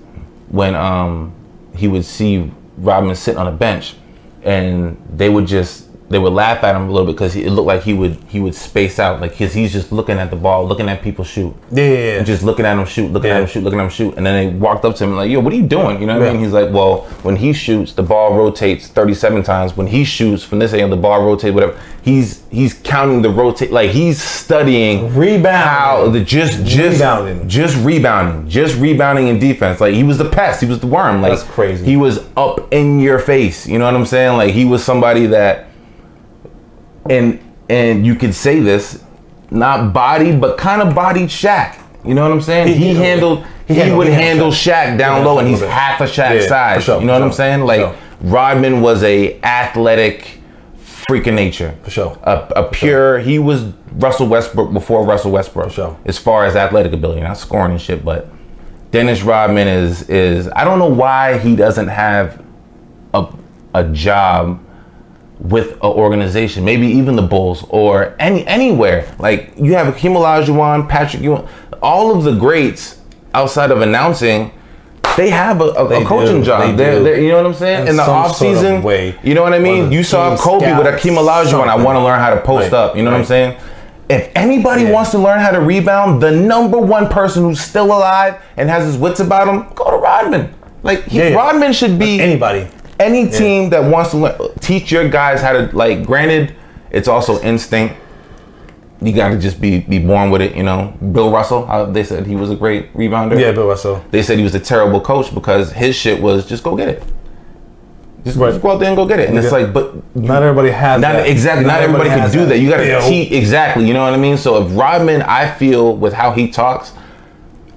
when 0.49 0.75
um, 0.75 1.33
he 1.75 1.87
would 1.87 2.05
see 2.05 2.51
Rodman 2.77 3.15
sitting 3.15 3.39
on 3.39 3.47
a 3.47 3.51
bench, 3.51 3.95
and 4.43 5.01
they 5.15 5.29
would 5.29 5.47
just 5.47 5.87
they 6.11 6.19
would 6.19 6.33
laugh 6.33 6.63
at 6.63 6.75
him 6.75 6.83
a 6.89 6.91
little 6.91 7.07
bit 7.07 7.13
because 7.13 7.35
it 7.35 7.49
looked 7.49 7.67
like 7.67 7.83
he 7.83 7.93
would 7.93 8.17
he 8.27 8.39
would 8.39 8.53
space 8.55 8.99
out 8.99 9.21
like 9.21 9.33
his 9.33 9.53
he's 9.53 9.71
just 9.73 9.91
looking 9.91 10.17
at 10.17 10.29
the 10.29 10.35
ball, 10.35 10.67
looking 10.67 10.89
at 10.89 11.01
people 11.01 11.23
shoot. 11.25 11.55
Yeah, 11.71 11.83
yeah, 11.85 11.97
yeah. 12.17 12.23
Just 12.23 12.43
looking 12.43 12.65
at 12.65 12.77
him 12.77 12.85
shoot, 12.85 13.11
looking 13.11 13.31
at 13.31 13.35
Yeah. 13.35 13.41
him 13.41 13.47
shoot, 13.47 13.63
looking 13.63 13.79
at 13.79 13.83
him 13.83 13.89
shoot, 13.89 14.13
and 14.17 14.25
then 14.25 14.33
they 14.51 14.57
walked 14.57 14.85
up 14.85 14.95
to 14.97 15.03
him 15.03 15.15
like, 15.15 15.29
"Yo, 15.31 15.39
what 15.39 15.53
are 15.53 15.55
you 15.55 15.63
doing?" 15.63 15.99
You 16.01 16.07
know 16.07 16.19
what 16.19 16.27
I 16.27 16.33
mean? 16.33 16.43
He's 16.43 16.53
like, 16.53 16.71
"Well, 16.71 17.07
when 17.23 17.37
he 17.37 17.53
shoots, 17.53 17.93
the 17.93 18.03
ball 18.03 18.33
rotates 18.35 18.87
37 18.87 19.43
times. 19.43 19.75
When 19.75 19.87
he 19.87 20.03
shoots 20.03 20.43
from 20.43 20.59
this 20.59 20.73
angle, 20.73 20.89
the 20.89 20.97
ball 20.97 21.23
rotates 21.23 21.53
whatever. 21.53 21.75
He's 22.03 22.41
he's 22.49 22.73
counting 22.73 23.21
the 23.21 23.29
rotate, 23.29 23.71
like 23.71 23.91
he's 23.91 24.19
studying 24.21 25.13
Rebounding. 25.15 25.43
how 25.51 26.09
the 26.09 26.19
just 26.19 26.65
just 26.65 26.99
Rebounding. 26.99 27.47
just 27.47 27.77
rebounding, 27.85 28.49
just 28.49 28.75
rebounding 28.77 29.27
in 29.27 29.37
defense. 29.39 29.79
Like 29.79 29.93
he 29.93 30.03
was 30.03 30.17
the 30.17 30.25
pest, 30.29 30.61
he 30.61 30.67
was 30.67 30.79
the 30.79 30.87
worm. 30.87 31.21
Like 31.21 31.31
That's 31.31 31.43
crazy. 31.43 31.85
He 31.85 31.97
was 31.97 32.19
up 32.35 32.73
in 32.73 32.99
your 32.99 33.19
face. 33.19 33.67
You 33.67 33.77
know 33.79 33.85
what 33.85 33.93
I'm 33.95 34.05
saying? 34.07 34.35
Like 34.35 34.51
he 34.53 34.65
was 34.65 34.83
somebody 34.83 35.27
that, 35.27 35.67
and 37.09 37.39
and 37.69 38.05
you 38.05 38.15
could 38.15 38.33
say 38.35 38.59
this, 38.59 39.03
not 39.49 39.93
body, 39.93 40.35
but 40.35 40.57
kind 40.57 40.81
of 40.81 40.93
bodied 40.93 41.29
Shaq. 41.29 41.77
You 42.03 42.13
know 42.15 42.23
what 42.23 42.31
I'm 42.31 42.41
saying? 42.41 42.67
He- 42.67 42.73
He, 42.75 42.87
he- 42.89 42.95
handled. 42.95 43.45
He, 43.67 43.75
handled- 43.75 43.97
would 43.99 44.07
he 44.07 44.13
handle 44.13 44.49
Shaq. 44.51 44.97
Down 44.97 45.23
low, 45.23 45.39
and 45.39 45.47
he's 45.47 45.61
half 45.61 46.01
a 46.01 46.05
Shaq 46.05 46.41
Yeah, 46.41 46.47
size. 46.47 46.83
sure, 46.83 46.99
you 46.99 47.05
know 47.07 47.13
what 47.13 47.21
I'm 47.21 47.31
saying? 47.31 47.61
Like 47.61 47.79
sure. 47.81 47.95
Rodman 48.21 48.81
was 48.81 49.01
a 49.03 49.39
athletic 49.41 50.39
freak 50.77 51.27
of 51.27 51.33
nature. 51.35 51.73
For 51.83 51.89
sure. 51.89 52.17
A, 52.23 52.47
a 52.57 52.63
pure. 52.69 53.19
He 53.19 53.39
was 53.39 53.63
Russell 53.93 54.27
Westbrook 54.27 54.73
before 54.73 55.05
Russell 55.05 55.31
Westbrook. 55.31 55.67
For 55.67 55.73
sure. 55.73 55.97
As 56.05 56.17
far 56.17 56.45
as 56.45 56.55
athletic 56.57 56.91
ability, 56.91 57.21
not 57.21 57.37
scoring 57.37 57.71
and 57.71 57.81
shit, 57.81 58.03
but 58.03 58.27
Dennis 58.91 59.21
Rodman 59.21 59.67
is 59.69 60.09
is. 60.09 60.49
I 60.49 60.65
don't 60.65 60.77
know 60.79 60.89
why 60.89 61.37
he 61.37 61.55
doesn't 61.55 61.87
have 61.87 62.43
a 63.13 63.27
a 63.73 63.85
job 63.85 64.59
with 65.41 65.71
an 65.73 65.79
organization, 65.89 66.63
maybe 66.63 66.87
even 66.87 67.15
the 67.15 67.21
Bulls 67.21 67.65
or 67.69 68.15
any 68.19 68.45
anywhere. 68.47 69.13
Like 69.19 69.53
you 69.57 69.73
have 69.73 69.87
Hakeem 69.87 70.13
Olajuwon, 70.13 70.87
Patrick 70.87 71.23
Ewing, 71.23 71.47
all 71.81 72.15
of 72.15 72.23
the 72.23 72.33
greats 72.35 72.99
outside 73.33 73.71
of 73.71 73.81
announcing. 73.81 74.51
They 75.17 75.29
have 75.29 75.59
a, 75.59 75.65
a, 75.65 75.89
They 75.89 76.03
a 76.03 76.05
coaching 76.05 76.39
do, 76.39 76.45
job. 76.45 76.61
they 76.61 76.71
They're, 76.75 77.03
they're- 77.03 77.19
you 77.19 77.29
know 77.29 77.37
what 77.37 77.45
I'm 77.47 77.53
saying? 77.53 77.81
In 77.83 77.87
In 77.89 77.95
the 77.97 78.03
off 78.03 78.37
sort 78.37 78.53
of 78.55 78.57
season, 78.83 79.17
you 79.23 79.33
know 79.33 79.41
what 79.43 79.53
I 79.53 79.59
mean. 79.59 79.91
You 79.91 80.03
saw 80.03 80.37
Kobe 80.37 80.77
with 80.77 80.85
Hakeem 80.87 81.15
Olajuwon. 81.15 81.67
I 81.67 81.75
want 81.75 81.97
to 81.97 82.03
learn 82.03 82.19
how 82.19 82.33
to 82.33 82.39
post 82.41 82.71
Right, 82.71 82.73
up. 82.73 82.95
You 82.95 83.03
know 83.03 83.11
what 83.11 83.19
I'm 83.19 83.25
saying? 83.25 83.57
If 84.09 84.29
anybody 84.35 84.83
Yeah. 84.83 84.91
wants 84.91 85.11
to 85.11 85.17
learn 85.17 85.39
how 85.39 85.51
to 85.51 85.59
rebound, 85.59 86.21
the 86.21 86.31
number 86.31 86.77
one 86.77 87.07
person 87.09 87.43
who's 87.43 87.59
still 87.61 87.85
alive 87.87 88.35
and 88.57 88.69
has 88.69 88.85
his 88.85 88.97
wits 88.97 89.19
about 89.19 89.47
him, 89.47 89.65
go 89.75 89.89
to 89.91 89.97
Rodman. 89.97 90.53
Like 90.83 91.03
he, 91.05 91.17
Yeah. 91.19 91.33
Rodman 91.33 91.73
should 91.73 91.97
be 91.99 92.19
Anybody. 92.21 92.67
Any 93.01 93.29
team 93.29 93.69
that 93.71 93.83
wants 93.83 94.11
to 94.11 94.17
learn, 94.17 94.37
teach 94.59 94.91
your 94.91 95.09
guys 95.09 95.41
how 95.41 95.53
to 95.53 95.75
like 95.75 96.05
granted 96.05 96.55
it's 96.91 97.07
also 97.07 97.41
instinct. 97.41 97.95
You 99.01 99.13
got 99.13 99.29
to 99.29 99.39
just 99.39 99.59
be 99.59 99.79
be 99.79 99.97
born 99.97 100.29
with 100.29 100.41
it 100.41 100.55
you 100.55 100.63
know? 100.63 100.93
Bill 101.11 101.31
russell 101.31 101.65
how 101.65 101.85
they 101.85 102.03
said 102.03 102.27
he 102.27 102.35
was 102.35 102.51
a 102.51 102.55
great 102.55 102.93
rebounder. 102.93 103.39
Yeah, 103.39 103.51
Bill 103.51 103.67
Russell. 103.67 104.03
they 104.11 104.21
said 104.21 104.37
he 104.37 104.43
was 104.43 104.53
a 104.55 104.59
terrible 104.59 105.01
coach 105.01 105.33
because 105.33 105.71
his 105.71 105.95
shit 105.95 106.21
was 106.21 106.45
just 106.47 106.63
go 106.63 106.75
get 106.77 106.89
it. 106.89 107.03
Just, 108.23 108.37
Right. 108.37 108.51
just 108.51 108.61
go 108.61 108.71
out 108.73 108.79
there 108.79 108.89
and 108.89 108.95
go 108.95 109.07
get 109.07 109.19
it. 109.19 109.29
And 109.29 109.37
it's 109.39 109.51
like 109.51 109.73
but 109.73 109.95
Not 110.15 110.43
everybody 110.43 110.69
has 110.69 111.01
not 111.01 111.13
that. 111.13 111.27
exactly 111.27 111.65
not, 111.65 111.81
everybody, 111.81 112.09
can 112.09 112.29
do 112.31 112.45
that, 112.45 112.59
you 112.59 112.69
got 112.69 112.77
to 112.77 113.01
teach 113.09 113.31
exactly 113.31 113.87
you 113.87 113.93
know 113.95 114.03
what 114.03 114.13
i 114.13 114.17
mean? 114.17 114.37
So 114.37 114.63
if 114.63 114.77
rodman 114.77 115.23
i 115.23 115.49
feel 115.49 115.95
with 115.97 116.13
how 116.13 116.31
he 116.31 116.47
talks 116.51 116.93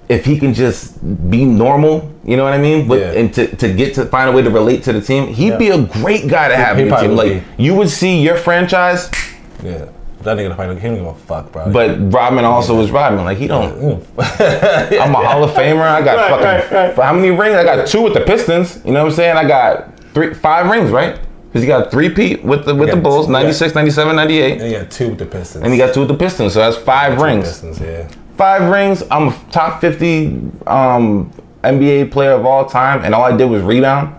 if 0.09 0.25
he 0.25 0.39
can 0.39 0.53
just 0.55 1.01
be 1.31 1.45
normal, 1.45 2.13
you 2.25 2.37
know 2.37 2.45
what 2.45 2.53
I 2.53 2.59
mean? 2.59 2.87
But 2.87 2.99
Yeah. 3.01 3.13
and 3.13 3.33
to, 3.35 3.47
to 3.57 3.73
get 3.73 3.95
to 3.95 4.05
find 4.07 4.29
a 4.29 4.33
way 4.33 4.43
to 4.43 4.51
relate 4.51 4.83
to 4.85 4.93
the 4.93 5.01
team, 5.01 5.29
he'd 5.29 5.49
Yeah. 5.51 5.57
be 5.57 5.69
a 5.71 5.79
great 5.79 6.29
guy 6.29 6.49
to 6.49 6.57
have 6.57 6.77
he 6.77 6.83
in 6.83 6.89
your 6.89 6.97
probably 6.97 7.09
team. 7.09 7.17
would 7.17 7.35
Like 7.37 7.43
you 7.57 7.75
would 7.75 7.89
see 7.91 8.21
your 8.21 8.37
franchise, 8.37 9.11
Yeah. 9.63 9.87
That 10.23 10.39
nigga 10.39 10.55
probably 10.57 10.77
he 10.81 10.87
don't 10.89 10.97
give 10.97 11.07
a 11.07 11.13
fuck, 11.15 11.53
bro. 11.53 11.71
but 11.71 11.99
Rodman 12.11 12.47
also 12.47 12.75
was 12.79 12.91
Rodman. 12.91 13.27
Like 13.27 13.37
he 13.37 13.47
don't. 13.47 14.03
I'm 14.19 15.15
a 15.15 15.19
Hall 15.27 15.45
of 15.45 15.51
Famer. 15.51 15.83
I 15.83 16.01
got 16.03 16.17
Right, 16.17 16.31
fucking 16.31 16.77
right, 16.77 16.97
right. 16.97 17.05
how 17.05 17.13
many 17.13 17.31
rings? 17.31 17.57
I 17.57 17.63
got 17.65 17.87
two 17.87 18.01
with 18.01 18.15
the 18.15 18.21
Pistons. 18.23 18.81
You 18.87 18.93
know 18.93 19.03
what 19.05 19.11
I'm 19.11 19.17
saying? 19.17 19.37
I 19.37 19.47
got 19.47 19.99
three, 20.15 20.33
five 20.33 20.71
rings, 20.71 20.91
right? 20.91 21.19
Because 21.49 21.61
he 21.63 21.69
got 21.69 21.91
three 21.91 22.09
Pete 22.09 22.43
with 22.43 22.65
the 22.65 22.75
with 22.75 22.91
the 22.91 22.97
Bulls, 22.97 23.27
two, 23.27 23.33
96, 23.33 23.75
97, 23.75 24.17
98, 24.17 24.53
and 24.53 24.63
he 24.63 24.73
got 24.73 24.91
two 24.91 25.11
with 25.11 25.19
the 25.19 25.27
Pistons. 25.27 25.63
and 25.63 25.73
he 25.75 25.79
got 25.79 25.93
two 25.93 26.01
with 26.01 26.09
the 26.09 26.17
Pistons. 26.17 26.55
So 26.55 26.61
that's 26.61 26.77
five 26.79 27.21
rings. 27.21 27.45
Pistons, 27.47 27.79
yeah. 27.81 28.09
Five 28.37 28.71
rings. 28.71 29.03
I'm 29.11 29.29
a 29.29 29.39
top 29.51 29.81
50 29.81 30.27
um, 30.67 31.33
NBA 31.63 32.11
player 32.11 32.33
of 32.33 32.45
all 32.45 32.67
time, 32.67 33.05
and 33.05 33.15
all 33.15 33.25
I 33.25 33.37
did 33.37 33.45
was 33.47 33.63
rebound. 33.63 34.15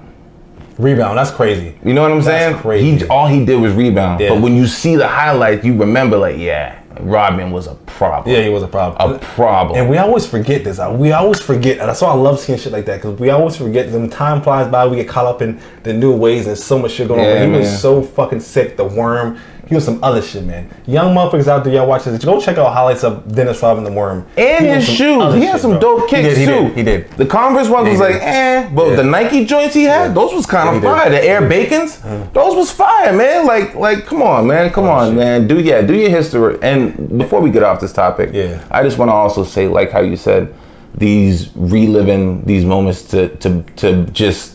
Rebound, 0.77 1.17
that's 1.17 1.31
crazy. 1.31 1.77
You 1.85 1.93
know 1.93 2.01
what 2.01 2.11
I'm 2.11 2.17
That's 2.21 2.27
saying? 2.27 2.55
crazy. 2.57 2.97
He 2.97 3.07
all 3.07 3.27
he 3.27 3.45
did 3.45 3.55
was 3.61 3.73
rebound. 3.73 4.19
Yeah. 4.19 4.29
But 4.29 4.41
when 4.41 4.55
you 4.55 4.67
see 4.67 4.95
the 4.97 5.07
highlights, 5.07 5.63
you 5.65 5.73
remember 5.77 6.17
like, 6.17 6.37
yeah, 6.37 6.81
Rodman 6.99 7.51
was 7.51 7.67
a 7.67 7.75
problem. 7.75 8.35
Yeah, 8.35 8.41
he 8.43 8.49
was 8.49 8.61
a 8.61 8.67
problem. 8.67 9.13
a 9.13 9.19
problem. 9.19 9.79
And 9.79 9.89
we 9.89 9.97
always 9.97 10.25
forget 10.25 10.65
this. 10.65 10.77
We 10.97 11.13
always 11.13 11.41
forget. 11.41 11.79
And 11.79 11.87
that's 11.87 12.01
why 12.01 12.09
I 12.09 12.15
love 12.15 12.41
seeing 12.41 12.59
shit 12.59 12.73
like 12.73 12.85
that 12.87 12.97
because 13.01 13.17
we 13.19 13.29
always 13.29 13.55
forget. 13.55 13.89
Them 13.89 14.09
time 14.09 14.41
flies 14.41 14.69
by. 14.69 14.85
We 14.85 14.97
get 14.97 15.07
caught 15.07 15.25
up 15.25 15.41
in 15.41 15.61
the 15.83 15.93
new 15.93 16.13
ways 16.13 16.45
and 16.47 16.57
so 16.57 16.77
much 16.77 16.91
shit 16.91 17.07
going 17.07 17.21
on. 17.21 17.25
Yeah, 17.25 17.33
But 17.35 17.41
he 17.45 17.51
man. 17.51 17.59
was 17.61 17.81
so 17.81 18.01
fucking 18.01 18.41
sick. 18.41 18.75
The 18.75 18.83
worm. 18.85 19.39
He 19.67 19.73
was 19.73 19.83
some 19.83 20.03
other 20.03 20.21
shit, 20.21 20.43
man. 20.43 20.69
Young 20.85 21.15
motherfuckers 21.15 21.47
out 21.47 21.63
there, 21.63 21.73
y'all 21.73 21.87
watch 21.87 22.03
this. 22.03 22.23
Go 22.23 22.39
check 22.39 22.57
out 22.59 22.71
highlights 22.71 23.03
of 23.03 23.33
Dennis 23.33 23.61
Rodman 23.63 23.83
the 23.83 23.91
Worm. 23.91 24.25
and 24.37 24.65
his 24.65 24.85
shoes. 24.85 25.33
He 25.33 25.41
had 25.41 25.53
shit, 25.53 25.61
some 25.61 25.71
bro. 25.71 25.79
dope 25.79 26.01
He 26.09 26.15
kicks 26.17 26.35
did, 26.35 26.37
he 26.37 26.45
too. 26.45 26.51
Did, 26.67 26.77
he 26.77 26.83
did. 26.83 27.11
The 27.13 27.25
Converse 27.25 27.67
ones 27.69 27.85
Yeah, 27.87 27.91
was 27.93 27.99
like, 27.99 28.15
eh, 28.21 28.69
but 28.73 28.89
Yeah. 28.89 28.95
the 28.97 29.03
Nike 29.03 29.43
joints 29.45 29.73
he 29.73 29.85
had, 29.85 30.07
Yeah. 30.09 30.13
those 30.13 30.33
was 30.33 30.45
kind 30.45 30.69
of 30.69 30.75
he 30.75 30.81
did. 30.81 30.87
fire. 30.87 31.09
The 31.09 31.23
Air 31.25 31.41
Bakins, 31.41 32.31
those 32.33 32.55
was 32.55 32.71
fire, 32.71 33.11
man. 33.11 33.47
Like, 33.47 33.73
like, 33.75 34.05
come 34.05 34.21
on, 34.21 34.45
man, 34.45 34.69
come 34.69 34.85
on, 34.85 35.07
shit. 35.09 35.15
man. 35.17 35.47
Do 35.47 35.59
yeah, 35.59 35.81
do 35.81 35.95
your 35.95 36.09
history. 36.09 36.57
And 36.61 37.17
before 37.17 37.41
we 37.41 37.49
get 37.49 37.63
off 37.63 37.79
this 37.79 37.91
topic, 37.93 38.29
Yeah. 38.33 38.59
I 38.69 38.83
just 38.83 38.97
want 38.99 39.09
to 39.09 39.13
also 39.15 39.43
say, 39.43 39.67
like 39.67 39.91
how 39.91 40.01
you 40.01 40.15
said, 40.15 40.53
these 40.97 41.49
reliving 41.55 42.43
these 42.45 42.63
moments 42.63 43.01
to 43.03 43.29
to 43.37 43.63
to 43.77 44.03
just 44.13 44.53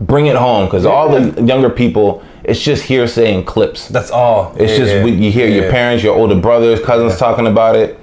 bring 0.00 0.26
it 0.26 0.36
home 0.36 0.66
because 0.66 0.84
all 0.84 1.08
the 1.08 1.42
younger 1.42 1.70
people, 1.70 2.22
it's 2.46 2.62
just 2.62 2.84
hearsay 2.84 3.34
and 3.34 3.46
clips. 3.46 3.88
That's 3.88 4.10
all. 4.10 4.54
It's 4.56 4.72
Yeah, 4.72 4.78
just 4.78 4.92
yeah. 4.94 5.04
you 5.06 5.32
hear 5.32 5.48
your 5.48 5.70
parents, 5.70 6.04
your 6.04 6.14
older 6.16 6.36
brothers, 6.36 6.80
cousins 6.80 7.18
talking 7.18 7.46
about 7.46 7.74
it. 7.74 7.98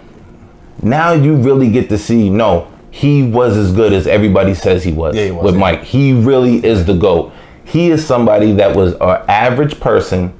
Now 0.82 1.14
you 1.14 1.36
really 1.36 1.70
get 1.72 1.88
to 1.90 1.98
see 1.98 2.30
no, 2.30 2.68
he 2.92 3.24
was 3.24 3.56
as 3.56 3.72
good 3.72 3.94
as 3.94 4.06
everybody 4.06 4.54
says 4.54 4.84
he 4.84 4.92
was, 4.92 5.16
Yeah, 5.16 5.26
he 5.26 5.32
was, 5.32 5.46
with 5.46 5.56
yeah. 5.56 5.62
Mike. 5.62 5.84
He 5.84 6.14
really 6.14 6.64
is 6.64 6.86
the 6.86 6.94
GOAT. 6.94 7.32
He 7.64 7.90
is 7.90 8.06
somebody 8.06 8.52
that 8.54 8.76
was 8.76 8.94
an 8.96 9.24
average 9.30 9.80
person 9.80 10.34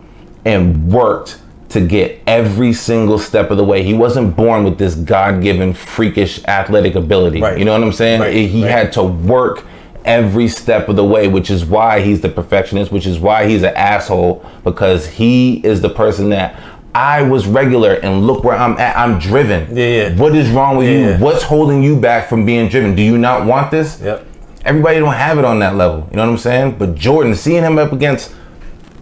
and 0.44 0.92
worked 0.92 1.40
to 1.70 1.80
get 1.82 2.22
every 2.28 2.74
single 2.74 3.18
step 3.18 3.50
of 3.50 3.58
the 3.58 3.64
way. 3.64 3.84
He 3.84 3.94
wasn't 3.94 4.36
born 4.36 4.66
with 4.66 4.78
this 4.78 4.96
God 4.96 5.42
given 5.42 5.74
freakish 5.74 6.44
athletic 6.44 6.96
ability. 6.96 7.42
Right. 7.42 7.58
You 7.58 7.66
know 7.66 7.72
what 7.72 7.82
I'm 7.84 7.94
saying? 7.94 8.20
Right, 8.20 8.36
He 8.36 8.62
right. 8.64 8.70
had 8.70 8.94
to 8.94 9.04
work 9.04 9.66
every 10.06 10.48
step 10.48 10.90
of 10.90 10.96
the 10.96 11.04
way, 11.06 11.28
which 11.28 11.50
is 11.50 11.66
why 11.66 12.02
he's 12.02 12.22
the 12.22 12.30
perfectionist, 12.30 12.92
which 12.92 13.06
is 13.06 13.20
why 13.20 13.48
he's 13.48 13.64
an 13.64 13.74
asshole, 13.76 14.46
because 14.64 15.08
he 15.08 15.56
is 15.66 15.82
the 15.82 15.90
person 15.90 16.30
that 16.30 16.60
I 16.96 17.22
was 17.24 17.48
regular 17.48 17.94
and 17.96 18.28
look 18.28 18.44
where 18.44 18.56
I'm 18.56 18.78
at. 18.78 18.96
I'm 18.96 19.18
driven. 19.20 19.76
Yeah, 19.76 19.86
yeah. 20.10 20.16
What 20.16 20.36
is 20.36 20.50
wrong 20.52 20.78
with 20.78 20.88
Yeah, 20.88 21.18
you? 21.18 21.24
What's 21.24 21.42
holding 21.44 21.82
you 21.82 22.00
back 22.00 22.30
from 22.30 22.46
being 22.46 22.70
driven? 22.70 22.96
Do 22.96 23.02
you 23.02 23.18
not 23.18 23.46
want 23.48 23.72
this? 23.72 24.00
Yep. 24.02 24.28
Everybody 24.66 25.00
don't 25.00 25.14
have 25.14 25.38
it 25.40 25.46
on 25.46 25.60
that 25.60 25.76
level. 25.76 26.08
You 26.12 26.18
know 26.18 26.24
what 26.26 26.32
I'm 26.32 26.38
saying? 26.38 26.78
But 26.78 26.96
Jordan, 26.96 27.36
seeing 27.36 27.64
him 27.64 27.78
up 27.78 27.92
against 27.92 28.34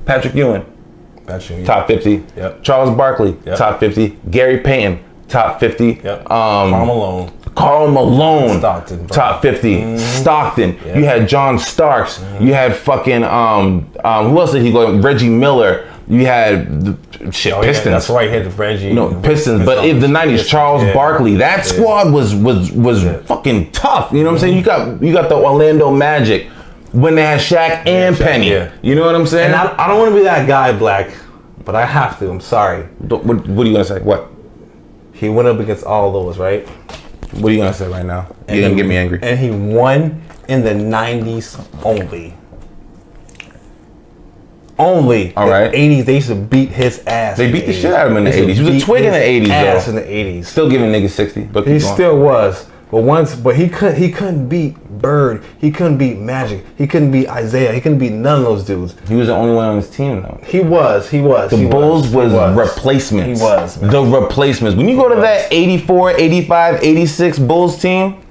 Patrick 0.05 0.33
Ewing, 0.33 0.65
you. 1.27 1.65
top 1.65 1.87
50. 1.87 2.23
Yep. 2.35 2.63
Charles 2.63 2.95
Barkley, 2.95 3.37
Yep. 3.45 3.57
top 3.57 3.79
50. 3.79 4.17
Gary 4.31 4.59
Payton, 4.59 4.99
top 5.27 5.59
50. 5.59 5.99
Yep. 6.03 6.31
Um, 6.31 6.71
Malone. 6.71 7.31
Karl 7.55 7.91
Malone, 7.91 8.59
Stockton, 8.59 8.97
bro. 8.99 9.07
top 9.07 9.41
50. 9.41 9.97
Stockton. 9.97 10.77
Yeah. 10.85 10.97
You 10.97 11.05
had 11.05 11.27
John 11.27 11.59
Starks. 11.59 12.23
You 12.39 12.53
had 12.53 12.75
fucking 12.75 13.23
um 13.23 13.89
um 14.03 14.29
who 14.31 14.39
else 14.39 14.51
did 14.53 14.61
he 14.63 14.71
go? 14.71 14.97
Reggie 14.99 15.29
Miller. 15.29 15.87
You 16.07 16.25
had 16.25 16.81
the, 16.83 17.31
shit 17.31 17.53
Oh, 17.53 17.61
yeah, 17.61 17.67
Pistons. 17.67 17.85
that's 17.93 18.09
right. 18.09 18.29
He 18.29 18.35
had 18.35 18.45
the 18.45 18.49
Reggie. 18.51 18.91
No 18.93 19.13
Pistons, 19.21 19.65
but 19.65 19.85
in 19.85 19.99
the 19.99 20.07
nineties, 20.07 20.47
Charles 20.47 20.81
Yeah. 20.83 20.93
Barkley. 20.93 21.35
That 21.35 21.57
Yeah. 21.57 21.63
squad 21.63 22.11
was 22.13 22.33
was 22.35 22.71
was 22.71 23.03
fucking 23.25 23.71
tough. 23.71 24.11
You 24.11 24.19
know 24.23 24.27
what 24.29 24.33
I'm 24.35 24.39
saying? 24.39 24.57
You 24.57 24.63
got 24.63 25.01
you 25.03 25.13
got 25.13 25.29
the 25.29 25.35
Orlando 25.35 25.91
Magic 25.91 26.47
when 26.93 27.15
they 27.15 27.21
had 27.23 27.39
Shaq 27.39 27.85
and 27.87 28.15
Shaq, 28.15 28.23
Penny. 28.25 28.49
yeah. 28.51 28.71
You 28.81 28.95
know 28.95 29.05
what 29.05 29.15
I'm 29.15 29.27
saying? 29.27 29.47
And 29.47 29.55
I, 29.55 29.75
I 29.77 29.87
don't 29.87 29.99
want 29.99 30.11
to 30.11 30.15
be 30.17 30.23
that 30.23 30.47
guy, 30.47 30.71
Black, 30.77 31.11
but 31.63 31.75
I 31.75 31.85
have 31.85 32.17
to. 32.19 32.29
I'm 32.29 32.41
sorry. 32.41 32.83
what, 32.99 33.23
what, 33.25 33.47
what 33.47 33.65
are 33.65 33.69
you 33.69 33.73
gonna 33.75 33.85
say? 33.85 33.99
What? 33.99 34.27
He 35.13 35.29
went 35.29 35.47
up 35.47 35.59
against 35.59 35.83
all 35.85 36.11
those, 36.11 36.37
right? 36.37 36.67
What 37.33 37.49
are 37.49 37.53
you 37.53 37.59
gonna 37.59 37.73
say 37.73 37.87
right 37.87 38.05
now? 38.05 38.27
And 38.47 38.57
You're 38.59 38.69
gonna 38.69 38.75
he- 38.75 38.81
get 38.81 38.87
me 38.89 38.97
angry. 38.97 39.19
And 39.21 39.39
he 39.39 39.51
won 39.51 40.21
in 40.47 40.63
the 40.63 40.71
90s 40.71 41.57
only. 41.83 42.35
Only. 44.79 45.33
All 45.35 45.47
right. 45.47 45.71
the 45.71 45.77
80s, 45.77 46.05
they 46.05 46.15
used 46.15 46.27
to 46.29 46.35
beat 46.35 46.69
his 46.69 47.03
ass. 47.05 47.37
They 47.37 47.51
beat 47.51 47.65
the 47.67 47.71
80s. 47.73 47.81
shit 47.81 47.93
out 47.93 48.07
of 48.07 48.11
him 48.11 48.17
in 48.17 48.23
the 48.23 48.31
80s. 48.31 48.53
He 48.55 48.63
was 48.63 48.83
a 48.83 48.85
twig 48.85 49.03
in 49.05 49.11
the 49.13 49.19
80s, 49.19 49.49
Ass 49.49 49.85
though. 49.85 49.91
in 49.91 49.95
the 49.97 50.01
80s. 50.41 50.45
Still 50.45 50.69
giving 50.69 50.91
niggas 50.91 51.11
sixty, 51.11 51.41
but 51.43 51.67
He 51.67 51.79
still 51.79 52.17
was. 52.19 52.65
But 52.91 53.03
once, 53.03 53.35
but 53.35 53.55
he 53.55 53.69
couldn't. 53.69 53.97
He 54.01 54.11
couldn't 54.11 54.49
beat 54.49 54.75
Bird. 55.01 55.43
He 55.59 55.71
couldn't 55.71 55.97
beat 55.97 56.17
Magic. 56.19 56.65
He 56.77 56.85
couldn't 56.87 57.09
beat 57.11 57.27
Isiah. 57.29 57.71
He 57.71 57.79
couldn't 57.79 57.99
beat 57.99 58.11
none 58.11 58.39
of 58.39 58.43
those 58.43 58.65
dudes. 58.65 58.95
He 59.07 59.15
was 59.15 59.27
the 59.27 59.33
only 59.33 59.55
one 59.55 59.65
on 59.69 59.75
his 59.77 59.89
team 59.89 60.21
though. 60.21 60.39
He 60.45 60.59
was. 60.59 61.09
He 61.09 61.21
was. 61.21 61.51
The 61.51 61.57
he 61.57 61.67
Bulls 61.67 62.09
he 62.09 62.15
was, 62.17 62.33
replacements. 62.57 63.39
He 63.39 63.45
was. 63.45 63.81
man. 63.81 63.91
The 63.91 64.03
replacements. 64.03 64.75
When 64.75 64.89
you 64.89 64.97
go 64.97 65.07
to 65.07 65.15
that 65.21 65.47
84, 65.53 66.11
85, 66.11 66.83
86 66.83 67.39
Bulls 67.39 67.81
team, 67.81 68.21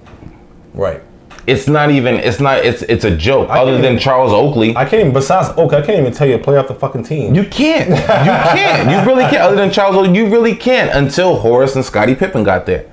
Right. 0.74 1.00
it's 1.46 1.66
not 1.66 1.90
even 1.90 2.16
it's 2.16 2.38
not 2.38 2.58
it's 2.64 2.82
it's 2.82 3.04
a 3.04 3.16
joke. 3.16 3.48
I 3.48 3.60
Other 3.60 3.72
than 3.78 3.84
even- 3.84 3.98
Charles 3.98 4.30
Oakley. 4.32 4.76
I 4.76 4.84
can't 4.84 5.00
even. 5.00 5.12
Besides, 5.14 5.48
okay, 5.56 5.78
I 5.78 5.80
can't 5.80 5.98
even 6.00 6.12
tell 6.12 6.28
you 6.28 6.36
to 6.36 6.44
play 6.44 6.58
off 6.58 6.68
the 6.68 6.74
fucking 6.74 7.04
team. 7.04 7.34
you 7.34 7.44
can't. 7.44 7.88
You 7.88 7.96
can't. 7.96 8.90
You 8.90 9.10
really 9.10 9.24
can't. 9.24 9.42
Other 9.42 9.56
than 9.56 9.70
Charles 9.70 9.96
Oakley, 9.96 10.14
you 10.18 10.28
really 10.28 10.54
can't 10.54 10.90
until 10.94 11.36
Horace 11.36 11.74
and 11.76 11.84
Scottie 11.84 12.14
Pippen 12.14 12.44
got 12.44 12.66
there. 12.66 12.84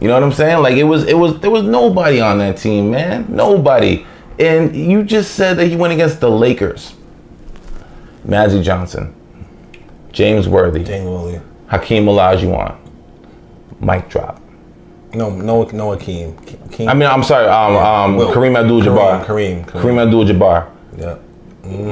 You 0.00 0.06
know 0.08 0.14
what 0.14 0.22
I'm 0.22 0.32
saying? 0.32 0.62
Like 0.62 0.76
it 0.76 0.84
was 0.84 1.04
it 1.04 1.16
was 1.18 1.40
there 1.40 1.50
was 1.50 1.64
nobody 1.64 2.20
on 2.20 2.38
that 2.38 2.56
team, 2.58 2.90
man. 2.90 3.26
Nobody. 3.28 4.06
And 4.38 4.74
you 4.76 5.02
just 5.02 5.34
said 5.34 5.54
that 5.58 5.66
he 5.66 5.74
went 5.76 5.92
against 5.92 6.20
the 6.20 6.30
Lakers. 6.30 6.94
Magic 8.24 8.62
Johnson, 8.62 9.14
James 10.12 10.46
Worthy, 10.48 10.84
James 10.84 11.06
Willie. 11.06 11.40
Hakeem 11.68 12.04
Olajuwon, 12.04 12.76
Mike 13.80 14.08
Drop. 14.10 14.40
No, 15.14 15.30
no, 15.30 15.62
no, 15.64 15.90
Hakeem. 15.96 16.34
Akeem. 16.36 16.88
I 16.88 16.94
mean, 16.94 17.08
I'm 17.08 17.22
sorry, 17.22 17.46
um, 17.46 17.76
um, 17.76 18.16
Will. 18.16 18.32
Kareem 18.32 18.58
Abdul-Jabbar. 18.58 19.24
Kareem, 19.24 19.64
Kareem, 19.64 19.66
Kareem. 19.66 19.82
Kareem 19.82 20.04
Abdul-Jabbar. 20.04 20.70
yeah. 20.98 21.16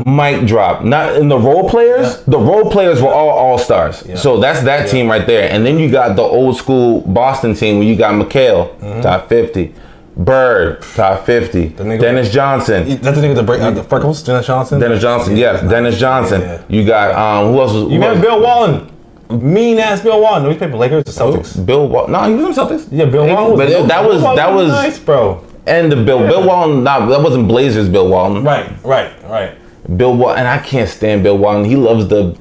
Mic 0.07 0.47
drop. 0.47 0.85
Not 0.85 1.17
in 1.17 1.29
the 1.29 1.39
role 1.39 1.69
players. 1.69 2.07
Yeah. 2.19 2.23
The 2.29 2.39
role 2.39 2.71
players 2.71 3.03
were 3.03 3.13
all 3.13 3.29
all 3.31 3.59
stars. 3.59 4.03
Yeah. 4.07 4.17
So 4.17 4.39
that's 4.41 4.63
that 4.63 4.89
team 4.89 5.09
right 5.09 5.27
there. 5.27 5.51
And 5.51 5.67
then 5.67 5.79
you 5.79 5.91
got 5.91 6.17
the 6.17 6.23
old 6.23 6.57
school 6.57 7.01
Boston 7.03 7.55
team 7.55 7.79
where 7.79 7.87
you 7.87 7.97
got 7.97 8.15
McHale, 8.15 9.03
top 9.03 9.29
fifty, 9.29 9.75
Bird, 10.17 10.81
top 10.95 11.27
fifty, 11.27 11.71
Mm-hmm. 11.71 12.01
Dennis 12.01 12.33
Johnson. 12.33 12.89
That's 13.03 13.17
the 13.19 13.23
nigga 13.23 13.29
with 13.29 13.37
the 13.37 13.43
break. 13.43 13.61
Uh, 13.61 13.71
the 13.73 13.85
freckles, 13.85 14.23
Dennis 14.23 14.47
Johnson. 14.47 14.81
Dennis 14.81 15.03
Johnson, 15.03 15.37
yes, 15.37 15.61
Dennis 15.69 15.99
Johnson. 15.99 16.41
Yeah. 16.41 16.63
You 16.69 16.87
got 16.87 17.15
um, 17.15 17.53
who 17.53 17.61
else 17.61 17.73
was? 17.75 17.93
You 17.93 18.03
else? 18.03 18.21
Bill 18.21 18.41
Wallen? 18.41 18.91
Mean 19.29 19.79
ass 19.79 20.01
Bill 20.01 20.21
Wallen. 20.23 20.45
No, 20.45 20.51
he 20.51 20.57
played 20.57 20.71
for 20.71 20.77
Lakers, 20.79 21.05
the 21.05 21.11
Celtics. 21.11 21.67
Bill 21.67 21.89
Wall. 21.89 22.07
No, 22.09 22.23
he 22.29 22.35
was 22.35 22.57
in 22.57 22.65
Celtics. 22.65 22.89
Yeah, 22.91 23.05
Bill 23.07 23.27
Wallen. 23.27 23.59
Was, 23.59 23.73
But 23.75 23.89
that 23.89 24.05
was 24.09 24.23
that 24.23 24.55
was 24.55 24.69
nice, 24.69 24.99
bro. 24.99 25.45
and 25.67 25.91
the 25.93 25.97
Bill 25.97 26.21
Bill 26.21 26.47
Walton. 26.47 26.85
Nah, 26.85 27.05
that 27.07 27.21
wasn't 27.21 27.47
Blazers. 27.49 27.89
Bill 27.89 28.09
Walton. 28.09 28.43
Right, 28.45 28.73
right, 28.85 29.13
right. 29.25 29.59
Bill 29.97 30.15
Walton, 30.17 30.41
and 30.41 30.49
I 30.49 30.59
can't 30.59 30.89
stand 30.89 31.23
Bill 31.23 31.39
Walton. 31.39 31.65
He 31.65 31.77
loves 31.77 32.09
the 32.09 32.37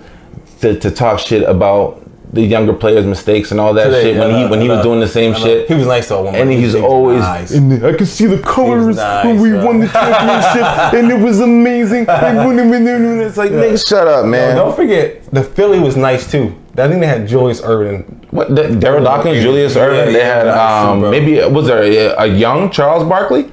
to, 0.61 0.79
to 0.79 0.89
talk 0.91 1.19
shit 1.19 1.43
about 1.43 2.01
the 2.33 2.41
younger 2.41 2.73
players' 2.73 3.05
mistakes 3.05 3.51
and 3.51 3.59
all 3.61 3.73
that 3.73 3.85
Today, 3.85 4.03
shit 4.03 4.17
when 4.17 4.31
I 4.31 4.37
he 4.37 4.43
know, 4.43 4.49
when 4.49 4.61
he 4.61 4.67
was 4.67 4.81
doing 4.83 4.99
the 4.99 5.07
same 5.07 5.31
know. 5.33 5.37
shit. 5.39 5.67
He 5.69 5.73
was 5.73 5.87
nice 5.87 6.09
though. 6.09 6.19
at 6.19 6.33
one 6.33 6.35
and 6.35 6.51
he's 6.51 6.73
He 6.73 6.81
always 6.81 7.19
nice. 7.21 7.51
and 7.51 7.85
I 7.85 7.93
can 7.93 8.05
see 8.05 8.25
the 8.25 8.41
colors 8.41 8.97
nice, 8.97 9.25
when 9.25 9.39
we 9.39 9.51
bro. 9.51 9.65
won 9.65 9.79
the 9.79 9.87
championship 9.87 10.93
and 10.99 11.11
it 11.11 11.23
was 11.23 11.39
amazing. 11.39 12.09
And 12.09 13.21
it's 13.21 13.37
like, 13.37 13.51
nigga, 13.51 13.87
shut 13.87 14.07
up, 14.07 14.25
man. 14.25 14.55
Don't 14.57 14.75
forget, 14.75 15.23
the 15.31 15.43
Philly 15.43 15.79
was 15.79 15.95
nice 15.95 16.29
too. 16.29 16.55
I 16.77 16.89
think 16.89 16.99
they 16.99 17.07
had 17.07 17.25
Julius 17.25 17.61
Erving. 17.61 18.03
What? 18.33 18.53
The, 18.53 18.63
Darryl 18.63 19.03
Dawkins, 19.05 19.41
Julius 19.41 19.75
Yeah, 19.75 19.81
Irvin. 19.83 20.13
They 20.13 20.19
yeah, 20.19 20.35
had 20.35 20.45
nice 20.47 20.85
um, 20.87 20.99
bro. 20.99 21.11
maybe 21.11 21.39
was 21.53 21.67
there 21.67 21.83
a, 21.83 22.23
a 22.23 22.25
young 22.25 22.69
Charles 22.69 23.07
Barkley? 23.07 23.49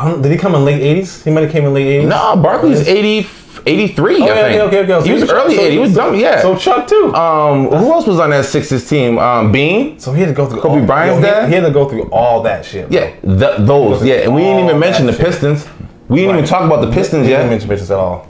Um, 0.00 0.22
did 0.22 0.32
he 0.32 0.38
come 0.38 0.54
in 0.54 0.64
late 0.64 0.80
eighties? 0.80 1.22
He 1.24 1.30
might 1.30 1.42
have 1.42 1.52
came 1.52 1.64
in 1.64 1.74
late 1.74 1.86
eighties. 1.86 2.08
No, 2.08 2.36
Barkley's 2.36 2.86
80, 2.88 3.28
83, 3.66 4.14
Oh, 4.22 4.24
I 4.24 4.26
yeah, 4.26 4.34
think. 4.48 4.62
okay, 4.62 4.78
okay, 4.80 4.92
okay. 4.94 5.06
He 5.06 5.12
was 5.12 5.28
So 5.28 5.34
early 5.36 5.56
so- 5.56 5.60
80. 5.62 5.72
He 5.72 5.78
was 5.78 5.94
dumb, 5.94 6.14
yeah. 6.14 6.40
So 6.40 6.56
Chuck 6.56 6.86
too. 6.86 7.14
um, 7.14 7.66
who 7.68 7.92
else 7.92 8.06
was 8.06 8.18
on 8.20 8.30
that 8.30 8.44
Sixers 8.46 8.88
team? 8.88 9.18
Um, 9.18 9.52
Bean. 9.52 9.98
so 9.98 10.12
he 10.12 10.20
had 10.22 10.28
to 10.28 10.34
go 10.34 10.46
through 10.46 10.60
Kobe 10.62 10.80
all, 10.80 10.86
Bryant's 10.86 11.22
yo, 11.24 11.30
dad? 11.30 11.48
He 11.48 11.54
had 11.54 11.64
to 11.64 11.70
go 11.70 11.88
through 11.88 12.04
all 12.10 12.42
that 12.42 12.64
shit. 12.64 12.88
bro. 12.88 12.98
Yeah, 12.98 13.10
th- 13.20 13.66
those. 13.66 14.02
Yeah, 14.04 14.14
and 14.16 14.34
we 14.34 14.42
didn't 14.42 14.64
even 14.64 14.78
mention 14.78 15.06
the 15.06 15.12
shit. 15.12 15.26
Pistons. 15.26 15.68
We 16.08 16.20
didn't 16.20 16.36
even 16.36 16.48
talk 16.48 16.62
about 16.64 16.80
the 16.80 16.90
Pistons 16.92 17.24
He 17.26 17.32
yet. 17.32 17.38
didn't 17.38 17.50
mention 17.50 17.68
bitches 17.70 17.90
at 17.90 17.98
all. 17.98 18.26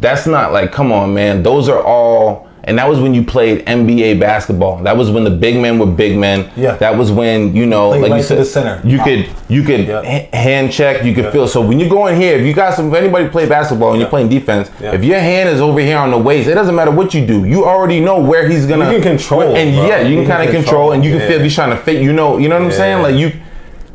That's 0.00 0.26
not 0.26 0.52
like, 0.52 0.72
come 0.72 0.90
on, 0.92 1.12
man. 1.14 1.42
Those 1.42 1.68
are 1.68 1.82
all, 1.82 2.48
and 2.66 2.78
that 2.78 2.88
was 2.88 2.98
when 2.98 3.12
you 3.14 3.22
played 3.22 3.64
NBA 3.66 4.18
basketball. 4.18 4.78
That 4.82 4.96
was 4.96 5.10
when 5.10 5.22
the 5.24 5.30
big 5.30 5.56
men 5.60 5.78
were 5.78 5.86
big 5.86 6.16
men. 6.18 6.50
Yeah. 6.56 6.76
That 6.76 6.96
was 6.96 7.12
when 7.12 7.54
you 7.54 7.66
know, 7.66 7.90
Play 7.90 8.00
like 8.00 8.10
right 8.10 8.16
you 8.18 8.22
said, 8.22 8.38
the 8.38 8.44
center. 8.44 8.80
you 8.86 8.98
could 8.98 9.28
you 9.48 9.62
could 9.62 9.88
ha- 9.88 10.28
hand 10.32 10.72
check, 10.72 11.04
you 11.04 11.14
could 11.14 11.24
Yeah. 11.24 11.30
feel. 11.30 11.46
So 11.48 11.60
when 11.60 11.78
you 11.78 11.88
go 11.88 12.06
in 12.06 12.20
here, 12.20 12.36
if 12.36 12.46
you 12.46 12.54
got 12.54 12.74
some, 12.74 12.88
if 12.88 12.94
anybody 12.94 13.28
play 13.28 13.46
basketball 13.46 13.90
and 13.92 14.00
you're 14.00 14.08
playing 14.08 14.28
defense, 14.28 14.70
if 14.80 15.04
your 15.04 15.18
hand 15.20 15.48
is 15.48 15.60
over 15.60 15.80
here 15.80 15.98
on 15.98 16.10
the 16.10 16.18
waist, 16.18 16.48
it 16.48 16.54
doesn't 16.54 16.74
matter 16.74 16.90
what 16.90 17.14
you 17.14 17.26
do. 17.26 17.44
You 17.44 17.64
already 17.64 18.00
know 18.00 18.18
where 18.20 18.48
he's 18.48 18.66
gonna. 18.66 18.86
You 18.92 19.00
can 19.00 19.16
control, 19.16 19.42
and 19.54 19.74
bro. 19.76 19.86
yeah, 19.86 20.00
you, 20.00 20.14
You 20.16 20.22
can 20.22 20.30
kind 20.30 20.48
of 20.48 20.54
control, 20.54 20.92
and 20.92 21.04
you 21.04 21.10
can 21.12 21.20
yeah. 21.20 21.26
feel 21.28 21.36
if 21.36 21.42
he's 21.42 21.54
trying 21.54 21.70
to 21.70 21.76
fit. 21.76 22.02
You 22.02 22.12
know, 22.12 22.38
you 22.38 22.48
know 22.48 22.56
what 22.58 22.64
I'm 22.64 22.72
saying? 22.72 23.02
Like 23.02 23.14
you, 23.16 23.32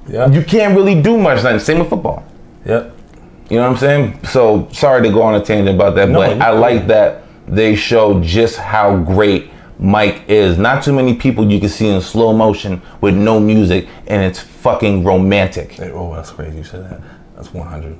Yeah. 0.07 0.29
you 0.29 0.41
can't 0.43 0.75
really 0.75 1.01
do 1.01 1.17
much. 1.17 1.43
Like 1.43 1.59
same 1.61 1.79
with 1.79 1.89
football. 1.89 2.23
Yep. 2.65 2.95
You 3.49 3.57
know 3.57 3.63
what 3.63 3.71
I'm 3.71 3.77
saying? 3.77 4.19
So 4.25 4.67
sorry 4.71 5.01
to 5.07 5.09
go 5.11 5.23
on 5.23 5.33
a 5.33 5.43
tangent 5.43 5.75
about 5.75 5.95
that, 5.95 6.07
No, 6.09 6.19
but 6.19 6.39
I 6.39 6.51
like 6.51 6.85
that 6.87 7.23
they 7.49 7.75
show 7.75 8.21
just 8.21 8.57
how 8.57 8.97
great 8.97 9.51
Mike 9.79 10.23
is. 10.27 10.57
Not 10.57 10.83
too 10.83 10.93
many 10.93 11.15
people 11.15 11.49
you 11.51 11.59
can 11.59 11.69
see 11.69 11.87
in 11.87 12.01
slow 12.01 12.33
motion 12.33 12.81
with 13.01 13.15
no 13.15 13.39
music, 13.39 13.87
and 14.07 14.21
it's 14.21 14.39
fucking 14.39 15.03
romantic. 15.03 15.71
Hey, 15.71 15.91
oh, 15.91 16.13
that's 16.13 16.31
crazy. 16.31 16.57
You 16.57 16.63
said 16.63 16.89
that. 16.89 17.01
That's 17.35 17.53
100. 17.53 17.95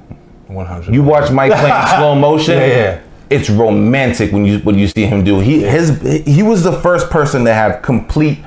100. 0.48 0.94
You 0.94 1.04
watch 1.04 1.32
Mike 1.32 1.52
play 1.54 1.70
in 1.70 1.88
slow 1.88 2.16
motion. 2.20 2.58
Yeah, 2.58 2.68
yeah. 2.68 3.02
It's 3.30 3.50
romantic 3.50 4.32
when 4.32 4.44
you 4.44 4.60
when 4.60 4.78
you 4.78 4.88
see 4.88 5.06
him 5.06 5.24
do. 5.24 5.40
He 5.40 5.62
his 5.62 6.02
he 6.26 6.42
was 6.42 6.64
the 6.64 6.74
first 6.82 7.10
person 7.12 7.46
to 7.46 7.54
have 7.54 7.84
complete 7.84 8.40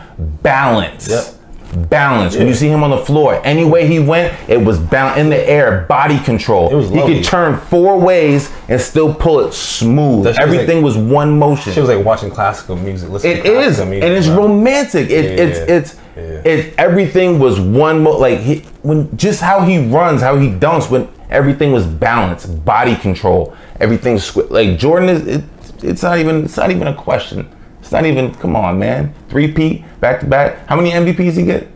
balance. 0.42 1.08
Yep. 1.08 1.41
Balance. 1.72 2.37
When 2.37 2.46
you 2.46 2.54
see 2.54 2.68
him 2.68 2.82
on 2.82 2.90
the 2.90 2.98
floor, 2.98 3.40
any 3.44 3.64
way 3.64 3.87
he 3.87 3.98
went, 3.98 4.35
it 4.48 4.58
was 4.58 4.78
bound 4.78 5.18
in 5.18 5.30
the 5.30 5.48
air, 5.48 5.82
body 5.88 6.18
control. 6.18 6.70
It 6.70 6.74
was 6.74 6.90
he 6.90 7.00
could 7.00 7.24
turn 7.24 7.58
four 7.58 7.98
ways 7.98 8.52
and 8.68 8.80
still 8.80 9.14
pull 9.14 9.40
it 9.40 9.52
smooth. 9.54 10.24
Shit 10.26 10.26
was 10.26 10.38
Everything 10.38 10.82
was 10.82 10.98
one 10.98 11.38
motion. 11.38 11.72
She 11.72 11.80
was 11.80 11.88
like 11.88 12.04
watching 12.04 12.30
classical 12.30 12.76
music. 12.76 13.08
Listening 13.08 13.38
It 13.38 13.46
is, 13.46 13.76
classical 13.76 13.92
and 13.92 14.04
it's 14.04 14.28
romantic. 14.28 15.08
It, 15.11 15.24
Yeah, 15.24 15.44
it's 15.44 15.58
yeah, 15.58 15.76
it's 15.76 15.96
yeah. 16.16 16.52
it. 16.52 16.74
Everything 16.78 17.38
was 17.38 17.58
one 17.58 18.02
mo- 18.02 18.18
like 18.18 18.40
he, 18.40 18.58
when 18.82 19.16
just 19.16 19.40
how 19.40 19.62
he 19.62 19.78
runs, 19.78 20.20
how 20.20 20.37
he 20.37 20.48
dunks. 20.50 20.90
When 20.90 21.08
everything 21.30 21.72
was 21.72 21.87
balanced, 21.87 22.64
body 22.64 22.96
control, 22.96 23.56
everything 23.80 24.16
squ- 24.16 24.50
like 24.50 24.78
Jordan 24.78 25.08
is. 25.08 25.26
It, 25.26 25.44
it's 25.82 26.02
not 26.02 26.18
even. 26.18 26.44
It's 26.44 26.56
not 26.58 26.70
even 26.70 26.87
a 26.87 26.94
question. 26.94 27.48
It's 27.92 28.00
not 28.00 28.07
even. 28.07 28.35
Come 28.37 28.57
on, 28.57 28.78
man. 28.78 29.12
Three 29.28 29.52
P 29.52 29.85
back 30.00 30.20
to 30.20 30.26
back. 30.26 30.66
How 30.66 30.76
many 30.76 30.92
MVPs 30.92 31.35
did 31.35 31.35
he 31.35 31.44
get? 31.44 31.68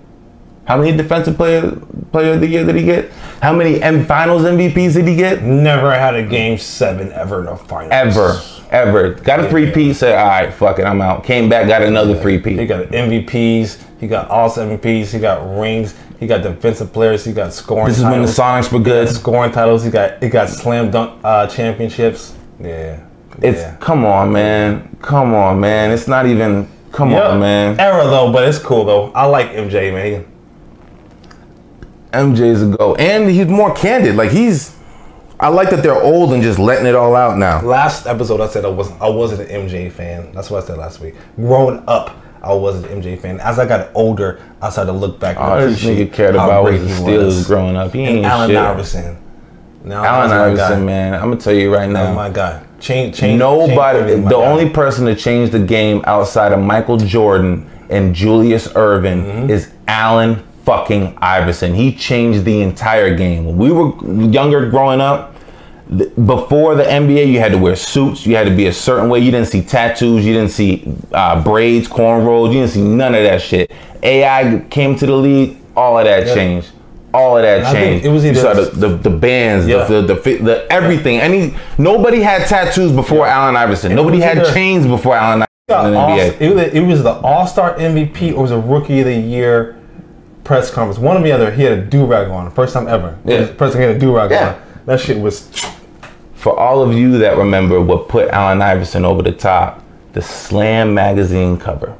How 0.64 0.78
many 0.78 0.96
defensive 0.96 1.36
player 1.36 1.72
player 2.10 2.32
of 2.32 2.40
the 2.40 2.46
year 2.46 2.64
did 2.64 2.74
he 2.74 2.84
get? 2.84 3.12
How 3.42 3.52
many 3.52 3.82
M 3.82 4.06
Finals 4.06 4.44
MVPs 4.44 4.94
did 4.94 5.06
he 5.06 5.14
get? 5.14 5.42
Never 5.42 5.92
had 5.92 6.14
a 6.14 6.22
game 6.22 6.56
seven 6.56 7.12
ever 7.12 7.42
in 7.42 7.48
a 7.48 7.56
final. 7.58 7.92
Ever, 7.92 8.40
ever. 8.70 9.12
Got 9.12 9.40
a 9.40 9.50
three 9.50 9.70
P. 9.70 9.92
Said, 9.92 10.18
all 10.18 10.26
right, 10.26 10.54
fuck 10.54 10.78
it, 10.78 10.86
I'm 10.86 11.02
out. 11.02 11.22
Came 11.22 11.50
back, 11.50 11.68
got 11.68 11.82
another 11.82 12.18
three 12.18 12.38
P. 12.38 12.56
He 12.56 12.64
got 12.64 12.86
MVPs. 12.86 14.00
He 14.00 14.06
got 14.06 14.30
all 14.30 14.48
MVPs. 14.48 15.12
He 15.12 15.18
got 15.18 15.46
rings. 15.60 15.94
He 16.18 16.26
got 16.26 16.42
defensive 16.42 16.94
players. 16.94 17.26
He 17.26 17.34
got 17.34 17.52
scoring. 17.52 17.88
This 17.88 17.98
is 17.98 18.04
when 18.04 18.22
the. 18.22 18.28
Sonics 18.28 18.72
were 18.72 18.80
good. 18.80 19.06
scoring 19.10 19.52
titles. 19.52 19.84
He 19.84 19.90
got 19.90 20.22
he 20.22 20.30
got 20.30 20.48
slam 20.48 20.90
dunk 20.90 21.20
uh, 21.22 21.46
championships. 21.46 22.34
Yeah. 22.58 23.05
It's 23.42 23.60
yeah. 23.60 23.76
come 23.80 24.04
on, 24.04 24.32
man. 24.32 24.96
Come 25.02 25.34
on, 25.34 25.60
man. 25.60 25.90
It's 25.90 26.08
not 26.08 26.26
even. 26.26 26.68
Come 26.92 27.10
Yep. 27.10 27.24
on, 27.32 27.40
man. 27.40 27.78
Era 27.80 28.04
though, 28.04 28.32
but 28.32 28.48
it's 28.48 28.58
cool 28.58 28.84
though. 28.84 29.12
I 29.14 29.26
like 29.26 29.50
MJ, 29.52 29.92
man. 29.92 30.24
MJ's 32.12 32.62
a 32.62 32.66
go, 32.76 32.94
and 32.94 33.28
he's 33.28 33.46
more 33.48 33.74
candid. 33.74 34.16
Like 34.16 34.30
he's. 34.30 34.74
I 35.38 35.48
like 35.48 35.68
that 35.68 35.82
they're 35.82 36.00
old 36.02 36.32
and 36.32 36.42
just 36.42 36.58
letting 36.58 36.86
it 36.86 36.94
all 36.94 37.14
out 37.14 37.36
now. 37.36 37.60
Last 37.60 38.06
episode, 38.06 38.40
I 38.40 38.46
said 38.48 38.64
I 38.64 38.68
wasn't 38.68 39.02
I 39.02 39.08
wasn't 39.10 39.50
an 39.50 39.68
MJ 39.68 39.92
fan. 39.92 40.32
That's 40.32 40.50
what 40.50 40.64
I 40.64 40.66
said 40.66 40.78
last 40.78 41.00
week. 41.00 41.14
Growing 41.36 41.82
up, 41.86 42.16
I 42.42 42.54
wasn't 42.54 42.86
an 42.90 43.02
MJ 43.02 43.20
fan. 43.20 43.38
As 43.40 43.58
I 43.58 43.66
got 43.66 43.90
older, 43.94 44.40
I 44.62 44.70
started 44.70 44.92
to 44.92 44.98
look 44.98 45.20
back. 45.20 45.36
and 45.36 45.44
All 45.44 45.58
this 45.58 45.78
appreciate 45.82 46.10
nigga 46.10 46.14
cared 46.14 46.34
about 46.36 46.64
was 46.64 46.80
the 46.80 46.88
he 46.88 46.94
Steelers 47.02 47.24
was. 47.26 47.46
growing 47.46 47.76
up. 47.76 47.92
He 47.92 48.04
And 48.06 48.16
ain't 48.18 48.24
Allen 48.26 48.48
shit. 48.48 48.56
Iverson. 48.56 49.18
Now 49.84 50.04
Allen 50.04 50.30
Iverson, 50.32 50.86
man. 50.86 51.12
I'm 51.12 51.20
gonna 51.28 51.36
tell 51.36 51.52
you 51.52 51.74
right 51.74 51.88
now. 51.90 52.04
Oh 52.04 52.08
now. 52.08 52.14
my 52.14 52.30
god, 52.30 52.65
change, 52.80 53.16
change. 53.16 53.38
Nobody. 53.38 53.98
change 54.14 54.28
the 54.28 54.36
only 54.36 54.68
person 54.70 55.06
to 55.06 55.14
change 55.14 55.50
the 55.50 55.58
game 55.60 56.02
outside 56.06 56.52
of 56.52 56.60
Michael 56.60 56.96
Jordan 56.96 57.68
and 57.90 58.14
Julius 58.14 58.68
Erving 58.68 59.22
Mm-hmm. 59.24 59.50
is 59.50 59.70
Allen 59.88 60.42
fucking 60.64 61.16
Iverson. 61.20 61.74
He 61.74 61.94
changed 61.94 62.44
the 62.44 62.60
entire 62.62 63.14
game. 63.16 63.44
When 63.46 63.56
we 63.56 63.70
were 63.70 63.92
younger 64.30 64.68
growing 64.68 65.00
up, 65.00 65.36
th- 65.96 66.10
before 66.26 66.74
the 66.74 66.82
NBA, 66.82 67.28
you 67.30 67.38
had 67.38 67.52
to 67.52 67.58
wear 67.58 67.76
suits. 67.76 68.26
You 68.26 68.34
had 68.34 68.48
to 68.48 68.54
be 68.56 68.66
a 68.66 68.72
certain 68.72 69.08
way. 69.08 69.20
You 69.20 69.30
didn't 69.30 69.46
see 69.48 69.62
tattoos. 69.62 70.26
You 70.26 70.32
didn't 70.34 70.50
see 70.50 70.92
uh, 71.12 71.42
braids, 71.44 71.86
cornrows. 71.86 72.48
You 72.48 72.60
didn't 72.60 72.70
see 72.70 72.82
none 72.82 73.14
of 73.14 73.22
that 73.22 73.40
shit. 73.40 73.70
AI 74.02 74.64
came 74.70 74.96
to 74.96 75.06
the 75.06 75.14
league. 75.16 75.58
All 75.76 75.98
of 75.98 76.04
that 76.06 76.26
Yeah. 76.26 76.34
changed. 76.34 76.70
All 77.16 77.36
of 77.36 77.42
that 77.42 77.72
changed. 77.72 78.04
it 78.04 78.10
was 78.10 78.24
either- 78.24 78.54
the, 78.54 78.88
the, 78.88 78.96
the 78.96 79.10
bands, 79.10 79.66
Yeah. 79.66 79.84
the, 79.84 80.02
the, 80.02 80.14
the, 80.14 80.36
the 80.38 80.72
everything. 80.72 81.18
Any 81.18 81.54
nobody 81.78 82.20
had 82.20 82.46
tattoos 82.46 82.92
before 82.92 83.26
Allen 83.26 83.56
Iverson. 83.56 83.94
Nobody 83.94 84.20
had 84.20 84.38
either- 84.38 84.52
chains 84.52 84.86
before 84.86 85.16
Allen 85.16 85.44
Iverson 85.68 85.94
All- 85.96 86.18
it, 86.18 86.54
was, 86.54 86.64
it 86.74 86.80
was 86.80 87.02
the 87.02 87.14
All 87.20 87.46
Star 87.46 87.74
MVP 87.74 88.34
or 88.34 88.42
was 88.42 88.50
it 88.52 88.56
Rookie 88.56 89.00
of 89.00 89.06
the 89.06 89.14
Year 89.16 89.76
press 90.44 90.70
conference. 90.70 90.98
One 90.98 91.16
or 91.16 91.22
the 91.22 91.32
other. 91.32 91.50
He 91.50 91.62
had 91.64 91.72
a 91.72 91.82
do 91.84 92.06
rag 92.06 92.28
on, 92.28 92.50
first 92.52 92.72
time 92.72 92.86
ever. 92.86 93.18
Yeah. 93.24 93.46
Time 93.54 93.72
had 93.72 93.96
a 93.96 93.98
do 93.98 94.14
rag 94.16 94.30
Yeah. 94.30 94.54
on. 94.54 94.62
That 94.86 95.00
shit 95.00 95.18
was. 95.20 95.48
For 96.34 96.56
all 96.56 96.82
of 96.82 96.92
you 96.94 97.18
that 97.18 97.36
remember 97.36 97.80
what 97.80 98.08
put 98.08 98.28
Allen 98.28 98.62
Iverson 98.62 99.04
over 99.04 99.22
the 99.22 99.32
top, 99.32 99.82
the 100.12 100.22
Slam 100.22 100.94
magazine 100.94 101.56
cover. 101.56 101.96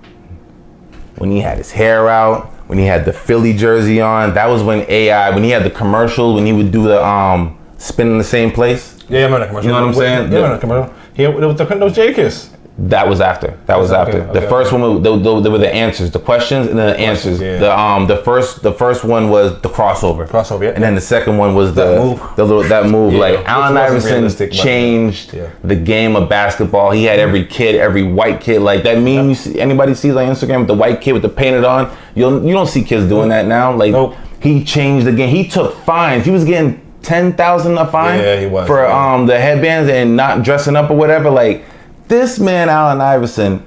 When 1.16 1.31
he 1.33 1.40
had 1.40 1.59
his 1.59 1.72
hair 1.72 2.09
out, 2.09 2.52
when 2.66 2.79
he 2.79 2.85
had 2.85 3.05
the 3.05 3.12
Philly 3.12 3.52
jersey 3.52 4.00
on, 4.00 4.35
that 4.35 4.46
was 4.46 4.62
when 4.62 4.85
AI, 4.88 5.31
when 5.31 5.44
he 5.44 5.50
had 5.50 5.62
the 5.64 5.70
commercial, 5.70 6.35
when 6.35 6.46
he 6.46 6.52
would 6.52 6.72
do 6.72 6.83
the 6.83 7.05
um 7.05 7.59
spin 7.79 8.09
in 8.09 8.18
the 8.18 8.24
same 8.24 8.50
place. 8.50 8.98
Yeah, 9.09 9.20
I 9.20 9.22
remember 9.24 9.38
that 9.40 9.48
commercial. 9.48 9.66
You 9.68 9.74
know 9.74 9.81
what 9.81 9.88
I'm 9.88 9.94
saying? 9.94 10.33
Yeah, 10.33 10.38
I 10.38 10.42
remember 10.42 10.55
that 10.55 10.61
commercial. 10.61 10.94
He, 11.14 11.22
it 11.22 11.35
was 11.35 11.57
the, 11.57 11.66
it 11.66 11.81
was 11.81 11.96
Jadakiss. 11.96 12.55
That 12.78 13.08
was 13.08 13.22
after. 13.22 13.58
That 13.64 13.78
was 13.78 13.90
Okay, 13.90 14.00
after. 14.00 14.32
the 14.34 14.40
okay, 14.40 14.48
first 14.50 14.70
okay. 14.70 14.82
one, 14.82 15.02
they, 15.02 15.10
they, 15.16 15.40
they 15.40 15.48
were 15.48 15.56
the 15.56 15.74
answers, 15.74 16.10
the 16.10 16.18
questions, 16.18 16.66
and 16.66 16.78
the 16.78 16.94
answers. 16.98 17.40
yeah. 17.40 17.56
The 17.58 17.78
um, 17.78 18.06
the 18.06 18.18
first, 18.18 18.62
the 18.62 18.70
first 18.72 19.02
one 19.02 19.30
was 19.30 19.58
the 19.62 19.70
crossover. 19.70 20.28
Crossover, 20.28 20.64
yeah. 20.64 20.70
And 20.70 20.82
then 20.84 20.94
the 20.94 21.00
second 21.00 21.38
one 21.38 21.54
was 21.54 21.74
That 21.74 21.94
the 21.94 22.04
move. 22.04 22.20
the 22.36 22.44
little 22.44 22.62
that 22.64 22.84
move. 22.90 23.14
Yeah, 23.14 23.18
like 23.20 23.48
Allen 23.48 23.78
Iverson 23.78 24.50
changed 24.50 25.32
Yeah. 25.32 25.48
the 25.64 25.74
game 25.74 26.16
of 26.16 26.28
basketball. 26.28 26.90
He 26.90 27.04
had 27.04 27.18
every 27.18 27.46
kid, 27.46 27.76
every 27.76 28.02
white 28.02 28.42
kid. 28.42 28.60
Like 28.60 28.82
that 28.82 28.98
meme 28.98 29.30
you 29.30 29.34
see, 29.34 29.58
anybody 29.58 29.94
sees 29.94 30.14
on 30.14 30.26
Instagram 30.28 30.58
with 30.58 30.68
the 30.68 30.74
white 30.74 31.00
kid 31.00 31.12
with 31.12 31.22
the 31.22 31.30
painted 31.30 31.64
on. 31.64 31.90
You 32.14 32.46
you 32.46 32.52
don't 32.52 32.66
see 32.68 32.84
kids 32.84 33.08
doing 33.08 33.30
that 33.30 33.46
now. 33.46 33.72
Like 33.74 33.92
Nope. 33.92 34.16
he 34.40 34.62
changed 34.64 35.06
the 35.06 35.12
game. 35.12 35.30
He 35.34 35.48
took 35.48 35.74
fines. 35.84 36.26
He 36.26 36.30
was 36.30 36.44
getting 36.44 36.82
ten 37.00 37.32
thousand 37.32 37.78
a 37.78 37.86
fine 37.86 38.18
Yeah, 38.20 38.40
he 38.40 38.46
was, 38.46 38.66
for 38.66 38.84
um 38.86 39.24
the 39.24 39.38
headbands 39.40 39.88
and 39.88 40.14
not 40.14 40.42
dressing 40.42 40.76
up 40.76 40.90
or 40.90 40.96
whatever. 40.98 41.30
Like 41.30 41.64
this 42.08 42.38
man, 42.38 42.68
Allen 42.68 43.00
Iverson, 43.00 43.64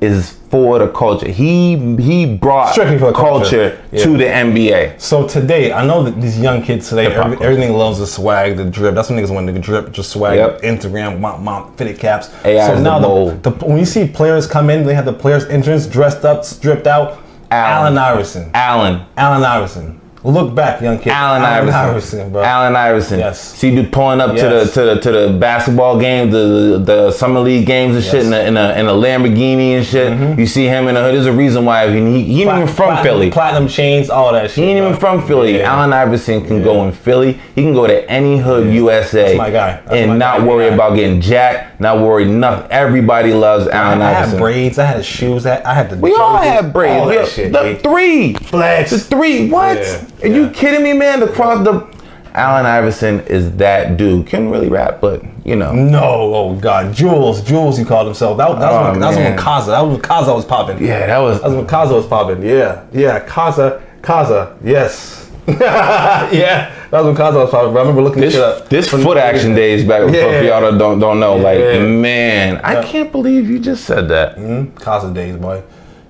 is 0.00 0.32
for 0.50 0.78
the 0.78 0.88
culture. 0.88 1.28
He 1.28 1.76
he 1.96 2.24
brought 2.36 2.72
Strictly 2.72 2.98
for 2.98 3.06
the 3.06 3.12
culture. 3.12 3.70
culture 3.70 3.82
Yeah. 3.90 4.04
to 4.04 4.16
the 4.16 4.24
NBA. 4.24 4.94
So 5.00 5.26
today, 5.26 5.72
I 5.72 5.84
know 5.84 6.02
that 6.04 6.20
these 6.20 6.38
young 6.40 6.62
kids 6.62 6.88
today, 6.88 7.06
every, 7.06 7.36
everything 7.44 7.72
loves 7.76 7.98
the 7.98 8.06
swag, 8.06 8.56
the 8.56 8.64
drip. 8.64 8.94
That's 8.94 9.10
when 9.10 9.18
niggas 9.18 9.34
want 9.34 9.52
the 9.52 9.58
drip, 9.58 9.90
just 9.92 10.10
swag, 10.10 10.36
Yep. 10.36 10.62
Instagram, 10.62 11.18
mom, 11.20 11.42
mom, 11.44 11.74
fitted 11.76 11.98
caps. 11.98 12.30
AI 12.44 12.66
so 12.66 12.76
the 12.76 12.80
now 12.80 12.98
the, 13.00 13.08
mold. 13.08 13.42
the, 13.42 13.50
when 13.50 13.76
you 13.76 13.84
see 13.84 14.06
players 14.06 14.46
come 14.46 14.70
in, 14.70 14.86
they 14.86 14.94
have 14.94 15.04
the 15.04 15.12
players 15.12 15.44
entrance 15.46 15.86
dressed 15.86 16.24
up, 16.24 16.44
stripped 16.44 16.86
out. 16.86 17.18
Allen 17.50 17.98
Iverson. 17.98 18.50
Allen. 18.54 19.02
Allen 19.16 19.42
Iverson. 19.44 20.00
Look 20.24 20.52
back, 20.54 20.80
young 20.82 20.98
kid. 20.98 21.10
Allen 21.12 21.42
Iverson. 21.42 22.32
bro. 22.32 22.42
Allen 22.42 22.74
Iverson. 22.74 23.20
Yes. 23.20 23.40
See 23.40 23.70
you 23.70 23.84
pulling 23.84 24.20
up 24.20 24.36
Yes. 24.36 24.72
to 24.74 24.80
the 24.80 24.86
to 24.88 24.94
the 24.94 25.00
to 25.00 25.12
the 25.32 25.38
basketball 25.38 25.98
games, 26.00 26.32
the 26.32 26.38
the, 26.38 26.78
the 26.84 27.10
summer 27.12 27.38
league 27.40 27.66
games 27.66 27.94
and 27.94 28.04
shit 28.04 28.26
in 28.26 28.32
a, 28.32 28.40
in 28.40 28.56
a 28.56 28.72
in 28.72 28.86
a 28.86 28.92
Lamborghini 28.92 29.76
and 29.76 29.86
shit. 29.86 30.12
Mm-hmm. 30.12 30.40
You 30.40 30.46
see 30.46 30.66
him 30.66 30.88
in 30.88 30.96
the 30.96 31.02
hood. 31.02 31.14
There's 31.14 31.26
a 31.26 31.32
reason 31.32 31.64
why 31.64 31.88
he 31.90 31.98
he, 32.00 32.24
he 32.24 32.42
ain't 32.42 32.52
even 32.52 32.66
from 32.66 32.86
Platinum- 32.86 33.04
Philly. 33.04 33.30
Platinum 33.30 33.68
chains, 33.68 34.10
all 34.10 34.32
that 34.32 34.50
shit. 34.50 34.64
He 34.64 34.70
ain't 34.70 34.80
bro. 34.80 34.88
even 34.88 35.00
from 35.00 35.26
Philly. 35.26 35.58
Yeah. 35.58 35.72
Allen 35.72 35.92
Iverson 35.92 36.44
can 36.44 36.64
go 36.64 36.84
in 36.86 36.92
Philly. 36.92 37.34
He 37.54 37.62
can 37.62 37.72
go 37.72 37.86
to 37.86 38.10
any 38.10 38.38
hood 38.38 38.72
USA 38.74 39.22
That's 39.26 39.38
my 39.38 39.50
guy. 39.50 39.72
That's 39.82 39.92
and 39.92 40.10
my 40.10 40.16
not 40.16 40.38
guy. 40.38 40.44
worry 40.46 40.66
Yeah. 40.66 40.74
about 40.74 40.96
getting 40.96 41.20
jacked. 41.20 41.80
Not 41.80 42.00
worry 42.00 42.24
nothing. 42.24 42.68
Everybody 42.72 43.32
loves 43.32 43.68
Allen 43.68 44.02
I 44.02 44.10
had 44.10 44.22
Iverson. 44.22 44.38
braids. 44.40 44.78
I 44.80 44.84
had 44.84 45.04
shoes. 45.04 45.46
I 45.46 45.62
I 45.64 45.74
had 45.74 45.90
the. 45.90 45.96
We 45.96 46.12
all 46.14 46.38
had 46.38 46.72
braids. 46.72 47.00
All 47.02 47.06
that 47.08 47.28
shit. 47.28 47.52
the 47.52 47.76
three. 47.84 48.34
Flex. 48.34 48.90
The 48.90 48.98
three. 48.98 49.48
What? 49.48 49.78
Yeah, 50.20 50.26
Are 50.26 50.28
you 50.28 50.50
kidding 50.50 50.82
me, 50.82 50.92
man? 50.92 51.20
The 51.20 51.28
cross 51.28 51.64
the 51.64 51.86
Allen 52.34 52.66
Iverson 52.66 53.20
is 53.20 53.50
that 53.56 53.96
dude. 53.96 54.26
Couldn't 54.26 54.50
really 54.50 54.68
rap, 54.68 55.00
but 55.00 55.22
you 55.44 55.56
know. 55.56 55.72
No, 55.72 56.34
oh 56.34 56.54
god, 56.54 56.94
Jewelz, 56.94 57.40
Jewelz, 57.40 57.78
he 57.78 57.84
called 57.84 58.06
himself. 58.06 58.36
That, 58.38 58.48
that 58.58 58.70
was 58.72 58.86
Oh, 58.86 58.90
when, 58.92 59.00
that 59.00 59.08
was 59.08 59.16
when. 59.16 59.36
Kazaa. 59.38 59.66
That 59.66 59.80
was 59.80 59.92
when 59.92 60.02
Kazaa 60.02 60.34
was 60.34 60.44
popping. 60.44 60.84
Yeah, 60.84 61.06
that 61.06 61.18
was. 61.18 61.40
That 61.40 61.48
was 61.48 61.56
when 61.56 61.66
Kazaa 61.66 61.92
was 61.94 62.06
popping. 62.06 62.42
Yeah, 62.42 62.84
yeah, 62.92 63.26
Kazaa, 63.26 63.82
Kazaa, 64.02 64.56
yes. 64.62 65.30
yeah, 65.48 66.74
that 66.90 67.00
was 67.00 67.06
when 67.06 67.16
Kazaa 67.16 67.34
was 67.42 67.50
popping. 67.50 67.76
I 67.76 67.80
remember 67.80 68.02
looking 68.02 68.20
This, 68.20 68.34
shit 68.34 68.42
up. 68.42 68.68
this 68.68 68.88
foot 68.90 69.16
action 69.16 69.54
days 69.54 69.82
back 69.84 70.12
Yeah. 70.12 70.38
for 70.40 70.44
y'all 70.44 70.60
that 70.70 70.78
don't 70.78 70.98
don't 71.00 71.18
know. 71.18 71.36
Yeah. 71.36 71.42
Like 71.42 71.88
man, 71.88 72.58
I 72.58 72.82
can't 72.84 73.10
believe 73.10 73.48
you 73.48 73.58
just 73.58 73.84
said 73.84 74.08
that. 74.10 74.36
Mm, 74.36 74.72
Kazaa 74.74 75.12
days, 75.14 75.36
boy. 75.36 75.62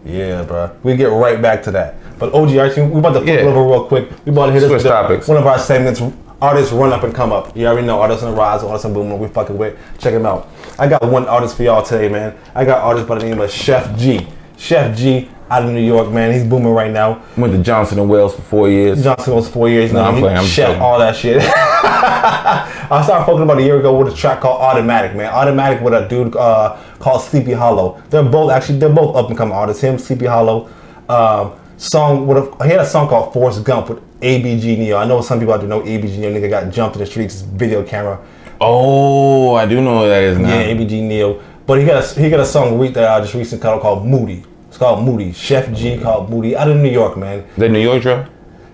Yeah, 0.05 0.43
bro. 0.43 0.71
We 0.83 0.97
get 0.97 1.07
right 1.07 1.41
back 1.41 1.63
to 1.65 1.71
that. 1.73 1.95
But 2.19 2.35
OG 2.35 2.57
Archie, 2.59 2.83
we 2.83 2.99
about 2.99 3.13
to 3.15 3.21
flip 3.21 3.41
Yeah. 3.41 3.47
over 3.47 3.63
real 3.63 3.85
quick. 3.85 4.09
We 4.25 4.33
about 4.33 4.47
to 4.47 4.53
hit 4.53 4.63
Switch 4.63 4.83
this 4.83 4.91
topics. 4.91 5.29
one 5.29 5.37
of 5.39 5.47
our 5.47 5.59
segments. 5.59 6.03
Artists 6.41 6.73
run 6.73 6.93
up 6.93 7.03
and 7.03 7.13
come 7.13 7.33
up. 7.33 7.57
You 7.57 7.67
already 7.67 7.85
know 7.87 8.01
artists 8.01 8.23
on 8.23 8.31
the 8.31 8.37
rise, 8.37 8.63
artists 8.63 8.85
on 8.85 8.93
boom. 8.93 9.19
We 9.19 9.27
fucking 9.27 9.59
with. 9.59 9.75
Check 9.99 10.15
them 10.15 10.25
out. 10.25 10.49
I 10.79 10.87
got 10.87 11.03
one 11.03 11.27
artist 11.27 11.57
for 11.57 11.65
y'all 11.65 11.83
today, 11.83 12.09
man. 12.09 12.33
I 12.55 12.65
got 12.65 12.79
artist 12.83 13.09
by 13.09 13.19
the 13.19 13.25
name 13.27 13.41
of 13.41 13.51
Chef 13.51 13.97
G. 13.99 14.25
Chef 14.57 14.97
G 14.97 15.29
out 15.51 15.65
of 15.65 15.71
New 15.71 15.81
York, 15.81 16.11
man. 16.11 16.33
He's 16.33 16.45
booming 16.45 16.73
right 16.73 16.93
now. 16.93 17.23
Went 17.37 17.53
to 17.55 17.59
Johnson 17.61 17.99
and 17.99 18.09
Wales 18.09 18.37
for 18.37 18.43
four 18.43 18.69
years. 18.71 19.03
Johnson 19.03 19.35
was 19.35 19.49
four 19.49 19.69
years 19.69 19.93
No, 19.93 20.03
now. 20.03 20.09
I'm 20.11 20.15
He 20.15 20.21
playing, 20.21 20.37
I'm 20.39 20.45
chef, 20.45 20.69
joking. 20.69 20.83
all 20.83 20.99
that 21.01 21.17
shit. 21.17 21.43
I 21.43 23.03
started 23.05 23.25
fucking 23.27 23.43
about 23.43 23.59
a 23.59 23.63
year 23.63 23.79
ago 23.81 23.99
with 23.99 24.13
a 24.13 24.17
track 24.17 24.41
called 24.41 24.61
Automatic, 24.61 25.17
man. 25.17 25.33
Automatic 25.33 25.81
with 25.81 25.95
a 25.95 26.07
dude 26.09 26.37
uh, 26.37 26.77
called 26.99 27.23
Sleepy 27.23 27.53
Hollow. 27.53 28.01
They're 28.11 28.23
both 28.23 28.51
actually 28.53 28.79
they're 28.79 28.89
both 28.91 29.17
up 29.17 29.29
and 29.29 29.37
coming 29.37 29.55
artists. 29.55 29.83
Him, 29.83 29.99
Sleepy 29.99 30.27
Hollow. 30.27 30.69
Um, 31.09 31.53
song 31.79 32.27
with 32.27 32.39
a, 32.39 32.65
he 32.65 32.71
had 32.71 32.81
a 32.81 32.87
song 32.87 33.09
called 33.09 33.33
Forrest 33.33 33.65
Gump 33.65 33.89
with 33.89 34.21
ABG 34.21 34.77
Neo. 34.79 34.99
I 34.99 35.07
know 35.07 35.21
some 35.23 35.39
people 35.39 35.55
out 35.55 35.61
there 35.61 35.69
know 35.69 35.81
ABG 35.81 36.19
Neo. 36.19 36.31
Nigga 36.31 36.51
got 36.51 36.73
jumped 36.73 36.97
in 36.97 37.01
the 37.01 37.07
streets, 37.07 37.41
video 37.41 37.83
camera. 37.83 38.23
Oh, 38.61 39.55
I 39.55 39.67
do 39.67 39.81
know 39.81 40.01
what 40.01 40.09
that 40.09 40.23
is 40.23 40.39
now. 40.39 40.49
Yeah, 40.49 40.75
ABG 40.75 41.03
Neo. 41.03 41.43
But 41.67 41.79
he 41.79 41.87
got 41.87 42.03
a, 42.03 42.21
he 42.21 42.29
got 42.29 42.41
a 42.41 42.47
song 42.47 42.79
that 42.93 43.05
I 43.05 43.21
just 43.21 43.35
recently 43.35 43.63
called 43.63 43.81
called 43.81 44.07
Moody. 44.07 44.45
It's 44.69 44.77
called 44.77 45.05
Moody. 45.05 45.33
Chef 45.33 45.73
G 45.73 45.99
called 45.99 46.29
Moody 46.31 46.57
out 46.57 46.69
of 46.69 46.77
New 46.77 46.91
York, 46.91 47.17
man. 47.17 47.47
The 47.57 47.69
New 47.69 47.81
York 47.81 48.03
drill. 48.03 48.27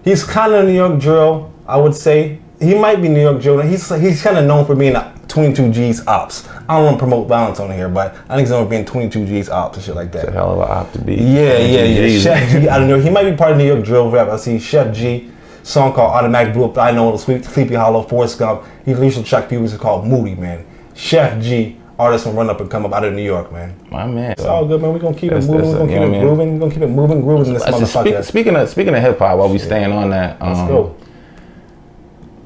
He's 0.03 0.25
kind 0.25 0.53
of 0.53 0.65
New 0.65 0.73
York 0.73 1.01
drill, 1.01 1.53
I 1.67 1.77
would 1.77 1.95
say. 1.95 2.39
He 2.61 2.75
might 2.75 3.03
be 3.03 3.09
New 3.09 3.21
York 3.21 3.43
drill. 3.43 3.61
He's 3.61 3.89
he's 3.97 4.23
kind 4.23 4.39
of 4.39 4.45
known 4.45 4.65
for 4.65 4.75
being 4.75 4.97
a 4.97 5.14
22 5.35 5.73
G's 5.73 6.07
ops. 6.07 6.49
I 6.69 6.77
don't 6.77 6.85
want 6.85 6.95
to 6.97 6.99
promote 7.01 7.27
violence 7.27 7.59
on 7.59 7.69
here, 7.73 7.89
but 7.89 8.17
I 8.29 8.37
think 8.37 8.47
for 8.47 8.65
being 8.65 8.85
22 8.85 9.27
G's 9.27 9.49
ops 9.49 9.77
and 9.77 9.85
shit 9.85 9.97
like 9.97 10.13
that. 10.13 10.23
A 10.23 10.27
that. 10.27 10.33
hell 10.35 10.53
of 10.53 10.59
a 10.61 10.73
op 10.73 10.93
to 10.93 11.01
be. 11.01 11.17
Yeah, 11.17 11.59
yeah, 11.59 11.83
yeah. 11.83 12.07
Jeez. 12.07 12.23
Chef 12.23 12.53
G, 12.53 12.69
I 12.69 12.79
don't 12.79 12.87
know. 12.87 13.01
He 13.01 13.11
might 13.11 13.29
be 13.29 13.37
part 13.37 13.51
of 13.51 13.59
New 13.59 13.67
York 13.67 13.85
drill 13.85 14.09
rap. 14.13 14.29
I 14.29 14.37
see 14.37 14.61
Chef 14.61 14.95
G, 14.95 15.33
song 15.65 15.93
called 15.93 16.13
Automatic 16.13 16.55
Blew 16.55 16.67
Up. 16.67 16.79
I 16.79 16.93
know 16.93 17.11
the 17.11 17.19
Sweet 17.19 17.45
Sleepy 17.45 17.75
Hollow, 17.75 18.05
Forrest 18.05 18.39
Gump. 18.39 18.63
He 18.85 18.95
released 18.95 19.19
a 19.19 19.25
track 19.25 19.47
a 19.47 19.49
few 19.49 19.61
weeks 19.61 19.77
called 19.77 20.07
Moody, 20.07 20.37
man. 20.37 20.65
Chef 20.95 21.43
G, 21.43 21.81
artist 21.99 22.27
from 22.27 22.37
Run 22.37 22.49
Up 22.49 22.61
and 22.61 22.71
Come 22.71 22.87
Up 22.87 22.93
out 22.93 23.03
of 23.03 23.13
New 23.15 23.23
York, 23.25 23.51
man. 23.51 23.75
My 23.91 24.07
man. 24.07 24.33
It's 24.33 24.45
all 24.45 24.65
good, 24.65 24.81
man. 24.81 24.93
We're 24.93 25.01
gonna 25.01 25.17
keep 25.17 25.31
That's- 25.31 25.49
it 25.49 25.51
moving. 25.51 25.73
We're 25.73 25.79
gonna 25.79 25.89
keep 25.89 26.01
it 26.01 26.23
moving. 26.23 26.53
We're 26.53 26.59
gonna 26.61 26.73
keep 26.75 26.83
it 26.83 26.87
moving, 26.91 27.21
grooving 27.23 27.47
in 27.49 27.55
this 27.55 27.65
motherfucker. 27.65 28.03
speak, 28.05 28.25
speaking 28.25 28.55
of 28.55 28.69
speaking 28.69 28.95
of 28.95 29.03
hip 29.03 29.19
hop, 29.19 29.37
while 29.37 29.49
we 29.49 29.59
staying 29.59 29.91
on 29.91 30.11
that, 30.11 30.41
um, 30.41 30.53
Let's 30.55 30.69
go. 30.71 30.95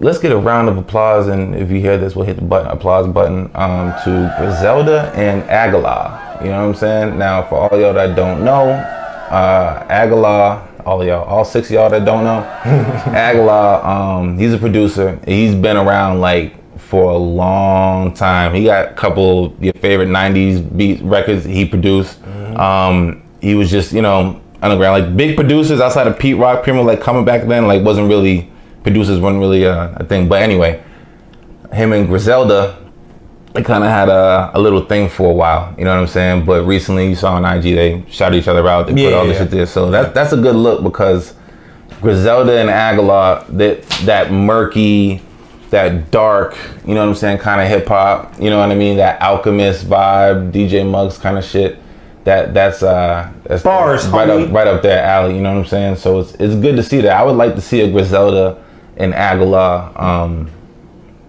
Let's 0.01 0.19
get 0.19 0.33
a 0.33 0.37
round 0.37 0.69
of 0.69 0.77
applause, 0.77 1.29
and 1.29 1.55
if 1.55 1.71
you 1.71 1.81
hear 1.81 1.99
this, 1.99 2.15
we'll 2.15 2.27
hit 2.27 2.37
the 2.37 2.43
button, 2.43 2.71
applause 2.71 3.07
button 3.09 3.51
um, 3.55 3.93
to 4.05 4.35
Griselda 4.39 5.13
and 5.15 5.43
Aguilar. 5.45 6.39
You 6.43 6.51
know 6.51 6.63
what 6.63 6.69
I'm 6.69 6.75
saying? 6.75 7.19
Now, 7.19 7.43
for 7.43 7.57
all 7.57 7.81
y'all 7.81 7.95
that 7.95 8.15
don't 8.15 8.45
know, 8.45 8.71
uh, 8.71 9.87
Aguilar, 9.89 10.67
all 10.87 11.05
y'all, 11.05 11.25
all 11.25 11.45
six 11.45 11.69
of 11.69 11.73
y'all 11.73 11.91
that 11.91 12.05
don't 12.05 12.25
know, 12.25 12.41
Aguilar, 13.13 13.85
um, 13.85 14.39
he's 14.39 14.53
a 14.53 14.59
producer. 14.59 15.19
He's 15.27 15.55
been 15.55 15.77
around 15.77 16.21
like 16.21 16.55
for 16.79 17.11
a 17.11 17.17
long 17.17 18.15
time. 18.15 18.55
He 18.55 18.65
got 18.65 18.93
a 18.93 18.95
couple 18.95 19.47
of 19.47 19.63
your 19.63 19.75
favorite 19.75 20.09
'90s 20.09 20.77
beat 20.77 21.03
records 21.03 21.45
he 21.45 21.65
produced. 21.67 22.23
Um, 22.57 23.23
he 23.41 23.55
was 23.55 23.71
just, 23.71 23.93
you 23.93 24.03
know, 24.03 24.41
underground, 24.63 25.05
like 25.05 25.17
big 25.17 25.37
producers 25.37 25.81
outside 25.81 26.07
of 26.07 26.19
Pete 26.19 26.37
Rock, 26.37 26.63
Primo, 26.63 26.83
like 26.83 27.01
coming 27.01 27.25
back 27.25 27.47
then, 27.47 27.67
like 27.67 27.85
wasn't 27.85 28.09
really 28.09 28.51
producers 28.89 29.21
weren't 29.21 29.39
really 29.39 29.67
uh, 29.67 29.91
a 29.97 30.05
thing. 30.05 30.29
But 30.29 30.43
anyway, 30.43 30.83
him 31.73 31.93
and 31.93 32.07
Griselda, 32.09 32.79
they 33.53 33.63
kind 33.63 33.85
of 33.85 33.91
had 33.91 34.09
a, 34.09 34.51
a 34.55 34.59
little 34.61 34.85
thing 34.85 35.09
for 35.11 35.31
a 35.31 35.35
while. 35.35 35.75
You 35.77 35.85
know 35.85 35.95
what 35.95 36.01
I'm 36.01 36.07
saying? 36.07 36.45
But 36.47 36.65
recently, 36.65 37.09
you 37.09 37.15
saw 37.15 37.35
on 37.35 37.45
IG 37.45 37.63
they 37.75 38.05
shot 38.11 38.35
each 38.35 38.49
other 38.49 38.67
out. 38.67 38.87
They 38.87 38.95
put 38.95 39.13
all 39.15 39.27
this 39.27 39.35
Yeah. 39.35 39.43
shit 39.43 39.51
there. 39.51 39.67
So 39.67 39.91
that 39.91 40.15
that's 40.15 40.33
a 40.33 40.37
good 40.37 40.57
look 40.57 40.83
because 40.83 41.35
Griselda 42.01 42.59
and 42.61 42.71
Aguilar, 42.71 43.45
that 43.51 43.83
that 44.07 44.33
murky, 44.33 45.21
that 45.71 46.11
dark, 46.11 46.57
you 46.87 46.95
know 46.95 47.01
what 47.03 47.09
I'm 47.11 47.15
saying, 47.15 47.39
kind 47.39 47.61
of 47.61 47.69
hip 47.69 47.87
hop. 47.89 48.41
You 48.41 48.49
know 48.51 48.59
what 48.59 48.71
I 48.71 48.75
mean? 48.75 48.97
That 48.97 49.21
Alchemist 49.21 49.87
vibe, 49.87 50.51
DJ 50.53 50.89
Muggs 50.89 51.19
kind 51.19 51.37
of 51.37 51.45
shit. 51.45 51.79
That 52.25 52.53
that's 52.55 52.83
uh 52.83 53.31
that's 53.45 53.63
Bars, 53.63 54.07
right 54.09 54.29
homie. 54.29 54.49
up 54.49 54.53
right 54.55 54.67
up 54.67 54.83
there 54.83 55.03
alley. 55.03 55.35
You 55.35 55.41
know 55.41 55.51
what 55.53 55.61
I'm 55.61 55.67
saying? 55.67 55.97
So 55.97 56.21
it's 56.21 56.33
it's 56.35 56.55
good 56.55 56.77
to 56.77 56.83
see 56.83 57.01
that. 57.01 57.13
I 57.17 57.23
would 57.25 57.37
like 57.37 57.55
to 57.55 57.61
see 57.63 57.81
a 57.81 57.91
Griselda 57.91 58.63
and 58.99 59.15
Aguilar 59.15 59.93
um 60.01 60.51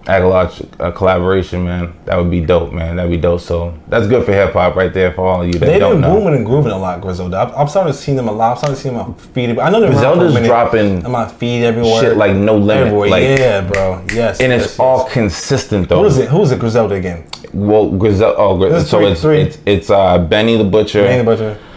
Aguilar 0.07 0.49
uh, 0.79 0.91
collaboration, 0.91 1.65
man. 1.65 1.93
That 2.05 2.17
would 2.17 2.31
be 2.31 2.41
dope, 2.41 2.73
man. 2.73 2.95
That'd 2.95 3.11
be 3.11 3.17
dope. 3.17 3.41
So 3.41 3.77
that's 3.89 4.07
good 4.07 4.25
for 4.25 4.31
hip 4.33 4.53
hop 4.53 4.75
right 4.75 4.91
there 4.91 5.11
for 5.11 5.27
all 5.27 5.41
of 5.43 5.47
you 5.47 5.53
that 5.53 5.67
They've 5.67 5.79
don't 5.79 6.01
been 6.01 6.01
know. 6.01 6.15
booming 6.19 6.35
and 6.35 6.45
grooving 6.45 6.71
a 6.71 6.77
lot, 6.79 6.99
Griselda. 6.99 7.37
I'm, 7.37 7.53
I'm 7.53 7.67
starting 7.67 7.93
to 7.93 7.97
see 7.97 8.15
them 8.15 8.27
a 8.27 8.31
lot. 8.31 8.51
I'm 8.53 8.57
starting 8.57 8.75
to 8.75 8.81
see 8.81 8.89
them 8.89 8.97
on 8.97 9.13
feed. 9.13 9.59
I 9.59 9.69
know 9.69 9.79
they're 9.79 9.91
Griselda's 9.91 10.33
dropping 10.47 11.05
on 11.05 11.11
my 11.11 11.27
feed 11.27 11.63
everywhere. 11.63 12.01
Shit 12.01 12.17
like 12.17 12.35
no 12.35 12.57
limit. 12.57 12.87
everywhere. 12.87 13.09
Like 13.09 13.23
yeah, 13.23 13.61
bro. 13.61 14.03
Yes. 14.11 14.39
and 14.39 14.51
yes, 14.51 14.63
it's 14.63 14.71
yes. 14.73 14.79
all 14.79 15.07
consistent 15.09 15.89
though. 15.89 15.99
Who 16.01 16.05
is 16.07 16.17
it? 16.17 16.29
Who 16.29 16.41
is 16.41 16.51
it? 16.51 16.59
Griselda 16.59 16.95
again? 16.95 17.27
Well, 17.53 17.91
Griselda. 17.91 18.35
Oh, 18.37 18.57
Gri- 18.57 18.69
There's 18.69 18.89
so 18.89 18.99
three- 18.99 19.11
it's 19.11 19.21
three. 19.21 19.41
it's 19.41 19.59
it's 19.67 19.89
uh, 19.91 20.17
Benny 20.17 20.57
the 20.57 20.63
Butcher, 20.63 21.05
a 21.05 21.23
bunch 21.23 21.41
of 21.41 21.68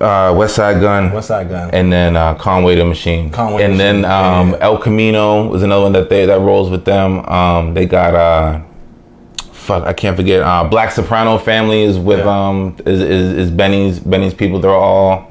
uh, 0.00 0.32
Westside 0.32 0.80
Gunn, 0.80 1.12
West 1.12 1.28
Side 1.28 1.48
gun? 1.48 1.70
and 1.72 1.92
then 1.92 2.16
uh, 2.16 2.34
Conway 2.34 2.76
the 2.76 2.84
Machine. 2.84 3.30
Conway 3.30 3.62
the 3.64 3.70
and 3.70 3.80
then 3.80 4.04
um, 4.04 4.50
yeah. 4.50 4.58
El 4.60 4.78
Camino 4.78 5.48
was 5.48 5.62
another 5.62 5.82
one 5.82 5.92
that 5.92 6.08
they 6.08 6.26
that 6.26 6.40
rolls 6.40 6.70
with 6.70 6.84
them. 6.84 7.24
Um, 7.26 7.74
they 7.74 7.84
got 7.86 8.14
uh, 8.14 8.60
fuck, 9.52 9.84
I 9.84 9.92
can't 9.92 10.16
forget. 10.16 10.42
Uh, 10.42 10.64
Black 10.64 10.92
Soprano 10.92 11.36
family 11.38 11.82
is 11.82 11.98
with 11.98 12.20
Yeah. 12.20 12.48
um 12.48 12.76
is, 12.86 13.00
is 13.00 13.32
is 13.34 13.50
Benny's 13.50 13.98
Benny's 13.98 14.34
people. 14.34 14.60
They're 14.60 14.70
all 14.70 15.30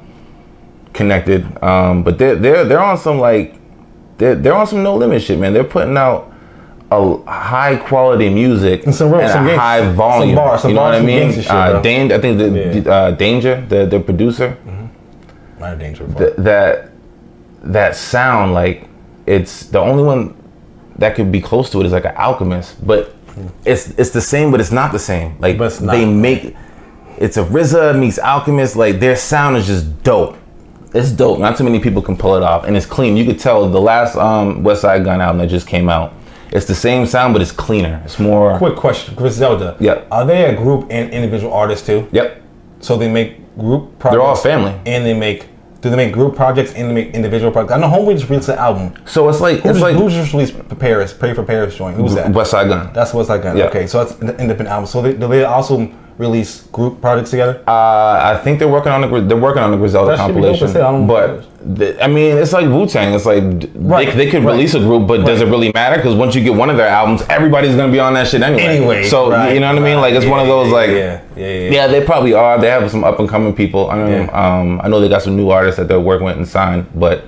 connected. 0.92 1.46
Um, 1.62 2.02
but 2.02 2.18
they're 2.18 2.36
they're 2.36 2.64
they're 2.64 2.80
on 2.80 2.98
some 2.98 3.18
like 3.18 3.54
they're 4.18 4.34
they're 4.34 4.54
on 4.54 4.66
some 4.66 4.82
no 4.82 4.96
limit 4.96 5.22
shit, 5.22 5.38
man. 5.38 5.52
They're 5.54 5.64
putting 5.64 5.96
out 5.96 6.32
a 6.90 7.16
high 7.30 7.76
quality 7.76 8.30
music 8.30 8.84
And 8.86 8.94
some 8.94 9.10
real- 9.12 9.20
and 9.20 9.30
some 9.30 9.46
a 9.46 9.56
high 9.56 9.80
some 9.80 9.94
volume. 9.94 10.34
bars, 10.36 10.62
some 10.62 10.70
you 10.70 10.74
know 10.76 10.82
what 10.82 10.94
I 10.94 11.00
mean? 11.02 11.32
shit, 11.32 11.50
uh, 11.50 11.72
bro. 11.72 11.82
Dan- 11.82 12.12
I 12.12 12.18
think 12.18 12.38
the 12.38 12.48
Yeah. 12.48 12.90
uh, 12.92 13.12
Daringer, 13.16 13.68
the 13.68 13.86
the 13.86 14.00
producer, 14.00 14.56
Not 15.60 15.74
a 15.74 15.76
danger. 15.76 16.04
th- 16.16 16.34
that 16.38 16.90
that 17.62 17.94
sound 17.96 18.54
like 18.54 18.88
it's 19.26 19.66
the 19.66 19.78
only 19.80 20.02
one 20.02 20.34
that 20.98 21.14
could 21.14 21.30
be 21.30 21.40
close 21.40 21.68
to 21.70 21.80
it 21.80 21.86
is 21.86 21.92
like 21.92 22.04
an 22.06 22.14
alchemist 22.16 22.74
but 22.86 23.14
it's 23.64 23.90
it's 23.98 24.10
the 24.10 24.20
same 24.20 24.50
but 24.50 24.60
it's 24.60 24.72
not 24.72 24.90
the 24.92 24.98
same 24.98 25.34
like 25.40 25.58
not. 25.58 25.78
they 25.92 26.04
make 26.06 26.56
it's 27.18 27.36
a 27.36 27.42
RZA 27.44 27.94
meets 27.98 28.18
alchemist 28.18 28.76
like 28.76 28.98
their 29.00 29.14
sound 29.16 29.56
is 29.56 29.66
just 29.66 30.02
dope 30.02 30.36
it's 30.94 31.10
dope 31.10 31.38
not 31.38 31.56
too 31.56 31.64
many 31.64 31.78
people 31.80 32.00
can 32.00 32.16
pull 32.16 32.34
it 32.36 32.42
off 32.42 32.64
and 32.64 32.76
it's 32.76 32.86
clean 32.86 33.16
you 33.16 33.24
could 33.24 33.38
tell 33.38 33.68
the 33.68 33.80
last 33.80 34.16
um 34.16 34.62
Westside 34.64 35.04
Gunn 35.04 35.20
album 35.20 35.38
that 35.38 35.48
just 35.48 35.66
came 35.66 35.88
out 35.88 36.14
it's 36.52 36.66
the 36.66 36.74
same 36.74 37.06
sound 37.06 37.32
but 37.34 37.42
it's 37.42 37.52
cleaner 37.52 38.00
it's 38.04 38.18
more 38.18 38.58
Quick 38.58 38.76
question, 38.76 39.14
Griselda. 39.14 39.76
Yeah. 39.80 40.04
Are 40.10 40.24
they 40.26 40.44
a 40.46 40.54
group 40.56 40.86
and 40.90 41.10
individual 41.12 41.52
artists 41.52 41.86
too? 41.86 42.08
yep 42.12 42.42
So 42.80 42.96
they 42.96 43.10
make 43.10 43.30
group 43.58 43.98
projects. 43.98 44.12
they're 44.14 44.22
all 44.22 44.36
family 44.36 44.72
And 44.86 45.04
they 45.04 45.14
make. 45.14 45.46
Do 45.80 45.90
they 45.90 45.96
make 45.96 46.12
group 46.12 46.34
projects 46.34 46.72
and 46.74 46.90
they 46.90 46.94
make 46.94 47.14
individual 47.14 47.52
projects? 47.52 47.72
I 47.74 47.78
know 47.78 47.86
Homeboy 47.88 48.14
just 48.18 48.28
released 48.28 48.48
an 48.48 48.58
album. 48.58 48.94
so 49.06 49.28
it's 49.28 49.40
like 49.40 49.60
Who's, 49.60 49.76
it's 49.76 49.80
like 49.80 49.94
who's 49.94 50.12
just 50.12 50.32
released 50.32 50.54
Paris? 50.78 51.12
Pray 51.12 51.34
for 51.34 51.44
Paris 51.44 51.76
joint. 51.76 51.96
Who's 51.96 52.14
that? 52.16 52.32
Westside 52.32 52.68
Gunn 52.68 52.92
That's 52.92 53.14
what's 53.14 53.28
like. 53.28 53.44
Yeah. 53.44 53.68
Okay, 53.70 53.86
so 53.86 54.02
it's 54.02 54.12
an 54.20 54.30
independent 54.30 54.68
album. 54.68 54.86
So 54.86 55.02
they, 55.02 55.12
do 55.12 55.28
they 55.28 55.44
also 55.44 55.76
release 56.18 56.62
group 56.68 57.00
projects 57.00 57.30
together? 57.30 57.62
Uh, 57.66 58.34
I 58.34 58.40
think 58.42 58.58
they're 58.58 58.68
working 58.68 58.92
on 58.92 59.00
the 59.00 59.20
they're 59.20 59.36
working 59.36 59.62
on 59.62 59.70
the 59.70 59.76
Griselda 59.76 60.16
That 60.16 60.26
should 60.26 60.34
be 60.34 60.42
dope 60.42 60.58
compilation. 60.58 60.66
as 60.66 60.72
hell. 60.74 60.86
I 60.86 60.92
don't 60.92 61.06
but 61.06 61.76
the, 61.78 62.02
I 62.04 62.06
mean, 62.06 62.36
it's 62.36 62.52
like 62.52 62.66
Wu 62.66 62.86
Tang. 62.86 63.14
It's 63.14 63.26
like 63.26 63.42
Right, 63.74 64.08
they, 64.08 64.24
they 64.24 64.30
could 64.30 64.44
right, 64.44 64.52
release 64.52 64.74
a 64.74 64.80
group, 64.80 65.06
but 65.06 65.24
does 65.24 65.40
it 65.40 65.46
really 65.46 65.70
matter? 65.74 65.96
Because 65.96 66.14
once 66.14 66.34
you 66.34 66.42
get 66.42 66.54
one 66.54 66.70
of 66.70 66.76
their 66.76 66.88
albums, 66.88 67.22
everybody's 67.28 67.76
gonna 67.76 67.92
be 67.92 68.00
on 68.00 68.14
that 68.14 68.28
shit 68.28 68.42
anyway. 68.42 68.62
Anyway, 68.62 69.04
so 69.08 69.30
right, 69.30 69.52
you 69.54 69.60
know 69.60 69.72
what 69.72 69.82
I 69.82 69.84
mean? 69.84 69.98
Like 69.98 70.14
it's 70.14 70.26
one 70.26 70.40
of 70.40 70.46
those 70.46 70.68
yeah, 70.68 70.72
like 70.74 70.90
yeah, 70.90 71.20
yeah, 71.36 71.46
yeah. 71.46 71.70
yeah, 71.70 71.86
they 71.86 72.04
probably 72.04 72.34
are. 72.34 72.58
They 72.60 72.68
have 72.68 72.90
some 72.90 73.04
up 73.04 73.18
and 73.18 73.28
coming 73.28 73.54
people. 73.54 73.90
I 73.90 73.96
know, 73.96 74.08
Yeah. 74.08 74.30
um, 74.60 74.80
I 74.82 74.88
know 74.88 75.00
they 75.00 75.08
got 75.08 75.22
some 75.22 75.36
new 75.36 75.50
artists 75.50 75.78
that 75.78 75.88
they're 75.88 76.00
working 76.00 76.26
with 76.26 76.36
and 76.36 76.46
signed, 76.48 76.86
but. 76.94 77.24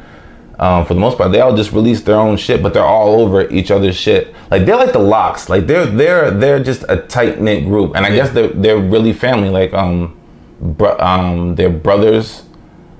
Um, 0.60 0.84
for 0.84 0.94
the 0.94 1.00
most 1.00 1.18
part, 1.18 1.32
they 1.32 1.40
all 1.40 1.56
just 1.56 1.72
release 1.72 2.02
their 2.02 2.16
own 2.16 2.36
shit, 2.36 2.62
but 2.62 2.74
they're 2.74 2.84
all 2.84 3.20
over 3.22 3.48
each 3.50 3.70
other's 3.70 3.96
shit. 3.96 4.34
Like 4.50 4.66
they're 4.66 4.76
like 4.76 4.92
the 4.92 5.00
LOX. 5.00 5.48
Like 5.48 5.66
they're 5.66 5.86
they're 5.86 6.30
they're 6.30 6.62
just 6.62 6.84
a 6.88 6.98
tight 6.98 7.40
knit 7.40 7.64
group, 7.64 7.96
and 7.96 8.04
I 8.06 8.14
guess 8.14 8.30
they're 8.30 8.48
they're 8.48 8.78
really 8.78 9.14
family. 9.14 9.48
Like 9.48 9.72
um, 9.74 10.16
bro, 10.60 10.98
um, 10.98 11.56
their 11.56 11.70
brothers. 11.70 12.44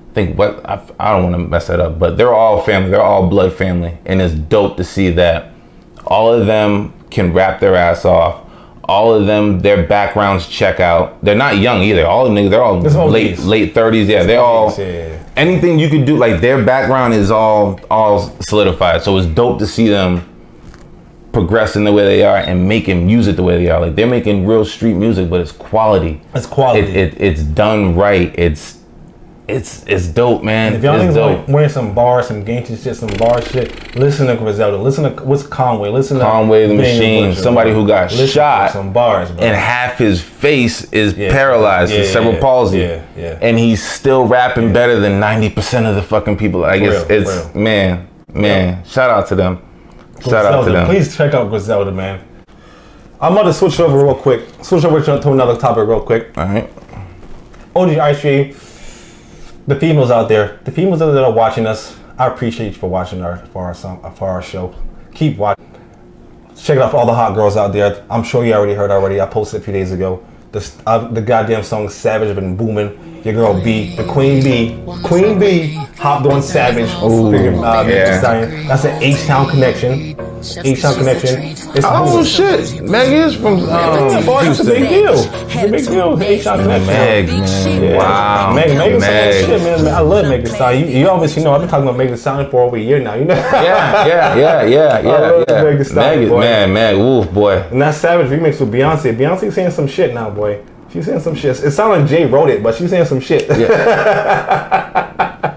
I 0.09 0.13
think 0.13 0.37
what 0.37 0.65
I, 0.67 0.81
I 0.99 1.11
don't 1.13 1.23
want 1.31 1.35
to 1.35 1.49
mess 1.49 1.67
that 1.67 1.79
up, 1.79 1.99
but 1.99 2.17
they're 2.17 2.33
all 2.33 2.61
family. 2.63 2.89
They're 2.89 3.01
all 3.01 3.27
blood 3.29 3.53
family, 3.53 3.97
and 4.05 4.21
it's 4.21 4.33
dope 4.33 4.75
to 4.77 4.83
see 4.83 5.11
that 5.11 5.51
All 6.05 6.33
of 6.33 6.47
them 6.47 6.93
can 7.11 7.33
rap 7.33 7.59
their 7.59 7.75
ass 7.75 8.05
off. 8.05 8.40
All 8.91 9.13
of 9.17 9.25
them, 9.31 9.59
their 9.61 9.83
backgrounds 9.87 10.47
check 10.59 10.79
out. 10.79 11.03
They're 11.23 11.41
not 11.45 11.57
young 11.67 11.81
either. 11.81 12.05
All 12.05 12.25
of 12.25 12.33
them, 12.33 12.49
they're 12.49 12.61
all 12.63 12.85
It's 12.85 12.95
late 12.95 13.39
late 13.39 13.73
thirties. 13.73 14.07
Yeah, 14.09 14.23
they're 14.23 14.45
all 14.51 14.67
Yeah. 14.77 15.17
anything 15.37 15.79
you 15.79 15.89
could 15.93 16.05
do. 16.05 16.15
Like 16.25 16.41
their 16.41 16.59
background 16.73 17.13
is 17.13 17.31
all 17.31 17.79
all 17.89 18.15
solidified. 18.49 19.01
So 19.05 19.17
it's 19.17 19.27
dope 19.41 19.59
to 19.59 19.67
see 19.75 19.87
them 19.97 20.11
progressing 21.31 21.85
the 21.85 21.93
way 21.93 22.03
they 22.03 22.23
are 22.23 22.35
and 22.49 22.67
making 22.67 23.05
music 23.05 23.37
the 23.37 23.43
way 23.43 23.55
they 23.63 23.69
are. 23.71 23.79
Like 23.79 23.95
they're 23.95 24.07
making 24.19 24.45
real 24.45 24.65
street 24.65 24.95
music, 24.95 25.29
but 25.29 25.39
it's 25.39 25.53
quality. 25.53 26.19
It's 26.35 26.45
quality. 26.45 26.81
It, 26.81 26.95
it 27.13 27.21
it's 27.21 27.43
done 27.43 27.95
right. 27.95 28.29
It's 28.37 28.79
it's 29.51 29.83
it's 29.87 30.07
dope, 30.07 30.43
man. 30.43 30.73
If 30.73 30.83
y'all 30.83 30.95
it's 30.99 31.15
niggas 31.15 31.47
wearing 31.47 31.69
some 31.69 31.93
bars, 31.93 32.27
some 32.27 32.43
gangster 32.43 32.75
shit, 32.77 32.95
some 32.95 33.09
bar 33.17 33.41
shit, 33.41 33.95
listen 33.95 34.27
to 34.27 34.35
Griselda. 34.35 34.77
Listen 34.77 35.03
to 35.15 35.23
what's 35.23 35.43
Conway. 35.45 35.89
Listen 35.89 36.17
to 36.17 36.23
Conway 36.23 36.67
the 36.67 36.73
Machine, 36.73 37.29
Butcher, 37.31 37.41
somebody 37.41 37.71
bro. 37.71 37.81
who 37.81 37.87
got 37.87 38.11
Listen 38.11 38.27
shot 38.27 38.71
Some 38.71 38.91
bars, 38.93 39.31
bro. 39.31 39.41
and 39.43 39.55
half 39.55 39.97
his 39.97 40.21
face 40.21 40.91
is 40.91 41.15
Yeah. 41.15 41.31
paralyzed, 41.31 41.91
Yeah, 41.91 41.99
with 41.99 42.07
yeah, 42.07 42.13
cerebral 42.13 42.41
palsy. 42.41 42.79
Yeah, 42.79 43.01
yeah. 43.17 43.37
And 43.41 43.57
he's 43.59 43.87
still 43.87 44.25
rapping 44.25 44.73
better 44.73 44.99
than 44.99 45.19
ninety 45.19 45.49
percent 45.49 45.85
of 45.85 45.95
the 45.95 46.01
fucking 46.01 46.37
people. 46.37 46.63
I 46.65 46.79
guess 46.79 47.07
Real, 47.09 47.19
it's 47.21 47.45
real. 47.53 47.61
man, 47.63 48.07
man. 48.33 48.83
Shout 48.85 49.09
out 49.09 49.27
to 49.27 49.35
them. 49.35 49.59
Shout 50.23 50.33
out 50.45 50.51
to 50.51 50.63
Griselda. 50.63 50.71
them. 50.71 50.85
Please 50.87 51.15
check 51.15 51.33
out 51.33 51.49
Griselda, 51.49 51.91
man. 51.91 52.21
I'm 53.19 53.33
about 53.33 53.43
to 53.43 53.53
switch 53.53 53.79
over 53.79 54.03
real 54.03 54.15
quick. 54.15 54.41
Switch 54.63 54.83
over 54.83 54.99
to 55.01 55.31
another 55.31 55.55
topic 55.55 55.87
real 55.87 55.99
quick. 56.01 56.29
All 56.37 56.45
right. 56.45 56.67
OG 57.75 57.97
Ice 57.99 58.19
the 59.73 59.79
females 59.79 60.11
out 60.11 60.27
there, 60.27 60.59
the 60.65 60.71
females 60.71 60.99
that 60.99 61.23
are 61.23 61.31
watching 61.31 61.65
us, 61.65 61.97
I 62.17 62.27
appreciate 62.27 62.73
you 62.73 62.73
for 62.73 62.89
watching 62.89 63.21
our 63.21 63.37
for 63.47 63.63
our 63.63 63.73
song 63.73 63.99
for 64.15 64.27
our 64.27 64.41
show. 64.41 64.75
Keep 65.13 65.37
watching. 65.37 65.65
Check 66.57 66.75
it 66.75 66.81
out 66.81 66.91
for 66.91 66.97
all 66.97 67.05
the 67.05 67.13
hot 67.13 67.33
girls 67.35 67.55
out 67.55 67.71
there. 67.71 68.05
I'm 68.09 68.23
sure 68.23 68.45
you 68.45 68.53
already 68.53 68.73
heard 68.73 68.91
already. 68.91 69.21
I 69.21 69.25
posted 69.25 69.61
a 69.61 69.63
few 69.63 69.73
days 69.73 69.91
ago. 69.93 70.23
The, 70.51 70.71
uh, 70.85 71.07
the 71.07 71.21
goddamn 71.21 71.63
song 71.63 71.87
Savage 71.89 72.35
been 72.35 72.57
booming. 72.57 72.89
Your 73.23 73.33
girl 73.35 73.63
B, 73.63 73.95
the 73.95 74.03
Queen 74.05 74.43
B, 74.43 74.79
Queen 75.03 75.37
B, 75.39 75.73
hopped 75.99 76.25
on 76.25 76.41
Savage. 76.41 76.89
Figured, 76.89 77.55
uh, 77.55 77.85
yeah. 77.87 78.19
Stallion. 78.19 78.67
That's 78.67 78.83
an 78.85 79.03
H 79.03 79.25
Town 79.27 79.47
connection. 79.49 80.15
H 80.65 80.81
Town 80.81 80.95
connection. 80.95 81.39
It's 81.43 81.85
Oh 81.85 82.05
booming. 82.13 82.25
shit, 82.25 82.81
Meg 82.81 83.09
is 83.13 83.35
from 83.35 83.59
Yeah, 83.59 84.17
um, 84.17 84.25
boy, 84.25 84.41
it's 84.49 84.59
a 84.61 84.63
big 84.65 84.89
deal. 84.89 85.13
It's 85.13 85.55
a 85.55 85.67
big 85.69 85.85
deal. 85.85 86.19
H 86.23 86.43
Town 86.45 86.59
connection. 86.61 86.87
Meg, 86.87 87.27
man. 87.27 87.83
Yeah. 87.83 87.97
Wow. 87.97 88.53
Meg, 88.55 88.75
Meg, 88.77 88.91
is 88.93 89.01
Meg. 89.01 89.33
shit, 89.45 89.61
man. 89.61 89.87
I 89.93 89.99
love 89.99 90.25
Meg 90.27 90.43
Thee 90.43 90.49
Stallion. 90.49 90.89
You, 90.89 90.97
you 91.01 91.07
obviously 91.09 91.43
know 91.43 91.53
I've 91.53 91.61
been 91.61 91.69
talking 91.69 91.87
about 91.87 91.97
Meg 91.97 92.09
Thee 92.09 92.17
Stallion 92.17 92.49
for 92.49 92.61
over 92.63 92.75
a 92.77 92.79
year 92.79 92.99
now. 92.99 93.13
You 93.13 93.25
know. 93.25 93.35
Yeah, 93.35 94.07
yeah, 94.07 94.35
yeah, 94.35 94.63
yeah, 94.63 94.99
yeah. 94.99 95.11
I 95.11 95.29
love 95.29 95.45
yeah. 95.47 95.63
Meg 95.63 95.77
Thee 95.77 95.83
Stallion, 95.83 96.19
Meg, 96.21 96.29
boy. 96.29 96.39
man, 96.39 96.73
Meg, 96.73 96.97
woof, 96.97 97.31
boy. 97.31 97.57
And 97.69 97.81
that 97.83 97.93
Savage 97.93 98.27
remix 98.31 98.59
with 98.59 98.71
Beyonce. 98.73 99.15
Beyonce 99.15 99.53
saying 99.53 99.69
some 99.71 99.85
shit 99.87 100.11
now, 100.15 100.31
boy. 100.31 100.59
She's 100.93 101.05
saying 101.05 101.21
some 101.21 101.35
shit. 101.35 101.59
It 101.63 101.71
sounds 101.71 101.99
like 102.01 102.09
Jay 102.09 102.25
wrote 102.25 102.49
it, 102.49 102.61
but 102.61 102.75
she's 102.75 102.89
saying 102.89 103.05
some 103.05 103.19
shit. 103.21 103.47
Yeah. 103.57 105.51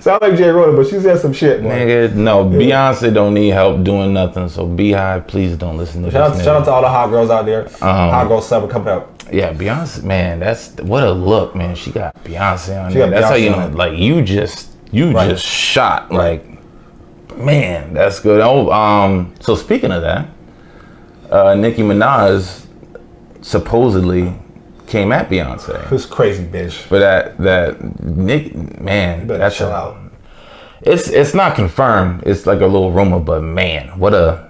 Sound 0.00 0.22
like 0.22 0.36
Jay 0.36 0.48
wrote 0.48 0.72
it, 0.72 0.76
but 0.76 0.86
she's 0.86 1.02
saying 1.04 1.18
some 1.18 1.32
shit, 1.32 1.62
boy. 1.62 1.70
Nigga, 1.70 2.14
no, 2.14 2.44
Beyonce 2.44 3.12
don't 3.12 3.34
need 3.34 3.48
help 3.48 3.82
doing 3.82 4.12
nothing. 4.12 4.48
So 4.48 4.66
BeyHive, 4.66 5.26
please 5.26 5.56
don't 5.56 5.76
listen 5.76 6.02
to 6.02 6.10
Shout 6.10 6.32
out, 6.36 6.44
shout 6.44 6.56
out 6.56 6.64
to 6.66 6.70
all 6.70 6.82
the 6.82 6.88
hot 6.88 7.08
girls 7.10 7.30
out 7.30 7.46
there. 7.46 7.68
hot 7.80 8.28
girl 8.28 8.40
summer 8.40 8.68
coming 8.68 8.88
up. 8.88 9.10
Yeah, 9.32 9.52
Beyonce, 9.52 10.04
man, 10.04 10.38
that's 10.40 10.70
what 10.76 11.02
a 11.04 11.10
look, 11.10 11.54
man. 11.56 11.74
She 11.74 11.90
got 11.90 12.14
Beyonce 12.24 12.82
on 12.84 12.92
She 12.92 12.98
there. 12.98 13.10
That's 13.10 13.26
how 13.26 13.34
you 13.34 13.50
know, 13.50 13.68
like 13.68 13.98
you 13.98 14.22
just, 14.22 14.70
you 14.92 15.10
Right. 15.12 15.28
just 15.28 15.44
shot, 15.44 16.10
like, 16.12 16.46
man, 17.36 17.92
that's 17.92 18.20
good. 18.20 18.40
Oh, 18.40 18.70
um, 18.70 19.34
so 19.40 19.54
speaking 19.56 19.90
of 19.92 20.02
that, 20.02 20.28
uh, 21.30 21.54
Nicki 21.54 21.82
Minaj 21.82 22.66
supposedly 23.42 24.32
came 24.88 25.12
at 25.12 25.28
Beyonce, 25.28 25.88
This 25.90 26.06
crazy 26.06 26.44
bitch. 26.44 26.88
but 26.88 26.98
that 27.00 27.38
that 27.38 28.02
Nick, 28.04 28.54
man, 28.80 29.26
that's 29.26 29.56
chill 29.56 29.68
a- 29.68 29.72
out. 29.72 29.96
It's 30.82 31.08
it's 31.08 31.34
not 31.34 31.54
confirmed. 31.56 32.22
It's 32.24 32.46
like 32.46 32.60
a 32.60 32.66
little 32.66 32.92
rumor, 32.92 33.18
but 33.20 33.42
man, 33.42 33.98
what 33.98 34.14
a 34.14 34.48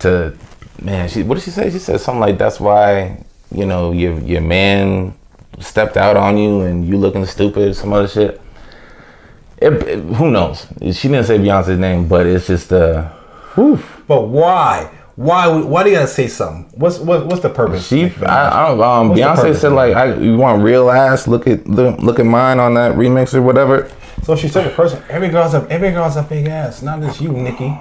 to 0.00 0.34
man. 0.82 1.08
She 1.08 1.22
what 1.22 1.36
did 1.36 1.44
she 1.44 1.50
say? 1.50 1.70
She 1.70 1.78
said 1.78 2.00
something 2.00 2.20
like 2.20 2.38
that's 2.38 2.60
why 2.60 3.24
you 3.54 3.64
know 3.66 3.92
your 3.92 4.18
your 4.20 4.42
man 4.42 5.14
stepped 5.58 5.96
out 5.96 6.16
on 6.16 6.36
you 6.36 6.60
and 6.60 6.86
you 6.86 6.98
looking 6.98 7.24
stupid. 7.26 7.74
Some 7.76 7.92
other 7.92 8.08
shit. 8.08 8.40
It, 9.56 9.72
it- 9.88 10.04
who 10.16 10.30
knows? 10.30 10.66
She 10.92 11.08
didn't 11.08 11.24
say 11.24 11.38
Beyonce's 11.38 11.78
name, 11.78 12.06
but 12.08 12.26
it's 12.26 12.46
just 12.46 12.72
uh, 12.72 13.08
whew. 13.54 13.82
But 14.06 14.28
why? 14.28 14.90
Why? 15.18 15.48
Why 15.48 15.82
do 15.82 15.90
you 15.90 15.96
gotta 15.96 16.06
say 16.06 16.28
something? 16.28 16.70
What's 16.78 17.00
what, 17.00 17.26
what's 17.26 17.42
the 17.42 17.48
purpose? 17.50 17.88
She, 17.88 18.04
I, 18.24 18.66
I 18.66 18.68
don't. 18.68 18.80
Um, 18.80 19.08
What's 19.08 19.20
Beyonce 19.20 19.56
said 19.56 19.72
like, 19.72 19.96
I, 19.96 20.14
"You 20.14 20.36
want 20.36 20.62
real 20.62 20.88
ass? 20.90 21.26
Look 21.26 21.48
at 21.48 21.66
look, 21.66 21.98
look 21.98 22.20
at 22.20 22.26
mine 22.26 22.60
on 22.60 22.74
that 22.74 22.92
remix 22.94 23.34
or 23.34 23.42
whatever." 23.42 23.90
So 24.22 24.36
she 24.36 24.46
such 24.46 24.66
a 24.66 24.70
person. 24.70 25.02
Every 25.08 25.28
girl's 25.28 25.54
a 25.54 25.66
every 25.68 25.90
girl's 25.90 26.14
a 26.14 26.22
fake 26.22 26.46
ass. 26.46 26.82
Not 26.82 27.00
just 27.00 27.20
you, 27.20 27.32
Nicki. 27.32 27.76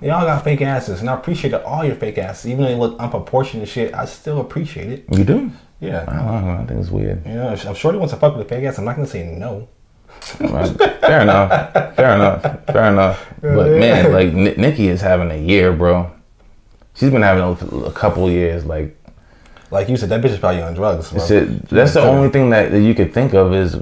They 0.00 0.08
all 0.08 0.24
got 0.24 0.42
fake 0.44 0.62
asses, 0.62 1.00
and 1.00 1.10
I 1.10 1.14
appreciate 1.14 1.52
all 1.52 1.84
your 1.84 1.94
fake 1.94 2.16
asses. 2.16 2.50
Even 2.50 2.62
though 2.64 2.70
they 2.70 2.74
look 2.76 2.96
unproportionate 2.98 3.68
shit, 3.68 3.92
I 3.94 4.06
still 4.06 4.40
appreciate 4.40 4.90
it. 4.90 5.04
You 5.14 5.24
do? 5.24 5.50
Yeah. 5.78 6.06
I 6.08 6.14
Yeah. 6.14 6.24
don't 6.24 6.46
know. 6.46 6.52
I 6.62 6.64
think 6.64 6.80
it's 6.80 6.90
weird. 6.90 7.26
You 7.26 7.34
know, 7.34 7.52
if 7.52 7.68
I'm 7.68 7.74
sure 7.74 7.92
he 7.92 7.98
wants 7.98 8.14
to 8.14 8.18
fuck 8.18 8.34
with 8.34 8.46
a 8.46 8.48
fake 8.48 8.64
ass. 8.64 8.78
I'm 8.78 8.86
not 8.86 8.96
gonna 8.96 9.06
say 9.06 9.26
no. 9.26 9.68
Fair 10.20 11.20
enough. 11.20 11.72
Fair 11.96 12.14
enough. 12.14 12.64
Fair 12.64 12.84
enough. 12.90 13.26
But 13.42 13.70
man, 13.72 14.10
like 14.12 14.32
Ni- 14.32 14.54
Nicki 14.56 14.88
is 14.88 15.02
having 15.02 15.30
a 15.30 15.36
year, 15.36 15.70
bro. 15.72 16.10
She's 16.94 17.10
been 17.10 17.22
having 17.22 17.42
a, 17.42 17.86
a 17.86 17.92
couple 17.92 18.30
years. 18.30 18.64
Like 18.64 18.96
Like 19.70 19.88
you 19.88 19.96
said, 19.96 20.08
that 20.10 20.20
bitch 20.20 20.30
is 20.30 20.38
probably 20.38 20.62
on 20.62 20.74
drugs. 20.74 21.10
Bro. 21.10 21.24
it, 21.24 21.68
that's 21.68 21.94
the 21.94 22.02
only 22.02 22.28
thing 22.30 22.50
that, 22.50 22.70
that 22.70 22.80
you 22.80 22.94
could 22.94 23.12
think 23.14 23.32
of 23.34 23.52
is 23.54 23.76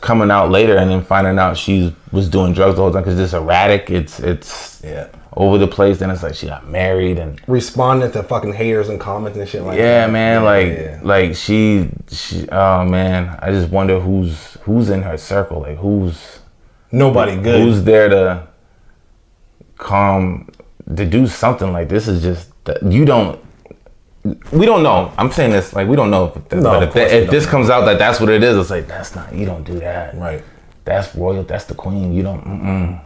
coming 0.00 0.30
out 0.30 0.50
later 0.50 0.76
and 0.76 0.90
then 0.90 1.02
finding 1.02 1.38
out 1.38 1.56
she 1.56 1.94
was 2.12 2.28
doing 2.28 2.52
drugs 2.52 2.76
the 2.76 2.82
whole 2.82 2.92
time 2.92 3.02
because 3.02 3.18
it's 3.18 3.32
erratic. 3.32 3.90
It's 3.90 4.18
it's 4.20 4.80
Yeah. 4.84 5.08
over 5.36 5.56
the 5.58 5.66
place. 5.68 5.98
Then 5.98 6.10
it's 6.10 6.22
like 6.22 6.34
she 6.34 6.46
got 6.46 6.68
married 6.68 7.18
and 7.18 7.40
Responding 7.46 8.10
to 8.12 8.22
fucking 8.22 8.54
haters 8.54 8.88
and 8.88 8.98
comments 9.00 9.38
and 9.38 9.48
shit 9.48 9.62
like 9.62 9.78
yeah, 9.78 10.06
that. 10.06 10.12
man. 10.12 10.42
Yeah, 10.42 10.48
like 10.48 10.66
yeah. 10.68 11.00
like 11.02 11.36
she 11.36 11.90
she. 12.10 12.48
Oh 12.50 12.84
man, 12.84 13.38
I 13.40 13.50
just 13.50 13.70
wonder 13.70 14.00
who's 14.00 14.54
who's 14.62 14.88
in 14.90 15.02
her 15.02 15.16
circle. 15.18 15.60
Like 15.60 15.76
who's 15.78 16.40
nobody 16.90 17.36
good. 17.36 17.60
who's 17.60 17.82
there 17.84 18.08
to 18.08 18.48
calm 19.78 20.48
to 20.96 21.04
do 21.06 21.26
something 21.26 21.72
like 21.72 21.88
this 21.88 22.06
is 22.08 22.22
just 22.22 22.50
you 22.82 23.04
don't 23.04 23.40
we 24.52 24.64
don't 24.64 24.82
know 24.82 25.12
i'm 25.18 25.30
saying 25.30 25.50
this 25.50 25.74
like 25.74 25.86
we 25.86 25.96
don't 25.96 26.10
know 26.10 26.32
if, 26.34 26.52
No, 26.52 26.62
but 26.62 26.82
if, 26.84 26.94
we 26.94 27.02
if 27.02 27.30
this 27.30 27.44
comes 27.46 27.68
out 27.68 27.84
that 27.84 27.98
that's 27.98 28.20
what 28.20 28.30
it 28.30 28.42
is 28.42 28.56
it's 28.56 28.70
like 28.70 28.86
that's 28.86 29.14
not 29.14 29.34
you 29.34 29.44
don't 29.44 29.64
do 29.64 29.78
that 29.80 30.16
right. 30.16 30.42
that's 30.84 31.14
royal 31.14 31.42
that's 31.42 31.66
the 31.66 31.74
queen 31.74 32.12
you 32.12 32.22
don't 32.22 32.42
mm-mm. 32.44 33.04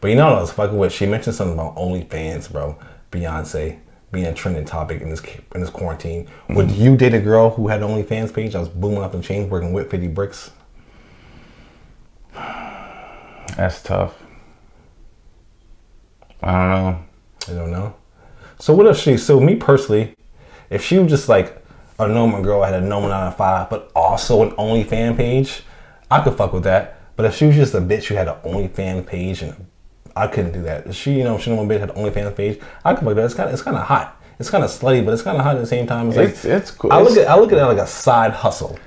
But 0.00 0.08
you 0.08 0.16
know 0.16 0.26
what 0.26 0.38
I 0.38 0.40
was 0.40 0.52
fucking 0.52 0.78
with? 0.78 0.92
She 0.92 1.06
mentioned 1.06 1.34
something 1.34 1.54
about 1.58 1.76
OnlyFans, 1.76 2.50
bro. 2.52 2.78
Beyonce 3.10 3.80
being 4.12 4.26
a 4.26 4.32
trending 4.32 4.64
topic 4.64 5.02
in 5.02 5.10
this 5.10 5.20
in 5.54 5.60
this 5.60 5.70
quarantine. 5.70 6.26
Mm-hmm. 6.26 6.54
Would 6.54 6.70
you 6.70 6.96
date 6.96 7.14
a 7.14 7.20
girl 7.20 7.50
who 7.50 7.68
had 7.68 7.82
an 7.82 7.88
OnlyFans 7.88 8.32
page? 8.32 8.54
I 8.54 8.60
was 8.60 8.68
booming 8.68 9.02
up 9.02 9.14
in 9.14 9.22
chains, 9.22 9.50
working 9.50 9.72
with 9.72 9.90
50 9.90 10.08
bricks. 10.08 10.50
that's 13.56 13.82
tough 13.82 14.22
i 16.42 16.52
don't 16.52 16.70
know 16.70 17.04
I 17.48 17.52
don't 17.52 17.70
know. 17.70 17.94
So 18.58 18.74
what 18.74 18.86
if 18.86 18.96
she? 18.98 19.16
So 19.16 19.40
me 19.40 19.54
personally, 19.56 20.14
if 20.70 20.84
she 20.84 20.98
was 20.98 21.10
just 21.10 21.28
like 21.28 21.64
a 21.98 22.08
normal 22.08 22.42
girl 22.42 22.62
had 22.62 22.74
a 22.74 22.80
normal 22.80 23.10
nine 23.10 23.30
to 23.30 23.36
five, 23.36 23.70
but 23.70 23.90
also 23.94 24.42
an 24.42 24.50
OnlyFans 24.52 25.16
page, 25.16 25.62
I 26.10 26.22
could 26.22 26.34
fuck 26.36 26.52
with 26.52 26.64
that. 26.64 27.00
But 27.16 27.26
if 27.26 27.34
she 27.34 27.46
was 27.46 27.56
just 27.56 27.74
a 27.74 27.80
bitch 27.80 28.04
who 28.06 28.14
had 28.14 28.28
an 28.28 28.36
OnlyFans 28.44 29.06
page 29.06 29.42
and 29.42 29.66
I 30.14 30.26
couldn't 30.26 30.52
do 30.52 30.62
that. 30.62 30.92
She, 30.94 31.12
you 31.18 31.24
know, 31.24 31.36
if 31.36 31.42
she 31.42 31.50
normal 31.50 31.66
bitch 31.72 31.80
had 31.80 31.90
an 31.90 31.96
OnlyFans 31.96 32.36
page, 32.36 32.60
I 32.84 32.92
could 32.94 33.00
fuck 33.00 33.08
with 33.08 33.16
that. 33.18 33.24
It's 33.26 33.34
kind 33.34 33.48
of, 33.48 33.52
it's 33.54 33.62
kind 33.62 33.76
of 33.76 33.84
hot. 33.84 34.20
It's 34.38 34.50
kind 34.50 34.62
of 34.62 34.70
slutty, 34.70 35.04
but 35.04 35.12
it's 35.14 35.22
kind 35.22 35.36
of 35.36 35.42
hot 35.44 35.56
at 35.56 35.60
the 35.60 35.66
same 35.66 35.86
time. 35.86 36.08
It's 36.08 36.16
like 36.16 36.28
It's- 36.28 36.44
it's 36.44 36.70
cool. 36.70 36.92
I 36.92 37.00
look 37.00 37.16
at 37.16 37.28
I 37.28 37.36
look 37.36 37.50
at 37.52 37.58
it 37.58 37.64
like 37.64 37.78
a 37.78 37.86
side 37.86 38.32
hustle. 38.32 38.78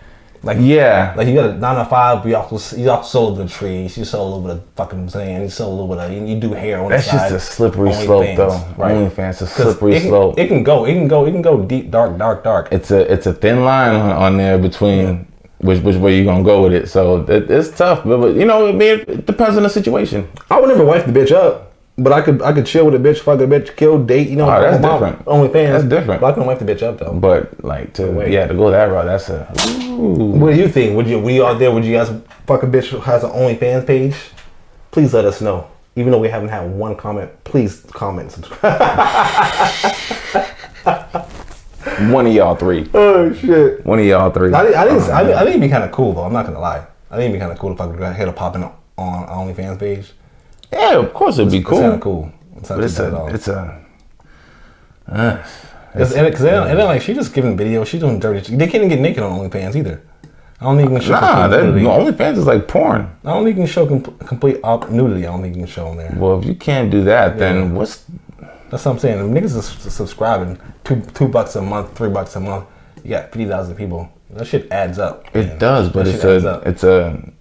Like 0.44 0.58
yeah 0.60 1.14
like 1.16 1.28
you 1.28 1.36
got 1.36 1.52
a 1.52 1.54
nine 1.54 1.76
to 1.76 1.86
five, 1.86 2.24
but 2.24 2.30
you 2.30 2.36
also 2.36 2.76
you 2.76 2.90
also 2.90 3.10
sold 3.10 3.38
the 3.38 3.48
trees, 3.48 3.96
you 3.96 4.06
sold 4.06 4.34
a 4.34 4.36
little 4.36 4.56
bit 4.56 4.64
of 4.64 4.74
fucking 4.76 5.08
sand, 5.10 5.44
you 5.44 5.50
sold 5.50 5.70
a 5.70 5.82
little 5.82 5.96
bit 5.96 6.04
of 6.04 6.12
you, 6.12 6.34
you 6.34 6.40
do 6.40 6.54
hair 6.54 6.82
on 6.82 6.90
That's 6.90 7.06
the 7.06 7.12
side. 7.12 7.30
just 7.30 7.52
a 7.52 7.54
slippery 7.54 7.94
slope, 7.94 8.36
though. 8.36 8.50
OnlyFans 8.78 9.14
mm, 9.16 9.30
is 9.30 9.42
a 9.44 9.48
slippery 9.48 9.96
it 9.96 10.00
can, 10.02 10.10
slope. 10.10 10.40
It 10.40 10.48
can 10.48 10.64
go, 10.64 10.86
it 10.86 10.94
can 10.94 11.08
go, 11.08 11.26
it 11.28 11.32
can 11.32 11.44
go 11.44 11.64
deep, 11.64 11.92
dark, 11.92 12.18
dark, 12.18 12.44
dark. 12.44 12.70
it's 12.72 12.90
a 12.90 13.12
it's 13.12 13.28
a 13.28 13.34
thin 13.34 13.64
line 13.64 13.94
on, 13.94 14.12
on 14.12 14.38
there 14.38 14.58
between 14.58 15.28
which 15.60 15.80
which 15.84 15.98
way 15.98 16.18
you 16.18 16.26
gonna 16.26 16.44
go 16.44 16.64
with 16.64 16.74
it 16.74 16.90
so 16.90 17.22
it, 17.26 17.50
it's 17.52 17.70
tough 17.70 18.04
but, 18.04 18.18
but 18.18 18.36
you 18.36 18.46
know 18.46 18.68
I 18.68 18.72
mean, 18.72 19.00
it 19.08 19.28
depends 19.28 19.58
on 19.58 19.64
the 19.64 19.70
situation 19.70 20.28
I 20.50 20.60
would 20.60 20.70
never 20.70 20.84
wife 20.84 21.06
the 21.06 21.12
bitch 21.12 21.32
up, 21.32 21.71
but 21.98 22.14
I 22.14 22.22
could 22.22 22.42
I 22.42 22.54
could 22.54 22.66
chill 22.66 22.86
with 22.86 22.96
a 22.96 23.00
bitch, 23.00 23.20
fuck 23.20 23.40
a 23.40 23.44
bitch, 23.44 23.76
kill, 23.76 24.04
date, 24.04 24.30
you 24.30 24.36
know. 24.36 24.50
Oh, 24.50 24.62
that's 24.62 24.82
different. 24.82 25.22
Only 25.28 25.50
OnlyFans. 25.50 25.72
That's 25.72 25.84
different. 25.86 26.22
But 26.22 26.28
I 26.28 26.32
couldn't 26.32 26.48
wife 26.48 26.60
the 26.60 26.66
bitch 26.66 26.84
up 26.84 27.00
though. 27.00 27.14
But 27.14 27.64
like 27.64 27.94
to 27.96 28.08
Wait. 28.12 28.32
yeah 28.32 28.48
to 28.48 28.54
go 28.54 28.72
that 28.72 28.86
route, 28.86 29.06
that's 29.06 29.30
a 29.30 29.52
ooh. 29.90 30.32
What 30.32 30.54
do 30.54 30.60
you 30.60 30.68
think? 30.68 30.96
Would 30.96 31.08
you 31.08 31.20
we 31.20 31.42
out 31.42 31.60
there? 31.60 31.72
Would 31.72 31.86
you 31.86 31.94
guys 31.94 32.10
fuck 32.48 32.64
a 32.64 32.68
bitch 32.68 32.88
who 32.88 33.00
has 33.00 33.24
an 33.24 33.32
OnlyFans 33.32 33.86
page? 33.86 34.16
Please 34.92 35.14
let 35.14 35.26
us 35.26 35.42
know. 35.42 35.68
Even 35.96 36.12
though 36.12 36.20
we 36.20 36.30
haven't 36.30 36.50
had 36.50 36.72
one 36.72 36.96
comment, 36.96 37.30
please 37.44 37.86
comment 37.92 38.36
and 38.36 38.46
subscribe. 38.46 38.82
One 42.12 42.28
of 42.28 42.34
y'all 42.34 42.56
three. 42.56 42.90
oh 42.94 43.34
shit! 43.34 43.86
One 43.86 44.00
of 44.00 44.06
y'all 44.06 44.30
three. 44.32 44.54
I, 44.54 44.64
think- 44.64 44.76
I 44.76 44.88
think 44.88 45.02
oh, 45.02 45.12
I, 45.12 45.22
I 45.22 45.38
think 45.40 45.50
it'd 45.50 45.62
be 45.62 45.70
kind 45.70 45.84
of 45.84 45.92
cool 45.92 46.14
though. 46.14 46.24
I'm 46.24 46.34
not 46.34 46.46
gonna 46.46 46.60
lie. 46.60 46.86
I 47.10 47.16
think 47.16 47.30
it'd 47.30 47.34
be 47.34 47.40
kind 47.40 47.52
of 47.52 47.60
cool 47.60 47.74
if 47.74 47.82
I 47.82 47.88
could 47.92 48.16
hit 48.16 48.28
a 48.28 48.32
popping 48.32 48.64
on 48.64 48.74
OnlyFans 49.28 49.80
page. 49.80 50.14
Yeah, 50.72 50.96
of 50.98 51.14
course 51.14 51.38
it'd 51.38 51.52
be 51.52 51.60
It's 51.60 51.68
cool. 51.68 51.84
of 51.84 52.00
cool. 52.02 52.32
It's 52.58 52.70
not 52.70 52.76
But 52.78 52.86
it's 52.86 53.00
a, 53.00 53.18
uh, 53.18 53.26
it's 53.34 53.48
a. 53.48 53.82
Because 55.06 56.14
and, 56.16 56.34
cause 56.34 56.44
and 56.44 56.80
then 56.80 56.86
like 56.86 57.02
she 57.02 57.14
just 57.14 57.34
giving 57.34 57.58
videos, 57.58 57.88
she's 57.88 58.00
doing 58.00 58.20
dirty. 58.20 58.56
They 58.56 58.66
can't 58.66 58.76
even 58.76 58.90
get 58.90 59.00
naked 59.00 59.24
on 59.24 59.38
OnlyFans 59.40 59.76
either. 59.76 60.02
I 60.62 60.66
don't 60.66 60.78
can 60.88 61.02
show 61.02 61.14
Nah, 61.14 61.48
that 61.48 61.64
nudity. 61.64 61.86
OnlyFans 61.86 62.38
is 62.38 62.46
like 62.46 62.68
porn. 62.68 63.12
I 63.26 63.34
don't 63.34 63.44
think 63.44 63.58
you 63.58 63.64
can 63.64 63.68
show 63.72 63.88
com- 63.88 64.04
complete 64.20 64.60
op- 64.64 64.92
nudity. 64.92 65.26
I 65.26 65.32
don't 65.32 65.42
think 65.42 65.56
you 65.56 65.62
can 65.64 65.68
show 65.72 65.88
on 65.88 65.98
there. 65.98 66.14
Well, 66.16 66.40
if 66.40 66.46
you 66.46 66.54
can't 66.54 66.92
do 66.92 67.04
that, 67.06 67.40
then 67.40 67.74
what's 67.74 68.06
That's 68.70 68.86
what 68.86 68.92
I'm 68.92 69.00
saying. 69.00 69.18
Them 69.18 69.34
niggas 69.34 69.58
is 69.58 69.66
subscribing 69.94 70.60
two 70.84 71.02
two 71.16 71.28
bucks 71.28 71.56
a 71.56 71.62
month, 71.62 71.98
three 71.98 72.10
bucks 72.10 72.36
a 72.36 72.40
month. 72.40 72.68
You 73.04 73.10
got 73.10 73.24
fifty 73.32 73.46
thousand 73.48 73.76
people. 73.76 74.08
That 74.30 74.46
shit 74.46 74.72
adds 74.72 75.00
up. 75.00 75.36
it 75.36 75.58
does? 75.60 75.90
But 75.90 76.06
That 76.06 76.14
it's 76.16 76.24
a 76.24 76.62
it's 76.66 76.84
a 76.84 77.32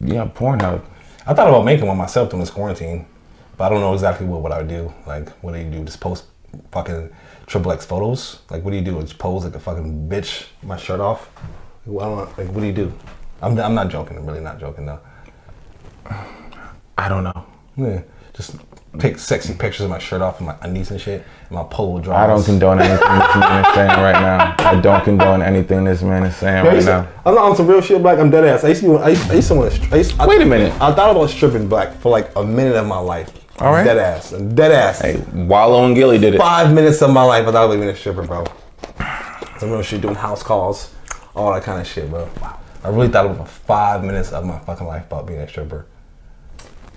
yeah 0.00 0.26
Pornhub. 0.34 0.80
I 1.24 1.34
thought 1.34 1.48
about 1.48 1.64
making 1.64 1.86
one 1.86 1.96
myself 1.96 2.30
during 2.30 2.40
this 2.40 2.50
quarantine, 2.50 3.06
but 3.56 3.66
I 3.66 3.68
don't 3.68 3.80
know 3.80 3.94
exactly 3.94 4.26
what, 4.26 4.42
what 4.42 4.50
I 4.50 4.58
would 4.58 4.68
do. 4.68 4.92
Like, 5.06 5.28
what 5.42 5.52
do 5.52 5.60
you 5.60 5.70
do? 5.70 5.84
Just 5.84 6.00
post 6.00 6.24
fucking 6.72 7.10
triple 7.46 7.70
X 7.70 7.86
photos? 7.86 8.40
Like, 8.50 8.64
what 8.64 8.72
do 8.72 8.76
you 8.76 8.82
do? 8.82 9.00
Just 9.00 9.18
pose 9.18 9.44
like 9.44 9.54
a 9.54 9.60
fucking 9.60 10.08
bitch, 10.08 10.46
my 10.62 10.76
shirt 10.76 10.98
off? 10.98 11.30
Well, 11.86 12.04
I 12.04 12.24
don't, 12.24 12.38
like, 12.38 12.48
what 12.48 12.60
do 12.60 12.66
you 12.66 12.72
do? 12.72 12.92
I'm, 13.40 13.58
I'm 13.58 13.74
not 13.74 13.88
joking. 13.88 14.16
I'm 14.16 14.26
really 14.26 14.40
not 14.40 14.58
joking 14.58 14.86
though. 14.86 15.00
I 16.98 17.08
don't 17.08 17.24
know. 17.24 17.46
Yeah, 17.76 18.02
just 18.34 18.56
take 18.98 19.18
sexy 19.18 19.54
pictures 19.54 19.82
of 19.82 19.90
my 19.90 19.98
shirt 19.98 20.20
off 20.20 20.38
and 20.38 20.46
my 20.46 20.56
undies 20.62 20.90
and 20.90 21.00
shit, 21.00 21.24
and 21.48 21.50
my 21.50 21.64
polo 21.64 21.98
drawers. 22.00 22.18
I 22.18 22.26
don't 22.26 22.44
condone 22.44 22.80
anything 22.80 22.98
this 23.18 23.34
man 23.36 23.64
is 23.64 23.74
saying 23.74 23.88
right 23.88 24.12
now. 24.20 24.54
I 24.58 24.80
don't 24.80 25.04
condone 25.04 25.42
anything 25.42 25.84
this 25.84 26.02
man 26.02 26.24
is 26.24 26.36
saying 26.36 26.64
Yeah, 26.64 26.68
right 26.68 26.74
used 26.76 26.86
to- 26.88 26.92
now. 27.02 27.08
I'm 27.24 27.34
not 27.34 27.44
on 27.44 27.56
some 27.56 27.66
real 27.66 27.80
shit, 27.80 28.02
black. 28.02 28.18
I'm 28.18 28.30
dead 28.30 28.44
ass. 28.44 28.64
I 28.64 28.68
used 28.68 28.82
to. 28.82 28.96
I 28.98 29.08
used, 29.10 29.30
I 29.30 29.34
used 29.34 29.48
to 29.48 29.54
want 29.54 29.72
to. 29.72 29.94
I 29.94 29.96
used, 29.98 30.18
I, 30.20 30.26
Wait 30.26 30.42
a 30.42 30.46
minute. 30.46 30.72
I 30.80 30.92
thought 30.92 31.10
about 31.10 31.30
stripping 31.30 31.68
black 31.68 31.94
for 31.96 32.10
like 32.10 32.30
a 32.36 32.44
minute 32.44 32.76
of 32.76 32.86
my 32.86 32.98
life. 32.98 33.32
All 33.60 33.72
right. 33.72 33.84
Dead 33.84 33.98
ass. 33.98 34.30
Dead 34.30 34.72
ass. 34.72 35.00
Hey, 35.00 35.22
Wallow 35.32 35.84
and 35.86 35.94
Gilly 35.94 36.18
did 36.18 36.34
it. 36.34 36.38
Five 36.38 36.72
minutes 36.74 37.00
of 37.02 37.10
my 37.12 37.22
life, 37.22 37.42
I 37.46 37.52
thought 37.52 37.64
I 37.64 37.66
was 37.66 37.76
being 37.76 37.88
a 37.88 37.96
stripper, 37.96 38.22
bro. 38.26 38.44
Some 39.58 39.70
real 39.70 39.82
shit, 39.82 40.00
doing 40.00 40.16
house 40.16 40.42
calls, 40.42 40.92
all 41.36 41.52
that 41.52 41.62
kind 41.62 41.80
of 41.80 41.86
shit, 41.86 42.10
bro. 42.10 42.28
I 42.84 42.88
really 42.88 43.08
thought 43.08 43.26
about 43.26 43.48
five 43.48 44.02
minutes 44.02 44.32
of 44.32 44.44
my 44.44 44.58
fucking 44.58 44.86
life 44.86 45.06
about 45.06 45.26
being 45.26 45.38
a 45.40 45.48
stripper. 45.48 45.86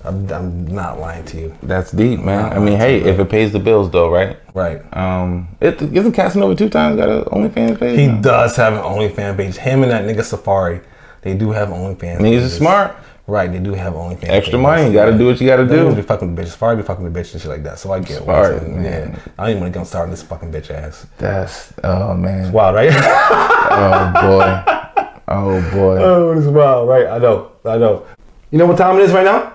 I'm, 0.06 0.32
I'm 0.32 0.68
not 0.68 0.99
lying 0.99 1.26
to 1.26 1.38
you. 1.39 1.58
That's 1.64 1.91
deep, 1.91 2.20
man. 2.20 2.53
I 2.53 2.60
mean, 2.60 2.78
hey, 2.78 3.01
if 3.01 3.20
it 3.20 3.30
pays 3.30 3.51
the 3.51 3.60
bills, 3.60 3.89
though, 3.89 4.10
right? 4.12 4.38
Right. 4.53 4.82
Um, 4.95 5.47
it 5.60 5.82
isn't 5.82 6.14
Casanova 6.14 6.56
two 6.56 6.70
times 6.70 6.97
got 6.97 7.10
a 7.10 7.30
OnlyFans 7.30 7.80
page. 7.80 7.99
He 7.99 8.08
now? 8.08 8.22
does 8.22 8.56
have 8.56 8.74
an 8.74 8.84
OnlyFans 8.84 9.38
page. 9.38 9.56
Him 9.56 9.84
and 9.84 9.91
that 9.91 10.06
nigga 10.06 10.24
Safari, 10.24 10.82
they 11.22 11.36
do 11.36 11.51
have 11.51 11.70
OnlyFans. 11.70 12.18
And 12.18 12.26
he's 12.26 12.41
pages. 12.41 12.58
smart. 12.58 12.95
Right, 13.28 13.51
they 13.51 13.58
do 13.58 13.74
have 13.74 13.93
OnlyFans. 13.93 14.30
Extra 14.30 14.51
pages. 14.51 14.62
money, 14.62 14.88
you 14.88 14.93
gotta 14.93 15.18
do 15.18 15.26
what 15.26 15.41
you 15.41 15.47
gotta 15.47 15.66
do. 15.66 15.95
be 15.95 16.01
fucking 16.03 16.36
with 16.36 16.45
bitches. 16.45 16.51
Safari 16.51 16.76
be 16.76 16.84
fucking 16.84 17.03
with 17.03 17.14
bitches 17.14 17.34
and 17.34 17.41
shit 17.41 17.49
like 17.49 17.64
that. 17.64 17.80
So 17.80 17.91
I 17.91 17.99
get 17.99 18.24
what. 18.24 18.62
Yeah. 18.62 19.18
I 19.39 19.43
don't 19.43 19.49
even 19.49 19.62
want 19.62 19.74
to 19.74 19.80
get 19.80 19.88
started 19.88 20.06
on 20.06 20.12
this 20.12 20.22
fucking 20.22 20.51
bitch 20.51 20.70
ass. 20.70 21.08
That's 21.18 21.74
oh 21.84 22.14
man. 22.14 22.45
It's 22.45 22.53
wild, 22.53 22.76
right? 22.76 22.91
Oh 23.68 24.12
boy. 24.22 25.12
Oh 25.28 25.72
boy. 25.72 25.97
oh, 25.99 26.38
it's 26.38 26.47
wild, 26.47 26.88
right? 26.88 27.08
I 27.08 27.18
know. 27.18 27.51
I 27.66 27.78
know. 27.78 28.06
You 28.51 28.60
know 28.60 28.68
what 28.68 28.78
time 28.78 28.95
it 28.97 29.01
is 29.01 29.12
right 29.12 29.26
now? 29.26 29.53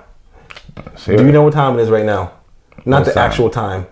Do 1.06 1.12
you 1.24 1.32
know 1.32 1.42
what 1.42 1.52
time 1.52 1.78
it 1.78 1.82
is 1.82 1.90
right 1.90 2.04
now? 2.04 2.32
Not 2.84 2.98
What 3.00 3.06
the 3.06 3.12
time? 3.14 3.30
actual 3.30 3.50
time. 3.50 3.86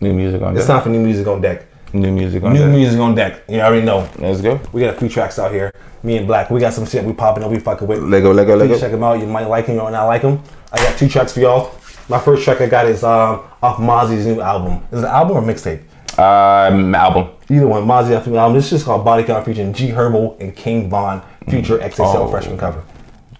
new 0.00 0.12
music 0.12 0.40
on 0.42 0.54
deck. 0.54 0.58
It's 0.60 0.66
time 0.66 0.82
for 0.82 0.88
new 0.88 1.00
music 1.00 1.26
on 1.26 1.40
deck. 1.40 1.66
New 1.92 2.10
music 2.10 2.42
on 2.42 2.52
New 2.52 2.58
deck. 2.60 2.70
music 2.70 3.00
on 3.00 3.14
deck. 3.14 3.42
You 3.48 3.60
already 3.60 3.84
know. 3.84 4.08
Let's 4.18 4.40
go. 4.40 4.60
We 4.72 4.80
got 4.80 4.94
a 4.94 4.98
few 4.98 5.08
tracks 5.08 5.38
out 5.38 5.52
here. 5.52 5.72
Me 6.02 6.16
and 6.16 6.26
Black, 6.26 6.50
we 6.50 6.60
got 6.60 6.72
some 6.72 6.84
shit 6.86 7.04
we 7.04 7.12
popping 7.12 7.44
up, 7.44 7.50
we 7.50 7.58
fucking 7.58 7.86
with. 7.88 8.00
Lego, 8.02 8.32
Lego, 8.34 8.56
Lego. 8.56 8.78
check 8.78 8.90
them 8.90 9.02
out. 9.02 9.20
You 9.20 9.26
might 9.26 9.46
like 9.46 9.66
them 9.66 9.78
or 9.80 9.90
not 9.90 10.06
like 10.06 10.22
them. 10.22 10.42
I 10.72 10.76
got 10.78 10.98
two 10.98 11.08
tracks 11.08 11.32
for 11.32 11.40
y'all. 11.40 11.74
My 12.08 12.18
first 12.18 12.42
track 12.44 12.60
I 12.60 12.66
got 12.66 12.86
is 12.86 13.02
um, 13.04 13.40
off 13.62 13.78
Mozzy's 13.78 14.26
new 14.26 14.40
album. 14.40 14.82
Is 14.92 14.98
it 15.02 15.04
an 15.06 15.12
album 15.12 15.36
or 15.38 15.42
mixtape? 15.42 15.82
Um, 16.18 16.94
album. 16.94 17.30
Either 17.48 17.66
one. 17.66 17.84
Mozzy 17.86 18.26
new 18.26 18.36
album. 18.36 18.54
This 18.56 18.64
is 18.66 18.70
just 18.70 18.84
called 18.84 19.04
Body 19.04 19.24
Count 19.24 19.44
featuring 19.46 19.72
G 19.72 19.88
Herbo 19.88 20.38
and 20.40 20.54
King 20.54 20.90
Von. 20.90 21.22
Future 21.48 21.78
XXL 21.78 22.16
Oh. 22.16 22.28
freshman 22.30 22.58
cover. 22.58 22.82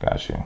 Got 0.01 0.27
you. 0.29 0.43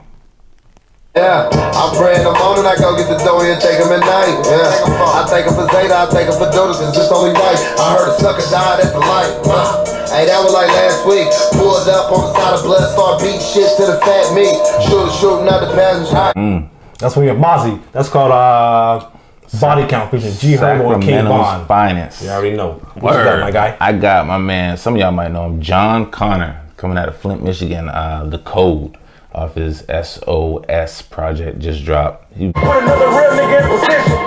Yeah, 1.17 1.49
I 1.49 1.89
pray 1.97 2.21
in 2.21 2.23
the 2.23 2.31
morning, 2.37 2.69
I 2.69 2.77
go 2.77 2.93
get 2.93 3.09
the 3.09 3.17
dough 3.25 3.41
and 3.41 3.57
take 3.59 3.81
him 3.81 3.89
at 3.89 4.05
night. 4.05 4.29
Yeah, 4.45 5.17
I 5.17 5.25
take 5.25 5.49
him 5.49 5.57
for 5.57 5.65
Zeta, 5.73 6.05
I 6.05 6.05
take 6.05 6.29
him 6.29 6.37
for 6.37 6.45
Dodas, 6.53 6.77
cause 6.77 6.93
it's 6.93 7.11
only 7.11 7.33
right. 7.33 7.57
I 7.81 7.97
heard 7.97 8.13
a 8.13 8.15
sucker 8.21 8.45
died 8.53 8.85
at 8.85 8.93
the 8.93 9.01
light. 9.01 9.33
Uh, 9.41 9.83
hey, 10.13 10.29
that 10.29 10.37
was 10.37 10.53
like 10.53 10.69
last 10.69 11.01
week. 11.09 11.25
Pulled 11.57 11.89
up 11.89 12.13
on 12.13 12.29
the 12.29 12.31
side 12.37 12.53
of 12.53 12.61
blood, 12.61 12.85
start 12.93 13.19
beat 13.25 13.41
shit 13.41 13.73
to 13.81 13.89
the 13.89 13.97
fat 14.05 14.37
meat. 14.37 14.53
Shooter 14.85 15.09
shooting 15.17 15.49
out 15.49 15.65
the 15.65 15.73
passenger 15.73 16.13
high. 16.13 16.69
That's 17.01 17.15
when 17.17 17.25
you're 17.25 17.35
Mozzy. 17.35 17.81
That's 17.91 18.07
called 18.07 18.31
uh, 18.31 19.09
Body 19.59 19.89
Count 19.89 20.11
featuring 20.11 20.37
G 20.37 20.53
Herbo 20.61 20.93
and 20.93 21.01
King 21.01 21.25
Sacramento's 21.25 21.57
Von. 21.57 21.65
finest. 21.65 22.21
You 22.21 22.29
already 22.29 22.55
know. 22.55 22.73
What 23.01 23.17
you 23.17 23.23
got, 23.25 23.39
my 23.41 23.49
guy? 23.51 23.75
I 23.81 23.93
got 23.97 24.27
my 24.27 24.37
man. 24.37 24.77
Some 24.77 24.93
of 24.93 25.01
y'all 25.01 25.11
might 25.11 25.31
know 25.31 25.47
him, 25.47 25.59
Jon 25.59 26.11
Connor, 26.11 26.61
coming 26.77 26.99
out 26.99 27.09
of 27.09 27.17
Flint, 27.17 27.41
Michigan. 27.43 27.89
Uh, 27.89 28.25
the 28.29 28.37
Code 28.37 28.98
off 29.33 29.55
his 29.55 29.85
SOS 30.03 31.01
project 31.03 31.59
just 31.59 31.85
dropped. 31.85 32.33
He, 32.35 32.51
Put 32.51 32.63
another 32.83 33.07
real 33.09 33.31
nigga 33.37 33.61
in 33.61 33.69
position. 33.69 34.17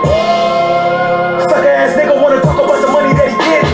Sucker 1.42 1.68
ass 1.68 1.96
nigga 1.96 2.22
wanna 2.22 2.40
talk 2.40 2.54
about 2.62 2.80
the 2.80 2.92
money 2.92 3.12
that 3.14 3.28
he 3.30 3.36
get. 3.36 3.64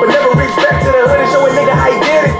But 0.00 0.06
never 0.08 0.30
reach 0.38 0.56
back 0.56 0.80
to 0.84 0.90
the 0.92 1.00
hood 1.08 1.20
and 1.20 1.30
show 1.32 1.46
a 1.46 1.50
nigga 1.50 1.74
how 1.74 1.90
he 1.92 1.98
did 2.00 2.24
it. 2.28 2.34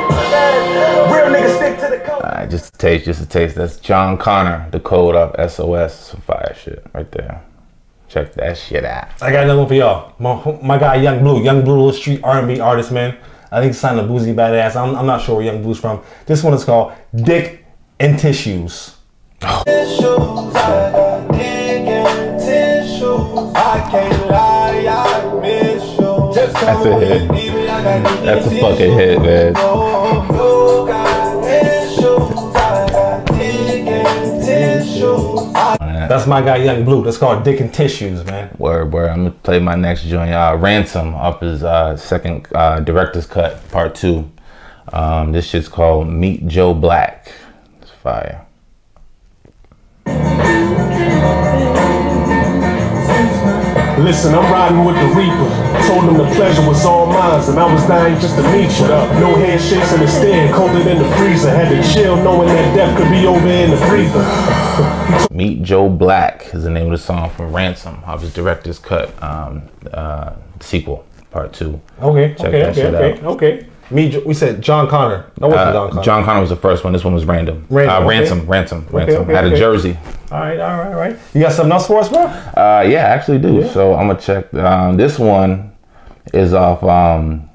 Real 1.13 1.29
nigga 1.35 1.57
stick 1.57 1.79
to 1.81 1.89
the 1.97 1.99
code. 2.05 2.23
uh, 2.25 2.47
just 2.47 2.75
a 2.75 2.79
taste, 2.79 3.05
just 3.07 3.23
a 3.23 3.27
taste. 3.27 3.55
That's 3.57 3.77
Jon 3.79 4.17
Connor, 4.19 4.69
the 4.71 4.81
Code 4.81 5.17
off 5.17 5.35
SOS. 5.51 5.95
Some 5.95 6.21
fire 6.21 6.55
shit 6.61 6.85
right 6.95 7.11
there. 7.13 7.43
Check 8.09 8.35
that 8.35 8.59
shit 8.59 8.85
out. 8.85 9.09
I 9.23 9.31
got 9.31 9.45
another 9.45 9.61
one 9.61 9.69
for 9.69 9.75
y'all. 9.75 10.13
My, 10.19 10.59
my 10.63 10.79
guy 10.79 10.97
Yung 10.97 11.21
Bleu, 11.21 11.43
Yung 11.45 11.63
Bleu, 11.63 11.75
little 11.77 11.93
street 11.93 12.21
R&B 12.25 12.59
artist, 12.59 12.91
man. 12.91 13.17
I 13.51 13.61
think 13.61 13.73
he 13.73 13.79
signed 13.79 13.99
a 13.99 14.05
Boosie 14.05 14.35
Badazz. 14.35 14.77
I'm, 14.77 14.95
I'm 14.97 15.07
not 15.07 15.23
sure 15.23 15.37
where 15.37 15.45
Yung 15.45 15.63
Bleu's 15.63 15.79
from. 15.79 16.03
This 16.27 16.43
one 16.43 16.55
is 16.55 16.65
called 16.65 16.93
Dick 17.15 17.65
and 17.99 18.19
Tissues. 18.19 18.97
That's 26.61 26.85
a 26.85 26.99
hit. 27.01 27.29
That's 28.25 28.47
a 28.47 28.61
fucking 28.61 28.93
hit, 28.93 29.23
man. 29.23 30.50
That's 36.11 36.27
my 36.27 36.43
guy 36.43 36.57
Yung 36.57 36.85
Bleu. 36.85 37.05
That's 37.05 37.19
called 37.19 37.45
Dick 37.45 37.61
and 37.61 37.73
Tissues, 37.73 38.25
man. 38.25 38.53
Word, 38.59 38.93
word. 38.93 39.11
I'm 39.11 39.19
gonna 39.19 39.31
play 39.31 39.61
my 39.61 39.77
next 39.77 40.03
joint, 40.03 40.33
uh, 40.33 40.57
Ransom, 40.59 41.15
off 41.15 41.39
his 41.39 41.63
uh, 41.63 41.97
second 41.97 42.49
uh, 42.53 42.81
director's 42.81 43.27
cut, 43.27 43.63
part 43.71 43.95
two. 43.95 44.29
Um, 44.93 45.31
this 45.31 45.47
shit's 45.47 45.69
called 45.69 46.09
Meet 46.09 46.49
Joe 46.49 46.75
Black. 46.75 47.31
It's 47.81 47.93
fire. 47.93 48.45
Listen, 54.03 54.35
I'm 54.35 54.51
riding 54.51 54.85
with 54.85 54.97
the 54.97 55.15
Reaper. 55.15 55.87
Told 55.87 56.11
him 56.11 56.17
the 56.17 56.29
pleasure 56.35 56.67
was 56.67 56.85
all 56.85 57.07
mine, 57.07 57.41
and 57.49 57.57
I 57.57 57.73
was 57.73 57.87
dying 57.87 58.19
just 58.19 58.35
to 58.35 58.43
meet 58.51 58.65
you. 58.65 58.71
Shut 58.71 58.91
up. 58.91 59.09
No 59.21 59.37
handshakes 59.37 59.93
in 59.93 60.01
the 60.01 60.09
stand, 60.09 60.53
colder 60.57 60.83
than 60.83 60.99
the 60.99 61.09
freezer. 61.19 61.51
Had 61.51 61.69
to 61.69 61.95
chill, 61.95 62.17
knowing 62.17 62.49
that 62.49 62.75
death 62.75 62.99
could 62.99 63.13
be 63.13 63.29
over 63.29 63.47
in 63.47 63.71
the 63.71 63.77
breather. 63.87 64.97
Meet 65.31 65.63
Joe 65.63 65.89
Black 65.89 66.53
is 66.55 66.65
the 66.65 66.71
name 66.71 66.87
of 66.87 66.93
the 66.93 66.99
song 66.99 67.31
from 67.31 67.53
Ransom, 67.53 68.03
off 68.05 68.21
his 68.23 68.33
director's 68.35 68.79
cut 68.79 69.11
um, 69.23 69.63
uh, 69.93 70.33
sequel, 70.61 71.07
part 71.31 71.53
two. 71.53 71.81
Okay, 72.01 72.35
Check 72.35 72.47
okay, 72.49 72.59
that 72.63 72.69
okay, 72.71 72.81
shit 72.81 72.95
okay, 72.95 73.21
out. 73.21 73.25
okay. 73.27 73.67
Me, 73.91 74.17
we 74.25 74.35
said 74.35 74.63
Jon 74.63 74.89
Connor. 74.89 75.31
That 75.39 75.49
wasn't 75.49 75.61
Uh, 75.69 75.73
Jon 75.73 75.91
Connor. 75.91 76.03
Jon 76.05 76.25
Connor 76.25 76.41
was 76.41 76.51
the 76.51 76.57
first 76.57 76.85
one. 76.85 76.93
This 76.93 77.03
one 77.05 77.13
was 77.15 77.25
random. 77.25 77.67
Random, 77.71 77.97
uh, 77.97 77.99
okay. 78.01 78.09
Ransom, 78.09 78.47
ransom, 78.47 78.87
ransom. 78.91 79.23
okay, 79.23 79.33
Had 79.35 79.47
a 79.47 79.57
jersey. 79.57 79.97
All 80.31 80.39
right, 80.41 80.61
all 80.61 80.79
right, 80.79 80.87
all 80.93 80.95
right. 80.99 81.17
You 81.35 81.41
got 81.43 81.53
something 81.53 81.73
else 81.73 81.89
for 81.89 81.99
us, 81.99 82.09
bro? 82.09 82.21
Uh, 82.23 82.85
yeah, 82.89 83.07
I 83.07 83.09
actually 83.11 83.39
do. 83.39 83.69
So 83.71 83.95
I'm 83.95 84.07
gonna 84.07 84.21
check. 84.21 84.53
Um, 84.55 84.97
this 84.97 85.19
one 85.19 85.73
is 86.33 86.55
off 86.55 86.85
um, 86.85 87.49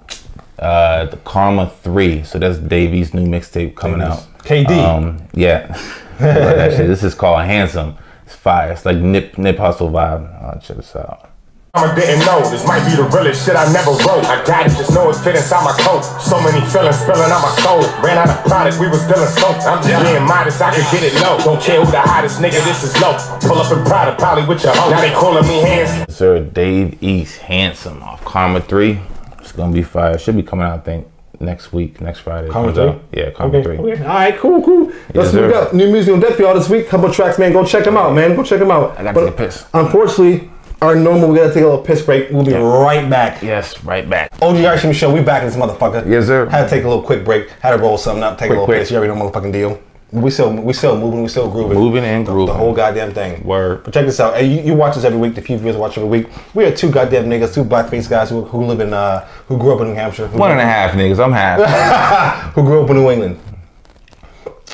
uh, 0.60 1.06
the 1.06 1.16
Karma 1.18 1.72
Three. 1.84 2.24
So 2.24 2.38
that's 2.38 2.58
Dave 2.58 2.94
East' 2.94 3.14
new 3.14 3.26
mixtape 3.26 3.76
coming 3.76 4.00
Dave 4.00 4.10
East. 4.12 4.28
out. 4.28 4.35
KD. 4.46 4.72
Um, 4.72 5.28
yeah. 5.34 5.76
Actually, 6.20 6.88
this 6.88 7.04
is 7.04 7.14
called 7.14 7.44
Handsome. 7.44 7.98
It's 8.26 8.36
fire. 8.36 8.72
It's 8.72 8.86
like 8.86 8.98
Nip 8.98 9.38
Nip 9.38 9.58
Hustle 9.58 9.90
vibe. 9.90 10.24
Uh, 10.42 10.60
check 10.60 10.78
this 10.78 10.96
out. 10.96 11.30
I 11.76 11.94
didn't 11.94 12.24
know. 12.26 12.40
This 12.50 12.66
might 12.66 12.88
be 12.88 12.96
the 12.96 13.04
realest 13.04 13.44
shit 13.44 13.58
I 13.58 13.68
never 13.74 13.92
wrote. 14.08 14.24
I 14.24 14.40
got 14.48 14.66
it, 14.66 14.70
just 14.80 14.96
know 14.96 15.10
it 15.10 15.20
fit 15.20 15.36
inside 15.36 15.66
my 15.66 15.76
coat. 15.84 16.08
So 16.24 16.40
many 16.40 16.64
feelings 16.72 16.96
spilling 16.96 17.28
out 17.28 17.44
my 17.44 17.52
soul. 17.60 17.84
Ran 18.00 18.16
out 18.16 18.32
of 18.32 18.40
product, 18.48 18.80
we 18.80 18.88
was 18.88 19.04
still 19.04 19.20
soap. 19.28 19.60
I'm 19.68 19.84
just 19.84 19.92
being 19.92 20.24
modest, 20.24 20.62
I 20.62 20.74
can 20.74 20.88
get 20.96 21.04
it 21.04 21.20
low. 21.20 21.36
Don't 21.44 21.62
care 21.62 21.84
who 21.84 21.92
the 21.92 22.00
hottest 22.00 22.40
nigga, 22.40 22.64
this 22.64 22.84
is 22.84 22.96
low. 23.02 23.20
Pull 23.42 23.60
up 23.60 23.68
in 23.76 23.84
Prada, 23.84 24.16
probably 24.16 24.46
with 24.46 24.64
your 24.64 24.72
hoe. 24.74 24.90
Now 24.90 25.02
they 25.02 25.12
calling 25.12 25.46
me 25.46 25.60
handsome. 25.68 26.08
Sir 26.08 26.40
Dave 26.40 27.04
East, 27.04 27.40
handsome 27.40 28.02
off 28.04 28.24
Karma 28.24 28.62
Three. 28.62 29.02
It's 29.40 29.52
gonna 29.52 29.74
be 29.74 29.84
fire. 29.84 30.18
Should 30.18 30.38
be 30.38 30.44
coming 30.44 30.66
out, 30.66 30.80
I 30.80 30.82
think, 30.82 31.08
next 31.46 31.72
week, 31.72 32.02
next 32.02 32.20
Friday. 32.20 32.50
Karma 32.50 32.68
Comes 32.74 32.80
out. 32.80 33.02
three? 33.12 33.22
Yeah, 33.22 33.30
Karma 33.32 33.58
Okay, 33.58 33.64
Three. 33.64 33.78
okay. 33.94 34.02
All 34.04 34.08
right, 34.16 34.38
cool, 34.38 34.62
cool. 34.64 34.92
Let's 35.14 35.32
we 35.34 35.40
got 35.42 35.74
new 35.74 35.92
music 35.92 36.14
on 36.14 36.20
deck 36.20 36.34
for 36.36 36.42
y'all 36.42 36.54
this 36.56 36.70
week. 36.70 36.88
Couple 36.90 37.12
tracks, 37.14 37.38
man. 37.40 37.54
Go 37.54 37.64
check 37.66 37.84
them 37.86 37.96
out, 37.98 38.14
man. 38.14 38.36
Go 38.36 38.44
check 38.44 38.60
them 38.60 38.72
out. 38.72 39.00
I 39.00 39.14
take 39.14 39.30
a 39.30 39.32
piss. 39.32 39.66
Unfortunately, 39.74 40.50
our 40.82 40.96
normal, 40.96 41.30
we 41.30 41.38
gotta 41.38 41.54
take 41.54 41.64
a 41.64 41.68
little 41.68 41.82
piss 41.84 42.02
break. 42.02 42.30
We'll 42.32 42.44
be 42.44 42.54
right 42.54 43.10
back. 43.10 43.42
Yes, 43.42 43.82
right 43.84 44.08
back. 44.10 44.32
OG 44.42 44.58
Ice 44.58 44.96
Show, 44.96 45.14
we 45.14 45.22
back 45.22 45.42
in 45.44 45.48
this 45.48 45.58
motherfucker. 45.58 46.06
Yes, 46.08 46.26
sir. 46.28 46.48
Had 46.48 46.66
to 46.66 46.70
take 46.70 46.84
a 46.84 46.88
little 46.90 47.04
quick 47.04 47.24
break. 47.24 47.50
Had 47.62 47.72
to 47.72 47.78
roll 47.78 47.98
something 47.98 48.24
up, 48.24 48.38
take 48.38 48.48
Quick, 48.50 48.58
a 48.58 48.60
little 48.62 48.66
quick. 48.66 48.80
piss. 48.80 48.92
You 48.92 48.98
already 48.98 49.14
know 49.14 49.20
motherfucking 49.30 49.54
deal. 49.54 49.80
We 50.12 50.30
still, 50.30 50.54
we 50.54 50.72
still 50.74 50.98
moving, 50.98 51.24
we 51.24 51.28
still 51.30 51.50
grooving. 51.50 51.78
Moving 51.78 52.04
and 52.06 52.26
The- 52.26 52.32
grooving. 52.32 52.54
The 52.54 52.60
whole 52.60 52.74
goddamn 52.74 53.14
thing. 53.14 53.44
Word. 53.44 53.84
But 53.84 53.94
check 53.94 54.06
this 54.06 54.20
out. 54.20 54.36
Hey, 54.36 54.46
you, 54.46 54.62
you 54.62 54.74
watch 54.74 54.96
us 54.96 55.04
every 55.04 55.20
week. 55.20 55.36
The 55.36 55.42
few 55.42 55.58
viewers 55.58 55.76
watch 55.76 55.98
every 55.98 56.08
week. 56.08 56.28
We 56.54 56.64
are 56.66 56.72
two 56.72 56.90
goddamn 56.90 57.26
niggas, 57.26 57.54
two 57.54 57.64
blackface 57.66 58.10
guys 58.10 58.30
who, 58.30 58.44
who 58.46 58.66
live 58.66 58.80
in, 58.80 58.94
uh, 58.94 59.26
who 59.48 59.58
grew 59.58 59.74
up 59.76 59.82
in 59.82 59.88
New 59.88 59.94
Hampshire. 59.96 60.28
One 60.30 60.52
and 60.52 60.60
a 60.62 60.66
half 60.66 60.92
niggas. 60.92 61.22
I'm 61.24 61.34
half. 61.34 62.54
Who 62.54 62.64
grew 62.64 62.84
up 62.84 62.90
in 62.92 62.96
New 62.98 63.10
England. 63.12 63.40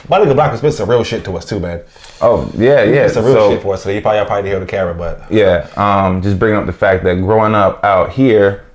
My 0.10 0.20
nigga 0.20 0.36
Black 0.36 0.56
spit 0.58 0.74
some 0.74 0.90
real 0.90 1.04
shit 1.04 1.24
to 1.26 1.36
us 1.38 1.46
too, 1.46 1.60
man. 1.60 1.82
oh 2.22 2.52
yeah, 2.56 2.84
yeah. 2.84 3.06
It's 3.06 3.16
a 3.16 3.22
real 3.24 3.34
So- 3.34 3.52
shit 3.54 3.62
for 3.64 3.74
us 3.74 3.84
today. 3.84 3.96
You 3.96 4.02
probably, 4.02 4.26
probably 4.26 4.50
hear 4.50 4.60
the 4.60 4.66
camera, 4.66 4.94
but 4.94 5.32
Yeah, 5.32 5.68
um, 5.78 6.22
just 6.22 6.38
bringing 6.38 6.60
up 6.60 6.66
the 6.66 6.74
fact 6.74 7.04
that 7.06 7.16
growing 7.22 7.56
up 7.56 7.84
out 7.84 8.12
here, 8.12 8.66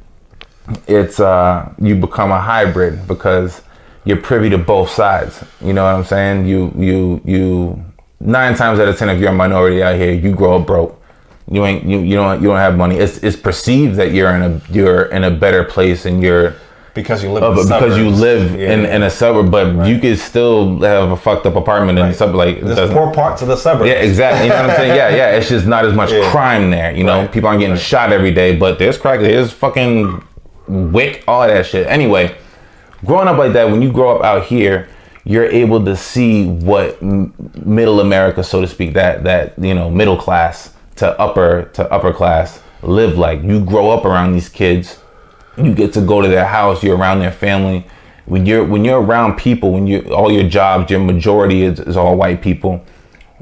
it's 0.88 1.20
uh, 1.20 1.72
you 1.80 1.94
become 1.96 2.30
a 2.32 2.40
hybrid 2.40 3.06
because 3.06 3.60
you're 4.06 4.16
privy 4.16 4.48
to 4.50 4.58
both 4.58 4.88
sides. 4.90 5.44
You 5.60 5.72
know 5.74 5.84
what 5.84 5.94
I'm 5.96 6.04
saying? 6.04 6.46
You 6.46 6.72
you 6.78 7.20
you 7.24 7.84
nine 8.20 8.54
times 8.56 8.78
out 8.80 8.88
of 8.88 8.96
ten, 8.98 9.10
if 9.10 9.20
you're 9.20 9.30
a 9.30 9.34
minority 9.34 9.82
out 9.82 9.96
here, 9.96 10.12
you 10.12 10.34
grow 10.34 10.56
up 10.58 10.66
broke. 10.66 11.02
You 11.50 11.64
ain't 11.66 11.84
you 11.84 11.98
you 12.00 12.14
don't 12.16 12.40
you 12.40 12.48
don't 12.48 12.56
have 12.56 12.76
money. 12.76 12.96
It's 12.96 13.18
it's 13.18 13.36
perceived 13.36 13.96
that 13.96 14.12
you're 14.12 14.30
in 14.30 14.42
a 14.42 14.60
you're 14.70 15.02
in 15.16 15.24
a 15.24 15.30
better 15.30 15.62
place 15.64 16.06
and 16.06 16.22
you're 16.22 16.54
because 16.94 17.22
you 17.22 17.30
live 17.30 17.42
uh, 17.42 17.50
in 17.50 17.56
the 17.56 17.64
but 17.68 17.78
because 17.80 17.98
you 17.98 18.08
live 18.08 18.58
Yeah. 18.58 18.72
in, 18.72 18.86
in 18.86 19.02
a 19.02 19.10
suburb, 19.10 19.50
but 19.50 19.86
you 19.86 19.98
could 19.98 20.18
still 20.18 20.80
have 20.80 21.10
a 21.10 21.16
fucked 21.16 21.44
up 21.44 21.54
apartment 21.54 21.98
in 21.98 22.08
the 22.08 22.14
suburb. 22.14 22.36
Like 22.36 22.60
There's 22.62 22.90
poor 22.90 23.12
parts 23.12 23.42
of 23.42 23.48
the 23.48 23.56
suburb. 23.56 23.86
yeah, 23.86 23.94
exactly. 23.94 24.44
You 24.46 24.54
know 24.54 24.62
what 24.62 24.70
I'm 24.70 24.76
saying? 24.76 24.96
Yeah, 24.96 25.10
yeah. 25.14 25.36
It's 25.36 25.48
just 25.48 25.66
not 25.66 25.84
as 25.84 25.92
much 25.94 26.10
Yeah. 26.16 26.30
crime 26.30 26.70
there. 26.70 26.92
You 26.96 27.04
know, 27.04 27.20
Right. 27.20 27.30
people 27.32 27.48
aren't 27.48 27.60
getting 27.60 27.76
shot 27.76 28.12
every 28.14 28.32
day, 28.32 28.56
but 28.56 28.78
there's 28.78 28.96
crack, 28.96 29.20
there's 29.20 29.52
fucking 29.52 30.22
wick, 30.68 31.22
all 31.28 31.46
that 31.46 31.66
shit. 31.66 31.86
Anyway, 31.86 32.34
growing 33.06 33.28
up 33.28 33.38
like 33.38 33.52
that, 33.54 33.70
when 33.70 33.82
you 33.82 33.92
grow 33.92 34.16
up 34.16 34.24
out 34.24 34.44
here, 34.44 34.88
you're 35.24 35.46
able 35.46 35.84
to 35.84 35.96
see 35.96 36.46
what 36.46 37.00
middle 37.02 38.00
America, 38.00 38.44
so 38.44 38.60
to 38.60 38.66
speak, 38.68 38.94
that 38.94 39.24
that 39.24 39.58
you 39.58 39.74
know, 39.74 39.90
middle 39.90 40.16
class 40.16 40.72
to 40.96 41.18
upper 41.18 41.64
to 41.74 41.90
upper 41.90 42.12
class 42.12 42.60
live 42.82 43.18
like. 43.18 43.42
You 43.42 43.64
grow 43.64 43.90
up 43.90 44.04
around 44.04 44.32
these 44.34 44.48
kids. 44.48 45.00
You 45.56 45.74
get 45.74 45.92
to 45.94 46.00
go 46.00 46.20
to 46.20 46.28
their 46.28 46.44
house. 46.44 46.82
You're 46.82 46.96
around 46.96 47.20
their 47.20 47.32
family. 47.32 47.86
When 48.26 48.44
you're 48.46 48.64
when 48.64 48.84
you're 48.84 49.00
around 49.00 49.36
people 49.36 49.72
when 49.72 49.86
you 49.86 50.02
all 50.14 50.30
your 50.32 50.48
jobs 50.48 50.90
your 50.90 51.00
majority 51.00 51.62
is, 51.62 51.80
is 51.80 51.96
all 51.96 52.16
white 52.16 52.42
people. 52.42 52.84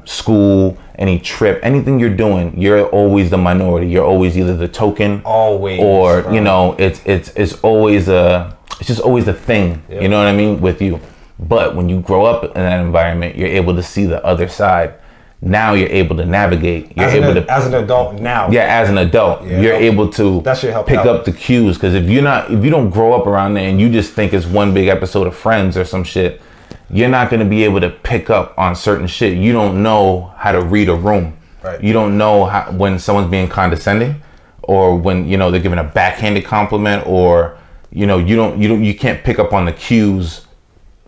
School 0.05 0.77
any 0.97 1.19
trip 1.19 1.59
anything 1.63 1.99
you're 1.99 2.15
doing 2.15 2.59
you're 2.61 2.85
always 2.87 3.29
the 3.31 3.37
minority. 3.37 3.87
You're 3.87 4.05
always 4.05 4.37
either 4.37 4.55
the 4.55 4.67
token 4.67 5.21
Always, 5.25 5.81
or 5.81 6.21
bro. 6.21 6.33
you 6.33 6.41
know 6.41 6.75
it's 6.77 7.01
it's 7.05 7.29
it's 7.35 7.53
always 7.61 8.07
a 8.07 8.54
it's 8.79 8.87
just 8.87 8.99
always 9.01 9.25
the 9.25 9.33
thing 9.33 9.81
you 9.89 10.07
know 10.07 10.17
what 10.17 10.27
i 10.27 10.35
mean 10.35 10.59
with 10.61 10.81
you 10.81 10.99
but 11.39 11.75
when 11.75 11.87
you 11.89 11.99
grow 12.01 12.25
up 12.25 12.43
in 12.43 12.51
that 12.53 12.79
environment 12.85 13.35
you're 13.35 13.47
able 13.49 13.75
to 13.75 13.83
see 13.83 14.05
the 14.05 14.23
other 14.25 14.47
side 14.47 14.93
now 15.41 15.73
you're 15.73 15.89
able 15.89 16.15
to 16.15 16.25
navigate 16.25 16.95
you're 16.95 17.05
As 17.05 17.13
able 17.13 17.29
an, 17.37 17.45
to 17.45 17.51
as 17.51 17.67
an 17.67 17.73
adult 17.75 18.15
now. 18.19 18.49
yeah, 18.49 18.61
as 18.81 18.89
an 18.89 18.97
adult, 18.97 19.43
Yeah. 19.43 19.59
you're 19.61 19.73
able 19.73 20.09
to 20.11 20.41
That 20.41 20.57
should 20.57 20.71
help 20.71 20.87
pick 20.87 20.97
out. 20.99 21.07
up 21.07 21.25
the 21.25 21.33
cues. 21.33 21.75
Because 21.77 21.93
if 21.93 22.09
you're 22.09 22.23
not, 22.23 22.49
if 22.49 22.63
you 22.63 22.71
don't 22.71 22.89
grow 22.89 23.13
up 23.13 23.27
around 23.27 23.53
there 23.53 23.69
and 23.69 23.79
you 23.79 23.89
just 23.91 24.13
think 24.13 24.33
it's 24.33 24.45
one 24.47 24.73
big 24.73 24.87
episode 24.87 25.27
of 25.27 25.35
Friends 25.35 25.77
or 25.77 25.85
some 25.85 26.03
shit, 26.03 26.41
you're 26.89 27.09
not 27.09 27.29
going 27.29 27.41
to 27.41 27.45
be 27.45 27.63
able 27.63 27.79
to 27.81 27.89
pick 27.91 28.29
up 28.31 28.57
on 28.57 28.75
certain 28.75 29.05
shit. 29.05 29.37
You 29.37 29.51
don't 29.51 29.83
know 29.83 30.33
how 30.37 30.51
to 30.53 30.61
read 30.61 30.89
a 30.89 30.95
room. 30.95 31.37
Right. 31.61 31.83
You 31.83 31.93
don't 31.93 32.17
know 32.17 32.45
how 32.45 32.71
when 32.71 32.97
someone's 32.97 33.29
being 33.29 33.47
condescending, 33.49 34.21
or 34.63 34.95
when 34.95 35.27
you 35.27 35.37
know 35.37 35.51
they're 35.51 35.61
giving 35.61 35.79
a 35.79 35.83
backhanded 35.83 36.45
compliment, 36.45 37.05
or 37.05 37.57
you 37.95 38.05
know 38.05 38.17
you 38.17 38.35
don't 38.35 38.61
you 38.61 38.67
don't 38.67 38.83
you 38.83 38.93
can't 38.93 39.23
pick 39.23 39.39
up 39.39 39.53
on 39.53 39.65
the 39.65 39.71
cues 39.71 40.45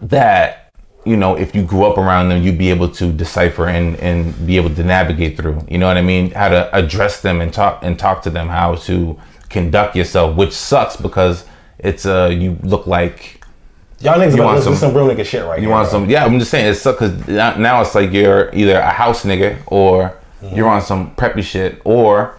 that 0.02 0.72
you 1.06 1.18
know 1.18 1.36
if 1.36 1.54
you 1.56 1.62
grew 1.64 1.84
up 1.86 1.98
around 1.98 2.30
them 2.30 2.42
you'd 2.44 2.58
be 2.58 2.70
able 2.70 2.90
to 2.90 3.12
decipher 3.12 3.68
and 3.68 3.96
and 4.00 4.34
be 4.48 4.56
able 4.58 4.74
to 4.74 4.84
navigate 4.84 5.36
through 5.38 5.60
you 5.70 5.78
know 5.78 5.88
what 5.88 5.98
i 5.98 6.02
mean 6.02 6.32
how 6.32 6.48
to 6.50 6.74
address 6.76 7.22
them 7.22 7.42
and 7.42 7.54
talk 7.54 7.80
and 7.84 8.00
talk 8.00 8.22
to 8.22 8.30
them 8.30 8.48
how 8.48 8.76
to 8.76 9.20
conduct 9.50 9.96
yourself 9.96 10.36
which 10.36 10.52
sucks 10.54 10.96
because 10.96 11.46
it's 11.80 12.06
uh 12.06 12.30
you 12.32 12.58
look 12.64 12.88
like 12.88 13.34
Y'all 14.00 14.14
niggas 14.20 14.36
You 14.38 14.44
want 14.44 14.62
to 14.64 14.70
listen 14.70 14.74
to 14.74 14.78
some- 14.78 14.94
some 14.94 14.94
real 14.98 15.08
nigga 15.08 15.26
shit 15.26 15.42
right 15.44 15.50
now. 15.52 15.56
you 15.56 15.62
here, 15.62 15.70
want 15.72 15.90
bro. 15.90 16.00
some 16.02 16.10
yeah 16.10 16.24
i'm 16.26 16.38
just 16.40 16.52
saying 16.52 16.68
it 16.72 16.76
sucks 16.76 17.00
because 17.00 17.28
now 17.58 17.82
it's 17.82 17.96
like 17.96 18.12
you're 18.12 18.54
either 18.54 18.78
a 18.78 18.90
house 18.92 19.24
nigga 19.26 19.58
or 19.68 20.16
you're 20.54 20.70
on 20.70 20.82
some 20.82 21.12
preppy 21.16 21.42
shit 21.44 21.82
or 21.84 22.36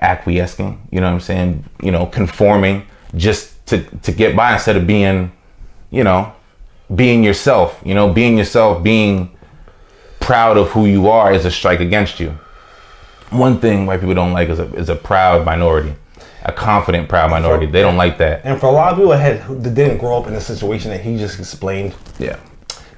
acquiescing 0.00 0.80
you 0.90 1.00
know 1.00 1.06
what 1.06 1.12
i'm 1.14 1.20
saying 1.20 1.64
you 1.82 1.90
know 1.90 2.06
conforming 2.06 2.82
just 3.14 3.52
to 3.66 3.82
to 4.02 4.12
get 4.12 4.36
by 4.36 4.54
instead 4.54 4.76
of 4.76 4.86
being 4.86 5.32
you 5.90 6.04
know 6.04 6.32
being 6.94 7.24
yourself 7.24 7.80
you 7.84 7.94
know 7.94 8.12
being 8.12 8.38
yourself 8.38 8.82
being 8.82 9.36
proud 10.20 10.56
of 10.56 10.70
who 10.70 10.86
you 10.86 11.08
are 11.08 11.32
is 11.32 11.44
a 11.44 11.50
strike 11.50 11.80
against 11.80 12.18
you. 12.20 12.36
One 13.30 13.60
thing 13.60 13.86
white 13.86 14.00
people 14.00 14.14
don't 14.14 14.32
like 14.32 14.48
is 14.48 14.58
a, 14.58 14.72
is 14.74 14.88
a 14.88 14.94
proud 14.96 15.44
minority 15.44 15.94
a 16.46 16.52
confident 16.52 17.08
proud 17.08 17.28
minority. 17.30 17.66
They 17.66 17.82
don't 17.82 17.96
like 17.96 18.18
that. 18.18 18.42
And 18.44 18.58
for 18.60 18.66
a 18.66 18.70
lot 18.72 18.92
of 18.92 18.98
people 18.98 19.10
that, 19.10 19.18
had, 19.20 19.40
who- 19.40 19.58
that 19.58 19.74
didn't 19.74 19.98
grow 19.98 20.16
up 20.16 20.28
in 20.28 20.32
the 20.32 20.40
situation 20.40 20.92
that 20.92 21.00
he 21.00 21.18
just 21.18 21.40
explained, 21.40 21.94
yeah. 22.20 22.38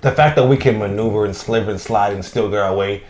the 0.03 0.13
fact 0.13 0.37
that 0.37 0.47
we 0.47 0.57
can 0.59 0.79
maneuver 0.79 1.25
and 1.25 1.35
sliver 1.35 1.71
and 1.71 1.81
slide 1.81 2.13
and 2.13 2.23
still 2.23 2.51
get 2.51 2.59
our 2.59 2.77
way, 2.77 3.03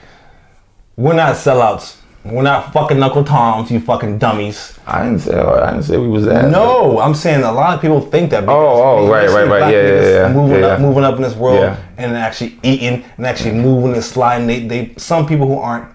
we're 0.96 1.14
not 1.14 1.34
sellouts. 1.34 1.96
We're 2.30 2.42
not 2.42 2.72
fucking 2.72 2.98
Knuckle 2.98 3.24
Toms, 3.24 3.70
you 3.70 3.80
fucking 3.80 4.18
dummies. 4.18 4.78
i 4.86 5.02
didn't 5.04 5.20
say 5.20 5.34
i 5.38 5.70
didn't 5.70 5.84
say 5.84 5.96
we 5.96 6.08
was 6.08 6.24
that 6.26 6.50
No, 6.50 7.00
I'm 7.00 7.14
saying 7.14 7.42
a 7.42 7.52
lot 7.52 7.74
of 7.74 7.80
people 7.80 8.00
think 8.00 8.30
that. 8.30 8.44
Oh, 8.48 8.50
oh, 9.06 9.10
right, 9.10 9.28
right, 9.28 9.46
right. 9.48 9.72
Yeah, 9.72 9.82
yeah, 9.82 10.28
yeah. 10.28 10.32
Moving 10.32 10.60
Yeah, 10.60 10.66
up, 10.68 10.78
yeah. 10.78 10.86
moving 10.86 11.04
up 11.04 11.16
in 11.16 11.22
this 11.22 11.34
world 11.34 11.60
Yeah. 11.60 11.76
and 11.96 12.16
actually 12.16 12.58
eating 12.62 13.04
and 13.16 13.26
actually 13.26 13.52
moving 13.52 13.94
and 13.94 14.04
sliding. 14.04 14.46
They, 14.46 14.66
they, 14.66 14.94
some 14.96 15.26
people 15.26 15.46
who 15.46 15.58
aren't, 15.58 15.88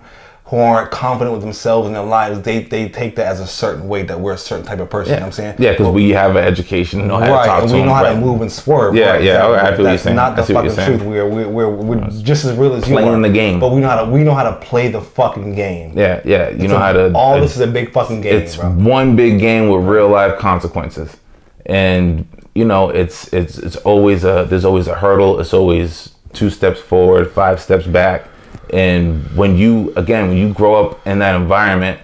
who 0.53 0.59
aren't 0.59 0.91
confident 0.91 1.33
with 1.33 1.41
themselves 1.41 1.87
and 1.87 1.95
their 1.95 2.03
lives, 2.03 2.39
they, 2.41 2.61
they 2.61 2.87
take 2.87 3.15
that 3.15 3.25
as 3.25 3.39
a 3.39 3.47
certain 3.47 3.87
way 3.87 4.03
that 4.03 4.19
we're 4.19 4.33
a 4.33 4.37
certain 4.37 4.63
type 4.63 4.79
of 4.79 4.87
person. 4.87 5.13
You 5.13 5.15
know 5.15 5.21
what 5.21 5.25
I'm 5.29 5.31
saying? 5.31 5.55
Yeah, 5.57 5.71
because 5.71 5.87
we 5.91 6.11
have 6.11 6.35
an 6.35 6.43
education, 6.43 6.99
and 6.99 7.07
know 7.07 7.17
how 7.17 7.25
to 7.25 7.31
Right, 7.31 7.45
talk 7.47 7.61
and 7.61 7.69
to 7.69 7.73
we 7.73 7.79
them, 7.79 7.87
know 7.87 7.95
how 7.95 8.03
right. 8.03 8.13
to 8.13 8.19
move 8.19 8.41
and 8.41 8.51
swerve. 8.51 8.93
Yeah, 8.95 9.13
right, 9.13 9.23
yeah, 9.23 9.47
okay, 9.47 9.67
I 9.67 9.75
feel 9.75 9.85
That's 9.85 10.03
saying. 10.03 10.15
not 10.15 10.35
the 10.35 10.43
fucking 10.43 10.75
truth. 10.75 11.01
We're, 11.01 11.27
we're, 11.27 11.49
we're, 11.49 11.71
we're 11.71 12.07
just 12.21 12.45
as 12.45 12.55
real 12.55 12.75
as 12.75 12.87
you 12.87 12.93
Playing 12.93 13.09
are. 13.09 13.19
the 13.21 13.29
game. 13.33 13.59
But 13.59 13.71
we 13.71 13.81
know 13.81 13.89
how 13.89 14.05
to 14.05 14.11
we 14.11 14.23
know 14.23 14.35
how 14.35 14.43
to 14.43 14.55
play 14.57 14.89
the 14.89 15.01
fucking 15.01 15.55
game. 15.55 15.97
Yeah, 15.97 16.21
yeah, 16.23 16.49
you 16.51 16.67
know 16.67 16.75
So 16.75 16.77
how 16.77 16.93
to. 16.93 17.11
All 17.15 17.33
uh, 17.33 17.39
this 17.39 17.55
is 17.55 17.61
a 17.61 17.65
big 17.67 17.91
fucking 17.91 18.21
game, 18.21 18.35
it's 18.35 18.55
bro. 18.55 18.69
one 18.69 19.15
big 19.15 19.39
game 19.39 19.69
with 19.69 19.83
real 19.87 20.07
life 20.07 20.37
consequences, 20.37 21.17
and 21.65 22.27
you 22.53 22.65
know 22.65 22.89
it's 22.89 23.33
it's 23.33 23.57
it's 23.57 23.77
always 23.77 24.23
a 24.23 24.45
there's 24.47 24.65
always 24.65 24.85
a 24.87 24.93
hurdle. 24.93 25.39
It's 25.39 25.51
always 25.55 26.13
two 26.31 26.51
steps 26.51 26.79
forward, 26.79 27.31
five 27.31 27.59
steps 27.59 27.87
back, 27.87 28.27
and 28.73 29.23
when 29.37 29.55
you 29.57 29.93
again 29.95 30.29
when 30.29 30.37
you 30.37 30.53
grow 30.53 30.83
up 30.83 31.07
in 31.07 31.19
that 31.19 31.35
environment, 31.35 31.99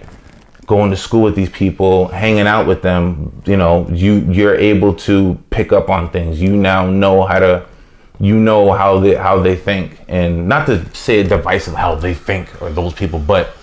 going 0.66 0.90
to 0.90 0.96
school 0.96 1.22
with 1.22 1.34
these 1.34 1.50
people, 1.50 2.08
hanging 2.08 2.46
out 2.46 2.66
with 2.66 2.82
them, 2.82 3.42
you 3.44 3.56
know 3.56 3.88
you 3.90 4.20
you're 4.30 4.54
able 4.54 4.94
to 4.94 5.38
pick 5.50 5.72
up 5.72 5.90
on 5.90 6.10
things. 6.10 6.40
You 6.40 6.56
now 6.56 6.88
know 6.88 7.24
how 7.24 7.38
to. 7.40 7.66
You 8.22 8.38
know 8.38 8.70
how 8.72 9.00
they 9.00 9.14
how 9.14 9.40
they 9.40 9.56
think, 9.56 9.98
and 10.06 10.46
not 10.46 10.66
to 10.66 10.84
say 10.94 11.20
a 11.20 11.24
divisive 11.24 11.72
how 11.72 11.94
they 11.94 12.12
think 12.12 12.60
or 12.60 12.68
those 12.68 12.92
people, 12.92 13.18
but 13.18 13.56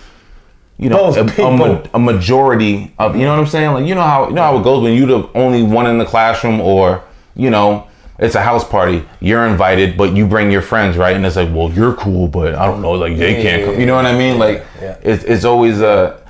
you 0.78 0.88
know, 0.88 1.12
a, 1.12 1.24
a, 1.24 1.90
a 1.94 1.98
majority 1.98 2.94
of 2.98 3.16
you 3.16 3.22
know 3.22 3.32
what 3.32 3.40
I'm 3.40 3.46
saying? 3.46 3.72
Like 3.72 3.86
you 3.86 3.96
know 3.96 4.02
how 4.02 4.28
you 4.28 4.34
know 4.34 4.42
how 4.42 4.58
it 4.58 4.62
goes 4.62 4.82
when 4.82 4.94
you're 4.94 5.08
the 5.08 5.28
only 5.34 5.62
one 5.64 5.86
in 5.86 5.98
the 5.98 6.04
classroom, 6.04 6.60
or 6.60 7.02
you 7.34 7.50
know, 7.50 7.87
it's 8.18 8.34
a 8.34 8.42
house 8.42 8.68
party. 8.68 9.04
You're 9.20 9.46
invited, 9.46 9.96
but 9.96 10.14
you 10.16 10.26
bring 10.26 10.50
your 10.50 10.62
friends, 10.62 10.96
right? 10.96 11.14
And 11.14 11.24
it's 11.24 11.36
like, 11.36 11.50
well, 11.54 11.70
you're 11.70 11.94
cool, 11.94 12.26
but 12.28 12.54
I 12.54 12.66
don't 12.66 12.82
know, 12.82 12.92
like 12.92 13.16
they 13.16 13.36
Yeah, 13.36 13.42
can't 13.42 13.60
yeah, 13.62 13.66
come. 13.66 13.80
You 13.80 13.86
know 13.86 13.94
what 13.94 14.06
I 14.06 14.16
mean? 14.18 14.38
Like 14.38 14.64
it's 15.02 15.24
it's 15.24 15.44
always 15.44 15.80
a, 15.80 16.20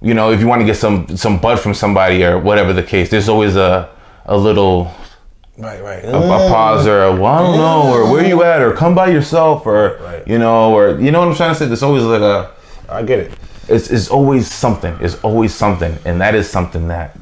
you 0.00 0.14
know, 0.14 0.30
if 0.30 0.40
you 0.40 0.46
want 0.46 0.60
to 0.60 0.66
get 0.66 0.76
some 0.76 1.16
some 1.16 1.38
bud 1.38 1.58
from 1.58 1.74
somebody 1.74 2.24
or 2.24 2.38
whatever 2.38 2.72
the 2.72 2.82
case, 2.82 3.10
there's 3.10 3.28
always 3.28 3.56
a 3.56 3.88
a 4.26 4.36
little 4.36 4.90
Right, 5.58 5.82
right. 5.82 6.04
a, 6.04 6.14
a 6.18 6.48
pause 6.50 6.86
or 6.86 7.04
a, 7.04 7.12
well, 7.16 7.26
I 7.32 7.42
don't 7.42 7.56
know, 7.56 7.90
or 7.90 8.12
where 8.12 8.26
you 8.26 8.42
at, 8.42 8.60
or 8.60 8.74
come 8.74 8.94
by 8.94 9.08
yourself, 9.08 9.64
or 9.66 9.96
Right. 10.02 10.28
you 10.28 10.38
know, 10.38 10.74
or 10.76 11.00
you 11.00 11.10
know 11.10 11.20
what 11.20 11.28
I'm 11.28 11.34
trying 11.34 11.52
to 11.54 11.58
say. 11.58 11.64
There's 11.66 11.82
always 11.82 12.02
like 12.04 12.20
a 12.20 12.50
I 12.88 13.02
get 13.02 13.18
it. 13.20 13.32
It's, 13.68 13.90
it's 13.90 14.08
always 14.10 14.52
something. 14.52 14.96
It's 15.00 15.16
always 15.24 15.52
something, 15.54 15.96
and 16.04 16.20
that 16.20 16.34
is 16.36 16.48
something 16.48 16.86
that 16.88 17.16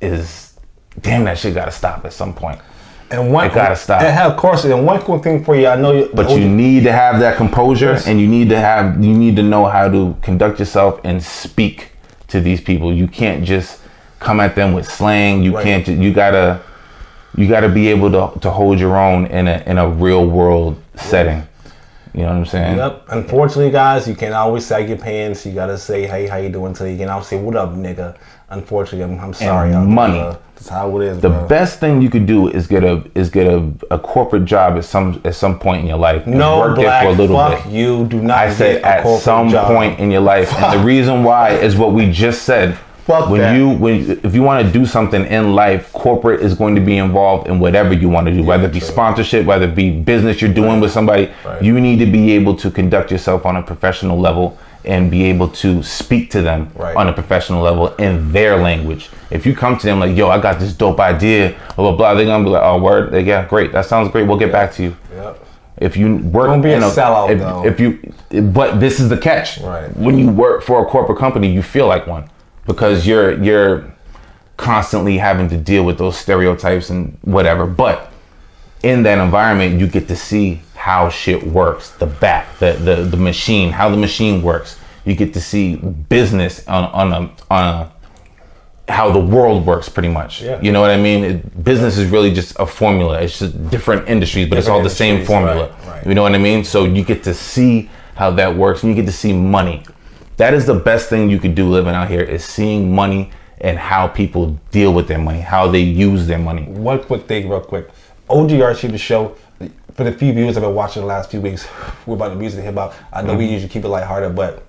is 0.00 0.54
damn. 1.02 1.24
That 1.24 1.38
shit 1.38 1.54
got 1.54 1.66
to 1.66 1.70
stop 1.72 2.04
at 2.04 2.12
some 2.12 2.32
point. 2.32 2.60
And 3.10 3.32
one 3.32 3.46
It 3.46 3.54
gotta 3.54 3.76
stop. 3.76 4.02
And 4.02 4.12
have, 4.12 4.32
of 4.32 4.36
course, 4.36 4.64
and 4.64 4.84
one 4.84 5.00
quick 5.00 5.22
thing 5.22 5.44
for 5.44 5.54
you. 5.54 5.68
I 5.68 5.76
know 5.76 5.92
you, 5.92 6.10
But 6.12 6.30
you 6.30 6.48
need 6.48 6.82
to 6.84 6.92
have 6.92 7.20
that 7.20 7.36
composure, 7.36 7.92
Yes. 7.92 8.06
and 8.08 8.20
you 8.20 8.26
need 8.26 8.48
to 8.50 8.58
have 8.58 9.02
you 9.02 9.14
need 9.14 9.36
to 9.36 9.42
know 9.42 9.66
how 9.66 9.88
to 9.88 10.16
conduct 10.22 10.58
yourself 10.58 11.00
and 11.04 11.22
speak 11.22 11.92
to 12.28 12.40
these 12.40 12.60
people. 12.60 12.92
You 12.92 13.06
can't 13.06 13.44
just 13.44 13.78
come 14.18 14.40
at 14.40 14.56
them 14.56 14.72
with 14.72 14.86
slang. 14.90 15.42
You 15.42 15.54
Right. 15.54 15.64
can't. 15.64 15.86
You 15.88 16.12
gotta 16.12 16.58
you 17.36 17.46
gotta 17.46 17.68
be 17.68 17.88
able 17.88 18.10
to 18.10 18.40
to 18.40 18.50
hold 18.50 18.80
your 18.80 18.96
own 18.96 19.26
in 19.26 19.46
a 19.46 19.62
in 19.66 19.78
a 19.78 19.86
real 19.88 20.26
world 20.26 20.76
setting. 20.96 21.42
You 22.16 22.22
know 22.22 22.28
what 22.28 22.36
I'm 22.36 22.46
saying? 22.46 22.76
Yep. 22.78 23.04
Unfortunately, 23.10 23.70
guys, 23.70 24.08
you 24.08 24.14
can't 24.14 24.32
always 24.32 24.64
sag 24.64 24.88
your 24.88 24.96
pants. 24.96 25.44
You 25.44 25.52
gotta 25.52 25.76
say, 25.76 26.06
"Hey, 26.06 26.26
how 26.26 26.36
you 26.38 26.48
doing 26.48 26.72
today?" 26.72 26.92
You 26.92 26.98
can 26.98 27.10
always 27.10 27.26
say, 27.26 27.38
"What 27.38 27.56
up, 27.56 27.74
nigga?" 27.74 28.16
Unfortunately, 28.48 29.02
I'm, 29.02 29.20
I'm 29.22 29.34
sorry. 29.34 29.74
And 29.74 29.86
money. 29.88 30.18
Uh, 30.18 30.36
that's 30.54 30.68
how 30.70 30.98
it 30.98 31.04
is. 31.04 31.20
The 31.20 31.28
bro. 31.28 31.46
best 31.46 31.78
thing 31.78 32.00
you 32.00 32.08
could 32.08 32.24
do 32.24 32.48
is 32.48 32.66
get 32.66 32.84
a 32.84 33.04
is 33.14 33.28
get 33.28 33.46
a, 33.46 33.70
a 33.90 33.98
corporate 33.98 34.46
job 34.46 34.78
at 34.78 34.86
some 34.86 35.20
at 35.26 35.34
some 35.34 35.58
point 35.58 35.82
in 35.82 35.88
your 35.88 35.98
life. 35.98 36.26
No 36.26 36.60
work 36.60 36.76
black. 36.76 37.04
for 37.04 37.10
a 37.10 37.12
little 37.12 37.36
fuck 37.36 37.64
bit. 37.64 37.72
you. 37.72 38.06
Do 38.06 38.22
not. 38.22 38.38
I 38.38 38.54
said 38.54 38.82
at 38.82 39.06
some 39.18 39.50
job. 39.50 39.66
point 39.66 40.00
in 40.00 40.10
your 40.10 40.22
life, 40.22 40.50
and 40.54 40.80
the 40.80 40.84
reason 40.84 41.22
why 41.22 41.50
is 41.50 41.76
what 41.76 41.92
we 41.92 42.10
just 42.10 42.44
said. 42.44 42.78
Fuck 43.06 43.30
when 43.30 43.40
that. 43.40 43.56
you 43.56 43.70
when 43.70 44.20
if 44.24 44.34
you 44.34 44.42
want 44.42 44.66
to 44.66 44.72
do 44.72 44.84
something 44.84 45.24
in 45.26 45.54
life, 45.54 45.92
corporate 45.92 46.40
is 46.40 46.54
going 46.54 46.74
to 46.74 46.80
be 46.80 46.96
involved 46.96 47.46
in 47.46 47.60
whatever 47.60 47.92
you 47.94 48.08
want 48.08 48.26
to 48.26 48.32
do, 48.34 48.42
whether 48.42 48.64
it 48.64 48.72
be 48.72 48.80
true. 48.80 48.88
sponsorship, 48.88 49.46
whether 49.46 49.66
it 49.66 49.76
be 49.76 49.90
business 49.90 50.42
you're 50.42 50.52
doing 50.52 50.80
with 50.80 50.90
somebody. 50.90 51.30
Right. 51.44 51.62
You 51.62 51.80
need 51.80 52.00
to 52.00 52.06
be 52.06 52.32
able 52.32 52.56
to 52.56 52.68
conduct 52.68 53.12
yourself 53.12 53.46
on 53.46 53.54
a 53.54 53.62
professional 53.62 54.18
level 54.18 54.58
and 54.84 55.08
be 55.08 55.24
able 55.24 55.48
to 55.48 55.84
speak 55.84 56.30
to 56.32 56.42
them 56.42 56.68
Right. 56.74 56.96
on 56.96 57.06
a 57.06 57.12
professional 57.12 57.62
level 57.62 57.94
in 57.96 58.32
their 58.32 58.56
language. 58.56 59.08
If 59.30 59.46
you 59.46 59.54
come 59.54 59.76
to 59.78 59.86
them 59.86 60.00
like, 60.00 60.16
"Yo, 60.16 60.28
I 60.28 60.38
got 60.40 60.58
this 60.58 60.72
dope 60.72 60.98
idea," 60.98 61.54
blah 61.76 61.90
blah 61.90 61.96
blah, 61.96 62.14
they're 62.14 62.26
gonna 62.26 62.42
be 62.42 62.50
like, 62.50 62.62
"Oh, 62.64 62.78
word, 62.78 63.12
Like, 63.12 63.26
yeah, 63.26 63.44
great, 63.44 63.70
that 63.72 63.84
sounds 63.86 64.10
great. 64.10 64.26
We'll 64.26 64.36
get 64.36 64.50
back 64.50 64.72
to 64.74 64.82
you." 64.82 64.96
Yep. 65.16 65.38
If 65.78 65.96
you 65.96 66.16
work, 66.16 66.48
Don't 66.48 66.62
be 66.62 66.72
a 66.72 66.76
in 66.76 66.82
sellout, 66.82 67.30
if, 67.30 67.38
though. 67.38 67.64
If 67.64 67.78
you, 67.78 67.98
but 68.50 68.80
this 68.80 68.98
is 68.98 69.08
the 69.10 69.16
catch. 69.16 69.60
Right. 69.60 69.94
When 69.96 70.18
you 70.18 70.28
work 70.28 70.62
for 70.62 70.80
a 70.80 70.84
corporate 70.86 71.18
company, 71.18 71.48
you 71.48 71.62
feel 71.62 71.86
like 71.86 72.06
one 72.08 72.24
because 72.66 73.06
you're 73.06 73.42
you're 73.42 73.94
constantly 74.56 75.18
having 75.18 75.48
to 75.48 75.56
deal 75.56 75.84
with 75.84 75.98
those 75.98 76.16
stereotypes 76.16 76.90
and 76.90 77.18
whatever. 77.22 77.66
But 77.66 78.12
in 78.82 79.02
that 79.04 79.18
environment, 79.18 79.80
you 79.80 79.86
get 79.86 80.08
to 80.08 80.16
see 80.16 80.62
how 80.74 81.08
shit 81.08 81.46
works, 81.46 81.90
the 81.90 82.06
back, 82.06 82.58
the 82.58 82.72
the 82.72 82.96
the 82.96 83.16
machine, 83.16 83.70
how 83.70 83.90
the 83.90 83.96
machine 83.96 84.42
works. 84.42 84.78
You 85.04 85.14
get 85.14 85.32
to 85.34 85.40
see 85.40 85.76
business 85.76 86.66
on 86.66 86.84
on 86.84 87.12
a 87.12 87.30
on 87.50 87.64
a 87.64 87.92
how 88.88 89.10
the 89.10 89.20
world 89.20 89.66
works 89.66 89.88
pretty 89.88 90.08
much. 90.08 90.42
Yeah. 90.42 90.60
You 90.60 90.70
know 90.70 90.80
what 90.80 90.90
I 90.90 90.96
mean? 90.96 91.24
It, 91.24 91.64
business 91.64 91.98
is 91.98 92.08
really 92.08 92.32
just 92.32 92.56
a 92.58 92.66
formula. 92.66 93.20
It's 93.20 93.38
just 93.38 93.70
different 93.70 94.08
industries, 94.08 94.48
but 94.48 94.58
it's 94.58 94.68
all 94.68 94.82
the 94.82 94.90
same 94.90 95.24
formula. 95.24 95.68
right, 95.68 95.86
right. 95.86 96.06
You 96.06 96.14
know 96.14 96.22
what 96.22 96.34
I 96.34 96.38
mean? 96.38 96.62
So 96.64 96.84
you 96.84 97.04
get 97.04 97.24
to 97.24 97.34
see 97.34 97.90
how 98.14 98.30
that 98.32 98.54
works 98.56 98.82
and 98.82 98.90
you 98.90 98.96
get 98.96 99.06
to 99.10 99.16
see 99.16 99.32
money. 99.32 99.82
That 100.36 100.52
is 100.54 100.66
the 100.66 100.74
best 100.74 101.08
thing 101.08 101.30
you 101.30 101.38
could 101.38 101.54
do 101.54 101.68
living 101.68 101.94
out 101.94 102.08
here 102.08 102.20
is 102.20 102.44
seeing 102.44 102.94
money 102.94 103.30
and 103.60 103.78
how 103.78 104.06
people 104.08 104.58
deal 104.70 104.92
with 104.92 105.08
their 105.08 105.18
money, 105.18 105.40
how 105.40 105.66
they 105.70 105.80
use 105.80 106.26
their 106.26 106.38
money. 106.38 106.64
One 106.64 107.02
quick 107.02 107.26
thing, 107.26 107.48
real 107.48 107.60
quick. 107.60 107.88
OGRC 108.28 108.90
the 108.90 108.98
show. 108.98 109.34
For 109.94 110.04
the 110.04 110.12
few 110.12 110.34
viewers 110.34 110.58
I've 110.58 110.62
been 110.62 110.74
watching 110.74 111.00
the 111.02 111.08
last 111.08 111.30
few 111.30 111.40
weeks, 111.40 111.66
we're 112.06 112.16
about 112.16 112.30
the 112.30 112.36
music 112.36 112.58
and 112.58 112.66
hip 112.66 112.74
hop. 112.74 112.94
I 113.12 113.22
know 113.22 113.28
Mm-hmm. 113.30 113.38
we 113.38 113.46
usually 113.46 113.70
keep 113.70 113.84
it 113.84 113.88
lighthearted, 113.88 114.36
but 114.36 114.62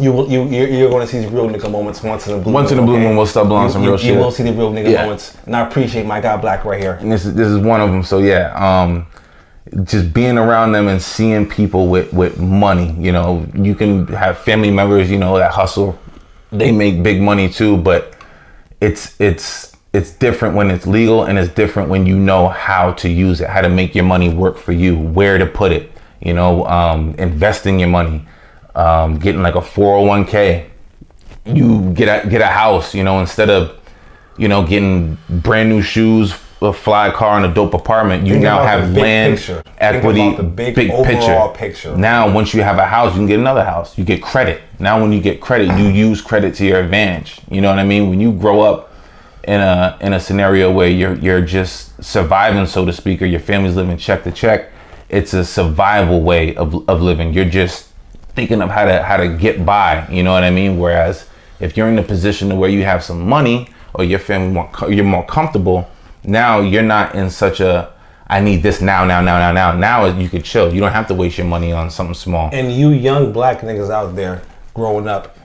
you 0.00 0.12
will 0.12 0.30
you 0.30 0.44
you're, 0.44 0.68
you're 0.68 0.88
going 0.88 1.04
to 1.04 1.10
see 1.12 1.18
these 1.18 1.28
real 1.30 1.48
nigga 1.48 1.68
moments 1.70 2.00
once 2.02 2.28
in 2.28 2.38
a 2.38 2.38
blue 2.40 2.52
Once 2.52 2.70
in 2.70 2.78
a 2.78 2.82
blue 2.82 2.98
moon, 2.98 3.16
we'll 3.16 3.26
start 3.26 3.48
blowing 3.48 3.64
You- 3.66 3.72
some 3.72 3.82
you, 3.82 3.88
real 3.90 3.98
you 3.98 4.04
shit. 4.06 4.14
You 4.14 4.20
will 4.20 4.30
see 4.30 4.44
the 4.44 4.52
real 4.52 4.70
nigga 4.72 4.90
Yeah. 4.92 5.02
moments, 5.02 5.36
and 5.46 5.56
I 5.56 5.66
appreciate 5.66 6.06
my 6.06 6.20
guy 6.20 6.36
Black 6.36 6.64
right 6.64 6.80
here. 6.80 6.94
and 7.00 7.10
this 7.10 7.24
is 7.26 7.34
this 7.34 7.48
is 7.48 7.58
one 7.58 7.80
of 7.80 7.90
them. 7.90 8.04
So 8.04 8.18
yeah, 8.20 8.52
um, 8.54 9.06
just 9.84 10.12
being 10.12 10.38
around 10.38 10.72
them 10.72 10.88
and 10.88 11.00
seeing 11.00 11.48
people 11.48 11.88
with 11.88 12.12
with 12.12 12.38
money. 12.38 12.92
You 12.98 13.12
know, 13.12 13.46
you 13.54 13.74
can 13.74 14.06
have 14.08 14.38
family 14.38 14.70
members, 14.70 15.10
you 15.10 15.18
know, 15.18 15.38
that 15.38 15.52
hustle. 15.52 15.98
They 16.50 16.72
make 16.72 17.02
big 17.02 17.20
money 17.20 17.48
too, 17.48 17.76
but 17.76 18.14
it's 18.80 19.18
it's 19.20 19.76
it's 19.92 20.10
different 20.12 20.54
when 20.54 20.70
it's 20.70 20.86
legal, 20.86 21.24
and 21.24 21.38
it's 21.38 21.52
different 21.52 21.88
when 21.88 22.06
you 22.06 22.18
know 22.18 22.48
how 22.48 22.92
to 22.94 23.08
use 23.08 23.40
it, 23.40 23.48
how 23.48 23.60
to 23.60 23.68
make 23.68 23.94
your 23.94 24.04
money 24.04 24.28
work 24.32 24.58
for 24.58 24.72
you, 24.72 24.98
where 24.98 25.38
to 25.38 25.46
put 25.46 25.72
it. 25.72 25.90
You 26.20 26.34
know, 26.34 26.66
um, 26.66 27.14
investing 27.18 27.78
your 27.78 27.88
money, 27.88 28.26
um, 28.74 29.18
getting 29.18 29.42
like 29.42 29.54
a 29.54 29.62
four 29.62 29.96
hundred 29.96 30.08
one 30.08 30.24
k 30.24 30.66
you 31.44 31.92
get 31.92 32.24
a 32.24 32.28
get 32.28 32.40
a 32.40 32.46
house, 32.46 32.94
you 32.94 33.02
know, 33.02 33.20
instead 33.20 33.50
of 33.50 33.78
you 34.38 34.48
know 34.48 34.64
getting 34.66 35.18
brand 35.28 35.68
new 35.68 35.82
shoes, 35.82 36.32
a 36.62 36.72
fly 36.72 37.10
car, 37.10 37.36
and 37.36 37.46
a 37.46 37.54
dope 37.54 37.74
apartment. 37.74 38.26
You 38.26 38.34
Think 38.34 38.44
now 38.44 38.62
have 38.64 38.92
land, 38.92 39.36
picture. 39.36 39.62
Equity, 39.78 40.34
the 40.36 40.42
big 40.42 40.90
overall 40.90 41.54
picture. 41.54 41.96
Now, 41.96 42.32
once 42.32 42.54
you 42.54 42.62
have 42.62 42.78
a 42.78 42.86
house, 42.86 43.12
you 43.12 43.20
can 43.20 43.26
get 43.26 43.40
another 43.40 43.64
house. 43.64 43.96
You 43.96 44.04
get 44.04 44.22
credit. 44.22 44.62
Now, 44.78 45.00
when 45.00 45.12
you 45.12 45.20
get 45.20 45.40
credit, 45.40 45.76
you 45.78 45.88
use 45.88 46.20
credit 46.20 46.54
to 46.56 46.66
your 46.66 46.80
advantage. 46.80 47.40
You 47.50 47.60
know 47.60 47.70
what 47.70 47.78
I 47.78 47.84
mean? 47.84 48.10
When 48.10 48.20
you 48.20 48.32
grow 48.32 48.60
up 48.60 48.90
in 49.44 49.60
a 49.60 49.98
in 50.00 50.12
a 50.12 50.20
scenario 50.20 50.70
where 50.70 50.88
you're 50.88 51.14
you're 51.16 51.40
just 51.40 52.02
surviving, 52.02 52.66
so 52.66 52.84
to 52.84 52.92
speak, 52.92 53.22
or 53.22 53.26
your 53.26 53.40
family's 53.40 53.76
living 53.76 53.96
check 53.96 54.24
to 54.24 54.30
check, 54.30 54.70
it's 55.08 55.34
a 55.34 55.44
survival 55.44 56.22
way 56.22 56.54
of 56.56 56.88
of 56.88 57.02
living. 57.02 57.32
You're 57.32 57.44
just 57.44 57.88
thinking 58.34 58.62
of 58.62 58.70
how 58.70 58.84
to 58.84 59.02
how 59.02 59.16
to 59.16 59.28
get 59.28 59.64
by. 59.64 60.06
You 60.08 60.22
know 60.22 60.32
what 60.32 60.44
I 60.44 60.50
mean? 60.50 60.78
Whereas 60.78 61.26
if 61.60 61.76
you're 61.76 61.88
in 61.88 61.98
a 61.98 62.02
position 62.02 62.58
where 62.58 62.70
you 62.70 62.84
have 62.84 63.02
some 63.02 63.28
money 63.28 63.68
or 63.94 64.04
your 64.04 64.18
family 64.18 64.52
more 64.52 64.70
you're 64.90 65.04
more 65.04 65.26
comfortable, 65.26 65.88
now 66.24 66.60
you're 66.60 66.82
not 66.82 67.14
in 67.14 67.30
such 67.30 67.60
a 67.60 67.92
I 68.32 68.40
need 68.40 68.62
this 68.62 68.80
now, 68.80 69.04
now, 69.04 69.20
now, 69.20 69.38
now, 69.38 69.52
now. 69.52 69.72
Now 69.76 70.06
you 70.06 70.26
can 70.26 70.42
chill. 70.42 70.72
You 70.72 70.80
don't 70.80 70.92
have 70.92 71.06
to 71.08 71.14
waste 71.14 71.36
your 71.36 71.46
money 71.46 71.70
on 71.70 71.90
something 71.90 72.14
small. 72.14 72.48
And 72.50 72.72
you 72.72 72.88
young 72.88 73.30
black 73.30 73.60
niggas 73.60 73.90
out 73.90 74.16
there 74.16 74.40
growing 74.72 75.06
up, 75.06 75.36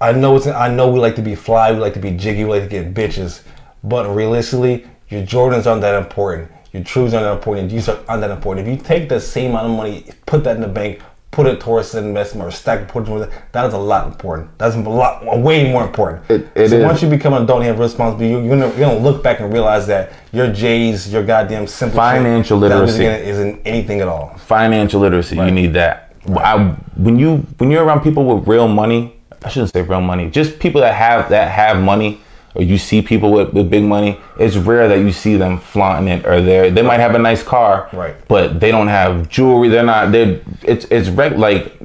I 0.00 0.10
know 0.10 0.34
it's 0.36 0.48
I 0.48 0.68
know 0.68 0.90
we 0.90 0.98
like 0.98 1.14
to 1.16 1.22
be 1.22 1.36
fly, 1.36 1.70
we 1.70 1.78
like 1.78 1.94
to 1.94 2.00
be 2.00 2.10
jiggy, 2.10 2.44
we 2.44 2.50
like 2.50 2.64
to 2.64 2.68
get 2.68 2.92
bitches, 2.92 3.42
but 3.84 4.12
realistically, 4.12 4.86
your 5.08 5.22
Jordans 5.22 5.66
aren't 5.66 5.82
that 5.82 5.94
important. 5.94 6.50
Your 6.72 6.82
trues 6.82 7.14
aren't 7.14 7.24
that 7.24 7.34
important. 7.34 7.70
G's 7.70 7.88
aren't 7.88 8.20
that 8.20 8.30
important. 8.32 8.66
If 8.66 8.76
you 8.76 8.84
take 8.84 9.08
the 9.08 9.20
same 9.20 9.50
amount 9.50 9.66
of 9.66 9.76
money, 9.76 10.10
put 10.26 10.42
that 10.42 10.56
in 10.56 10.62
the 10.62 10.68
bank, 10.68 11.00
put 11.34 11.46
it 11.48 11.58
towards 11.60 11.92
an 11.96 12.04
investment 12.04 12.46
or 12.46 12.50
stack 12.52 12.86
put 12.86 13.02
it 13.02 13.06
towards 13.06 13.32
that 13.50 13.66
is 13.66 13.74
a 13.74 13.78
lot 13.78 14.06
important. 14.06 14.56
That's 14.56 14.76
a 14.76 14.78
lot, 14.78 15.26
way 15.40 15.70
more 15.72 15.82
important. 15.82 16.22
It- 16.30 16.46
it 16.54 16.68
so 16.70 16.76
is. 16.76 16.84
once 16.84 17.02
you 17.02 17.08
become 17.08 17.34
an 17.34 17.42
adult 17.42 17.58
and 17.58 17.66
have 17.66 17.80
responsibility, 17.80 18.30
you- 18.32 18.40
you're 18.48 18.56
gonna, 18.56 18.70
gonna 18.78 18.98
look 19.00 19.20
back 19.24 19.40
and 19.40 19.52
realize 19.52 19.88
that 19.88 20.12
your 20.32 20.46
J's, 20.46 21.12
your 21.12 21.24
goddamn 21.24 21.66
simple 21.66 21.96
Financial 21.98 22.56
literacy. 22.56 23.04
isn't- 23.04 23.58
anything 23.64 24.00
at 24.00 24.06
all. 24.06 24.32
Financial 24.36 25.00
literacy, 25.00 25.34
you 25.36 25.50
need 25.50 25.72
that. 25.74 26.12
I, 26.38 26.56
when 26.96 27.18
you 27.18 27.44
when 27.58 27.70
you're 27.70 27.84
around 27.84 28.00
people 28.02 28.24
with 28.24 28.46
real 28.48 28.68
money, 28.68 29.14
I 29.44 29.48
shouldn't 29.48 29.72
say 29.72 29.82
real 29.82 30.00
money, 30.00 30.30
just 30.30 30.58
people 30.60 30.80
that 30.82 30.94
have 30.94 31.28
that 31.30 31.48
have 31.50 31.78
money, 31.78 32.20
or 32.54 32.62
you 32.62 32.78
see 32.78 33.02
people 33.02 33.32
with, 33.32 33.52
with 33.52 33.68
big 33.70 33.84
money. 33.84 34.20
It's 34.38 34.56
rare 34.56 34.88
that 34.88 34.98
you 34.98 35.12
see 35.12 35.36
them 35.36 35.58
flaunting 35.58 36.08
it, 36.08 36.26
or 36.26 36.40
they 36.40 36.70
they 36.70 36.82
might 36.82 37.00
have 37.00 37.14
a 37.14 37.18
nice 37.18 37.42
car, 37.42 37.88
Right. 37.92 38.16
But 38.28 38.60
they 38.60 38.70
don't 38.70 38.88
have 38.88 39.28
jewelry. 39.28 39.68
They're 39.68 39.84
not. 39.84 40.12
They 40.12 40.40
it's 40.62 40.84
it's 40.86 41.08
reg, 41.08 41.38
like 41.38 41.76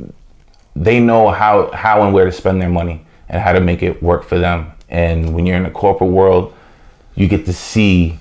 they 0.75 0.99
know 0.99 1.29
how 1.29 1.71
how 1.71 2.03
and 2.03 2.13
where 2.13 2.25
to 2.25 2.31
spend 2.31 2.61
their 2.61 2.69
money 2.69 3.05
and 3.27 3.41
how 3.41 3.53
to 3.53 3.59
make 3.59 3.83
it 3.83 4.01
work 4.01 4.23
for 4.23 4.39
them. 4.39 4.71
And 4.89 5.33
when 5.35 5.45
you're 5.45 5.57
in 5.57 5.63
the 5.63 5.69
corporate 5.71 6.09
world, 6.11 6.53
you 7.15 7.27
get 7.27 7.45
to 7.45 7.53
see 7.53 8.19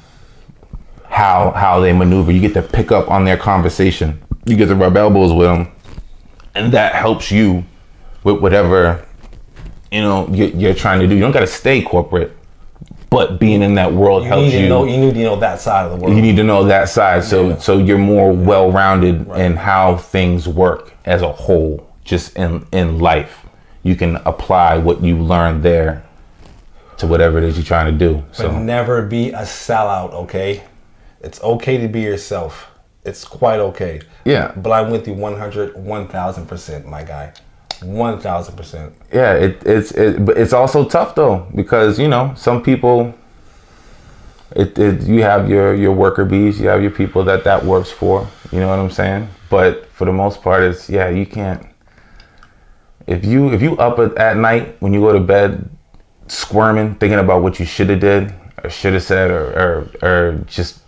how 1.05 1.51
how 1.53 1.81
they 1.81 1.93
maneuver. 1.93 2.33
You 2.33 2.41
get 2.41 2.55
to 2.55 2.63
pick 2.63 2.93
up 2.93 3.11
on 3.11 3.25
their 3.25 3.37
conversation. 3.37 4.23
You 4.45 4.57
get 4.57 4.67
to 4.67 4.75
rub 4.75 4.97
elbows 4.97 5.33
with 5.33 5.47
them, 5.47 5.73
and 6.55 6.73
that 6.73 6.95
helps 6.95 7.31
you 7.31 7.65
with 8.25 8.41
whatever 8.41 9.07
you 9.91 10.01
know 10.01 10.29
you're, 10.29 10.49
you're 10.49 10.75
trying 10.75 11.01
to 11.01 11.07
do. 11.07 11.15
You 11.15 11.21
don't 11.21 11.33
got 11.33 11.41
to 11.41 11.47
stay 11.47 11.83
corporate, 11.83 12.37
but 13.11 13.39
being 13.41 13.63
in 13.63 13.75
that 13.77 13.93
world 13.93 14.23
You 14.25 14.29
helps 14.29 14.43
need 14.45 14.51
to 14.53 14.61
you. 14.63 14.69
know. 14.69 14.85
You 14.85 14.99
need 14.99 15.15
to 15.15 15.23
know 15.23 15.37
that 15.37 15.61
side 15.61 15.87
of 15.87 15.93
the 15.93 15.97
world. 15.97 16.15
you 16.17 16.23
need 16.23 16.37
to 16.37 16.43
know 16.45 16.65
that 16.65 16.89
side, 16.89 17.25
so 17.25 17.49
Yeah. 17.51 17.59
so 17.59 17.79
you're 17.79 17.99
more 17.99 18.33
well 18.33 18.71
rounded 18.71 19.27
in 19.37 19.57
how 19.57 19.97
things 19.97 20.47
work 20.49 20.93
as 21.05 21.23
a 21.23 21.33
whole, 21.33 21.87
just 22.05 22.37
in 22.37 22.67
in 22.73 22.99
life. 22.99 23.47
You 23.83 23.97
can 23.97 24.17
apply 24.27 24.77
what 24.79 25.03
you 25.03 25.17
learned 25.17 25.63
there 25.63 26.03
to 26.99 27.07
whatever 27.07 27.39
it 27.39 27.45
is 27.45 27.57
you're 27.57 27.65
trying 27.65 27.87
to 27.87 27.99
do. 28.07 28.23
but 28.29 28.37
So 28.37 28.59
never 28.59 29.03
be 29.03 29.31
a 29.31 29.43
sellout. 29.43 30.13
Okay, 30.25 30.63
it's 31.23 31.41
okay 31.43 31.79
to 31.79 31.89
be 31.89 32.01
yourself. 32.01 32.67
It's 33.05 33.25
quite 33.25 33.61
okay. 33.61 34.01
Yeah. 34.25 34.53
But 34.57 34.71
I'm 34.73 34.91
with 34.91 35.07
you 35.09 35.15
100, 35.15 35.77
1000 35.77 36.47
percent, 36.47 36.87
my 36.87 37.03
guy. 37.05 37.33
One 37.83 38.19
thousand 38.21 38.57
percent. 38.57 38.93
yeah, 39.13 39.35
it, 39.35 39.63
it's 39.65 39.93
it, 39.93 40.25
but 40.25 40.37
it's 40.37 40.53
also 40.53 40.85
tough 40.85 41.15
though 41.15 41.47
because 41.55 41.99
you 41.99 42.09
know 42.09 42.33
some 42.37 42.63
people. 42.63 43.15
It, 44.57 44.79
it 44.79 45.03
you 45.03 45.23
have 45.23 45.49
your 45.49 45.75
your 45.75 45.93
worker 45.93 46.25
bees, 46.25 46.59
you 46.59 46.69
have 46.69 46.81
your 46.83 46.91
people 46.91 47.23
that 47.25 47.45
that 47.45 47.65
works 47.65 47.91
for. 47.91 48.27
You 48.51 48.61
know 48.61 48.69
what 48.69 48.79
I'm 48.79 48.91
saying? 48.91 49.29
But 49.51 49.87
for 49.93 50.07
the 50.07 50.13
most 50.13 50.43
part, 50.43 50.63
it's 50.63 50.89
yeah, 50.89 51.09
you 51.11 51.27
can't. 51.27 51.67
if 53.07 53.25
you 53.25 53.53
if 53.53 53.63
you 53.63 53.77
up 53.79 53.99
at, 53.99 54.17
at 54.17 54.37
night 54.37 54.77
when 54.81 54.93
you 54.93 55.01
go 55.01 55.13
to 55.13 55.21
bed, 55.21 55.69
squirming, 56.27 56.95
thinking 56.97 57.19
about 57.19 57.43
what 57.43 57.59
you 57.59 57.67
should 57.67 57.91
have 57.91 58.01
did 58.01 58.35
or 58.63 58.71
should 58.71 58.95
have 58.95 59.03
said, 59.03 59.31
or, 59.31 59.91
or 60.03 60.09
or 60.09 60.45
just 60.47 60.81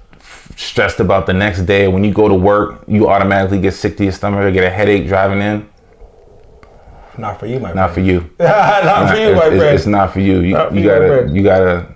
stressed 0.56 1.00
about 1.00 1.26
the 1.26 1.32
next 1.32 1.62
day. 1.62 1.88
When 1.88 2.04
you 2.04 2.12
go 2.12 2.28
to 2.28 2.34
work, 2.34 2.84
you 2.88 3.08
automatically 3.08 3.60
get 3.60 3.74
sick 3.74 3.96
to 3.98 4.04
your 4.04 4.12
stomach 4.12 4.40
or 4.40 4.50
get 4.50 4.64
a 4.64 4.70
headache 4.70 5.06
driving 5.06 5.40
in. 5.40 5.68
Not 7.18 7.38
for 7.38 7.46
you, 7.46 7.60
my 7.60 7.72
Not 7.72 7.92
for 7.92 8.00
you. 8.00 8.30
Not 8.38 9.10
for 9.10 9.16
you, 9.16 9.28
it's, 9.28 9.40
my 9.40 9.48
friend. 9.48 9.74
it's 9.74 9.86
not 9.86 10.12
for 10.12 10.20
you. 10.20 10.40
You, 10.40 10.54
Not 10.54 10.68
for 10.70 10.74
you 10.74 10.80
you, 10.82 10.88
gotta 10.88 11.06
friend. 11.06 11.36
you 11.36 11.42
gotta 11.42 11.94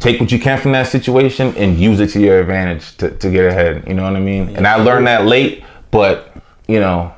take 0.00 0.20
what 0.20 0.30
you 0.30 0.38
can 0.38 0.58
from 0.60 0.72
that 0.72 0.86
situation 0.86 1.54
and 1.56 1.78
use 1.78 2.00
it 2.00 2.10
to 2.10 2.20
your 2.20 2.40
advantage 2.40 2.96
to, 2.98 3.10
to 3.10 3.30
get 3.30 3.46
ahead. 3.46 3.84
You 3.86 3.94
know 3.94 4.04
what 4.04 4.16
I 4.16 4.20
mean? 4.20 4.56
And 4.56 4.66
I 4.66 4.76
learned 4.76 5.06
that 5.06 5.26
late, 5.26 5.64
but 5.90 6.34
you 6.68 6.80
know, 6.80 7.12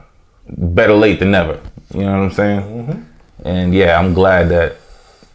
better 0.48 0.94
late 0.94 1.18
than 1.18 1.30
never. 1.30 1.60
You 1.94 2.00
know 2.02 2.18
what 2.18 2.24
I'm 2.24 2.32
saying? 2.32 2.60
Mm-hmm. 2.60 3.02
And 3.46 3.74
yeah, 3.74 3.98
I'm 3.98 4.14
glad 4.14 4.48
that 4.48 4.76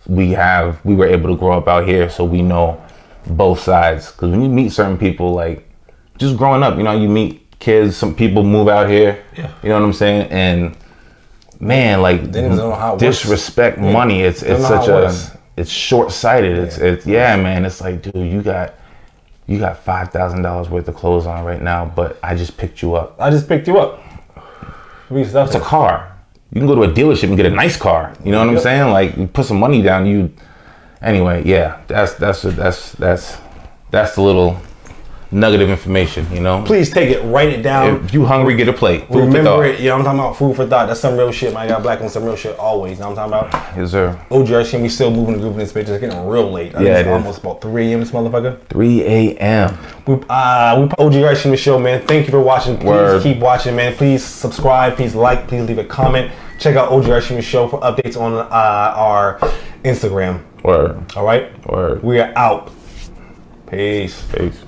we 0.07 0.31
have 0.31 0.83
we 0.83 0.95
were 0.95 1.07
able 1.07 1.29
to 1.29 1.35
grow 1.37 1.57
up 1.57 1.67
out 1.67 1.87
here, 1.87 2.09
so 2.09 2.25
we 2.25 2.41
know 2.41 2.83
both 3.27 3.59
sides. 3.59 4.11
Because 4.11 4.31
when 4.31 4.41
you 4.41 4.49
meet 4.49 4.69
certain 4.71 4.97
people, 4.97 5.33
like 5.33 5.69
just 6.17 6.37
growing 6.37 6.63
up, 6.63 6.77
you 6.77 6.83
know, 6.83 6.93
you 6.97 7.07
meet 7.07 7.59
kids. 7.59 7.95
Some 7.95 8.15
people 8.15 8.43
move 8.43 8.67
out 8.67 8.89
here. 8.89 9.23
Yeah. 9.37 9.53
You 9.63 9.69
know 9.69 9.79
what 9.79 9.85
I'm 9.85 9.93
saying? 9.93 10.31
And 10.31 10.75
man, 11.61 12.01
like 12.01 12.31
They 12.31 12.41
don't 12.41 12.57
know 12.57 12.73
how 12.73 12.89
it 12.89 12.91
works. 12.93 13.01
disrespect 13.03 13.77
money. 13.77 14.21
It's 14.21 14.41
it's 14.43 14.65
such 14.67 14.87
it 14.87 14.93
a 14.93 15.39
it's 15.57 15.69
short 15.69 16.11
sighted. 16.11 16.57
It's 16.57 16.77
it's 16.77 17.05
yeah, 17.05 17.35
man. 17.35 17.65
It's 17.65 17.79
like, 17.81 18.01
dude, 18.01 18.15
you 18.31 18.41
got 18.41 18.73
you 19.47 19.59
got 19.59 19.77
five 19.77 20.11
thousand 20.11 20.41
dollars 20.41 20.69
worth 20.69 20.87
of 20.87 20.95
clothes 20.95 21.25
on 21.25 21.45
right 21.45 21.61
now, 21.61 21.85
but 21.85 22.17
I 22.23 22.35
just 22.35 22.57
picked 22.57 22.81
you 22.81 22.95
up. 22.95 23.15
I 23.19 23.29
just 23.29 23.47
picked 23.47 23.67
you 23.67 23.77
up. 23.77 24.01
It's 25.09 25.55
a 25.55 25.59
car. 25.59 26.17
You 26.51 26.59
can 26.61 26.67
go 26.67 26.75
to 26.75 26.83
a 26.83 26.87
dealership 26.87 27.23
and 27.29 27.37
get 27.37 27.45
a 27.45 27.49
nice 27.49 27.77
car. 27.77 28.13
You 28.23 28.31
know 28.31 28.39
what 28.39 28.47
I'm 28.47 28.53
Yep. 28.55 28.63
saying? 28.63 28.91
Like 28.91 29.17
you 29.17 29.27
put 29.27 29.45
some 29.45 29.59
money 29.59 29.81
down. 29.81 30.05
You 30.05 30.31
anyway. 31.01 31.43
Yeah, 31.45 31.81
that's 31.87 32.13
that's 32.15 32.41
that's 32.43 32.93
that's 32.93 33.37
that's 33.89 34.15
the 34.15 34.21
little 34.21 34.57
nugget 35.31 35.61
of 35.61 35.69
information. 35.69 36.27
You 36.31 36.41
know. 36.41 36.63
Please 36.65 36.89
take 36.89 37.09
it, 37.09 37.21
write 37.23 37.49
it 37.49 37.61
down. 37.61 38.03
If 38.05 38.13
you 38.13 38.25
hungry, 38.25 38.55
get 38.55 38.67
a 38.67 38.73
plate. 38.73 39.07
Food 39.07 39.33
Remember 39.33 39.65
it. 39.65 39.79
You 39.79 39.89
know 39.89 39.97
I'm 39.97 40.03
talking 40.03 40.19
about? 40.19 40.37
Food 40.37 40.55
for 40.55 40.67
thought. 40.67 40.87
That's 40.87 40.99
some 40.99 41.17
real 41.17 41.31
shit, 41.31 41.53
man. 41.53 41.63
I 41.63 41.67
got 41.67 41.83
black 41.83 42.01
on 42.01 42.09
some 42.09 42.23
real 42.23 42.35
shit 42.35 42.57
always. 42.57 42.97
You 42.97 43.03
know 43.03 43.11
what 43.11 43.19
I'm 43.19 43.31
talking 43.31 43.49
about? 43.49 43.77
Yes, 43.77 43.91
sir. 43.91 44.19
OGR 44.29 44.81
we 44.81 44.89
still 44.89 45.11
moving 45.11 45.35
the 45.35 45.39
group 45.39 45.53
in 45.53 45.59
this 45.59 45.71
bitch. 45.71 45.87
It's 45.87 45.99
getting 45.99 46.25
real 46.27 46.51
late. 46.51 46.75
I 46.75 46.83
Yeah, 46.83 46.99
it's 46.99 47.09
almost 47.09 47.39
about 47.39 47.61
3 47.61 47.91
a.m. 47.91 47.99
This 47.99 48.11
motherfucker. 48.11 48.61
3 48.67 49.01
a.m. 49.03 49.77
We, 50.07 50.15
uh, 50.29 50.87
we 50.97 51.05
OG 51.05 51.23
Rushing 51.23 51.51
the 51.51 51.57
show, 51.57 51.79
man. 51.79 52.05
Thank 52.07 52.25
you 52.25 52.31
for 52.31 52.41
watching. 52.41 52.77
Please 52.77 52.87
Word. 52.87 53.23
keep 53.23 53.39
watching, 53.39 53.75
man. 53.75 53.95
Please 53.95 54.23
subscribe. 54.23 54.95
Please 54.95 55.15
like. 55.15 55.47
Please 55.47 55.67
leave 55.67 55.77
a 55.77 55.83
comment. 55.83 56.31
Check 56.59 56.75
out 56.75 56.91
OG 56.91 57.07
Rushing 57.07 57.37
the 57.37 57.41
show 57.41 57.67
for 57.67 57.79
updates 57.81 58.19
on 58.19 58.33
uh, 58.33 58.47
our 58.49 59.39
Instagram. 59.83 60.43
Word. 60.63 61.03
All 61.15 61.25
right. 61.25 61.67
Word. 61.67 62.03
We 62.03 62.19
are 62.19 62.31
out. 62.35 62.71
Peace. 63.67 64.25
Peace. 64.33 64.63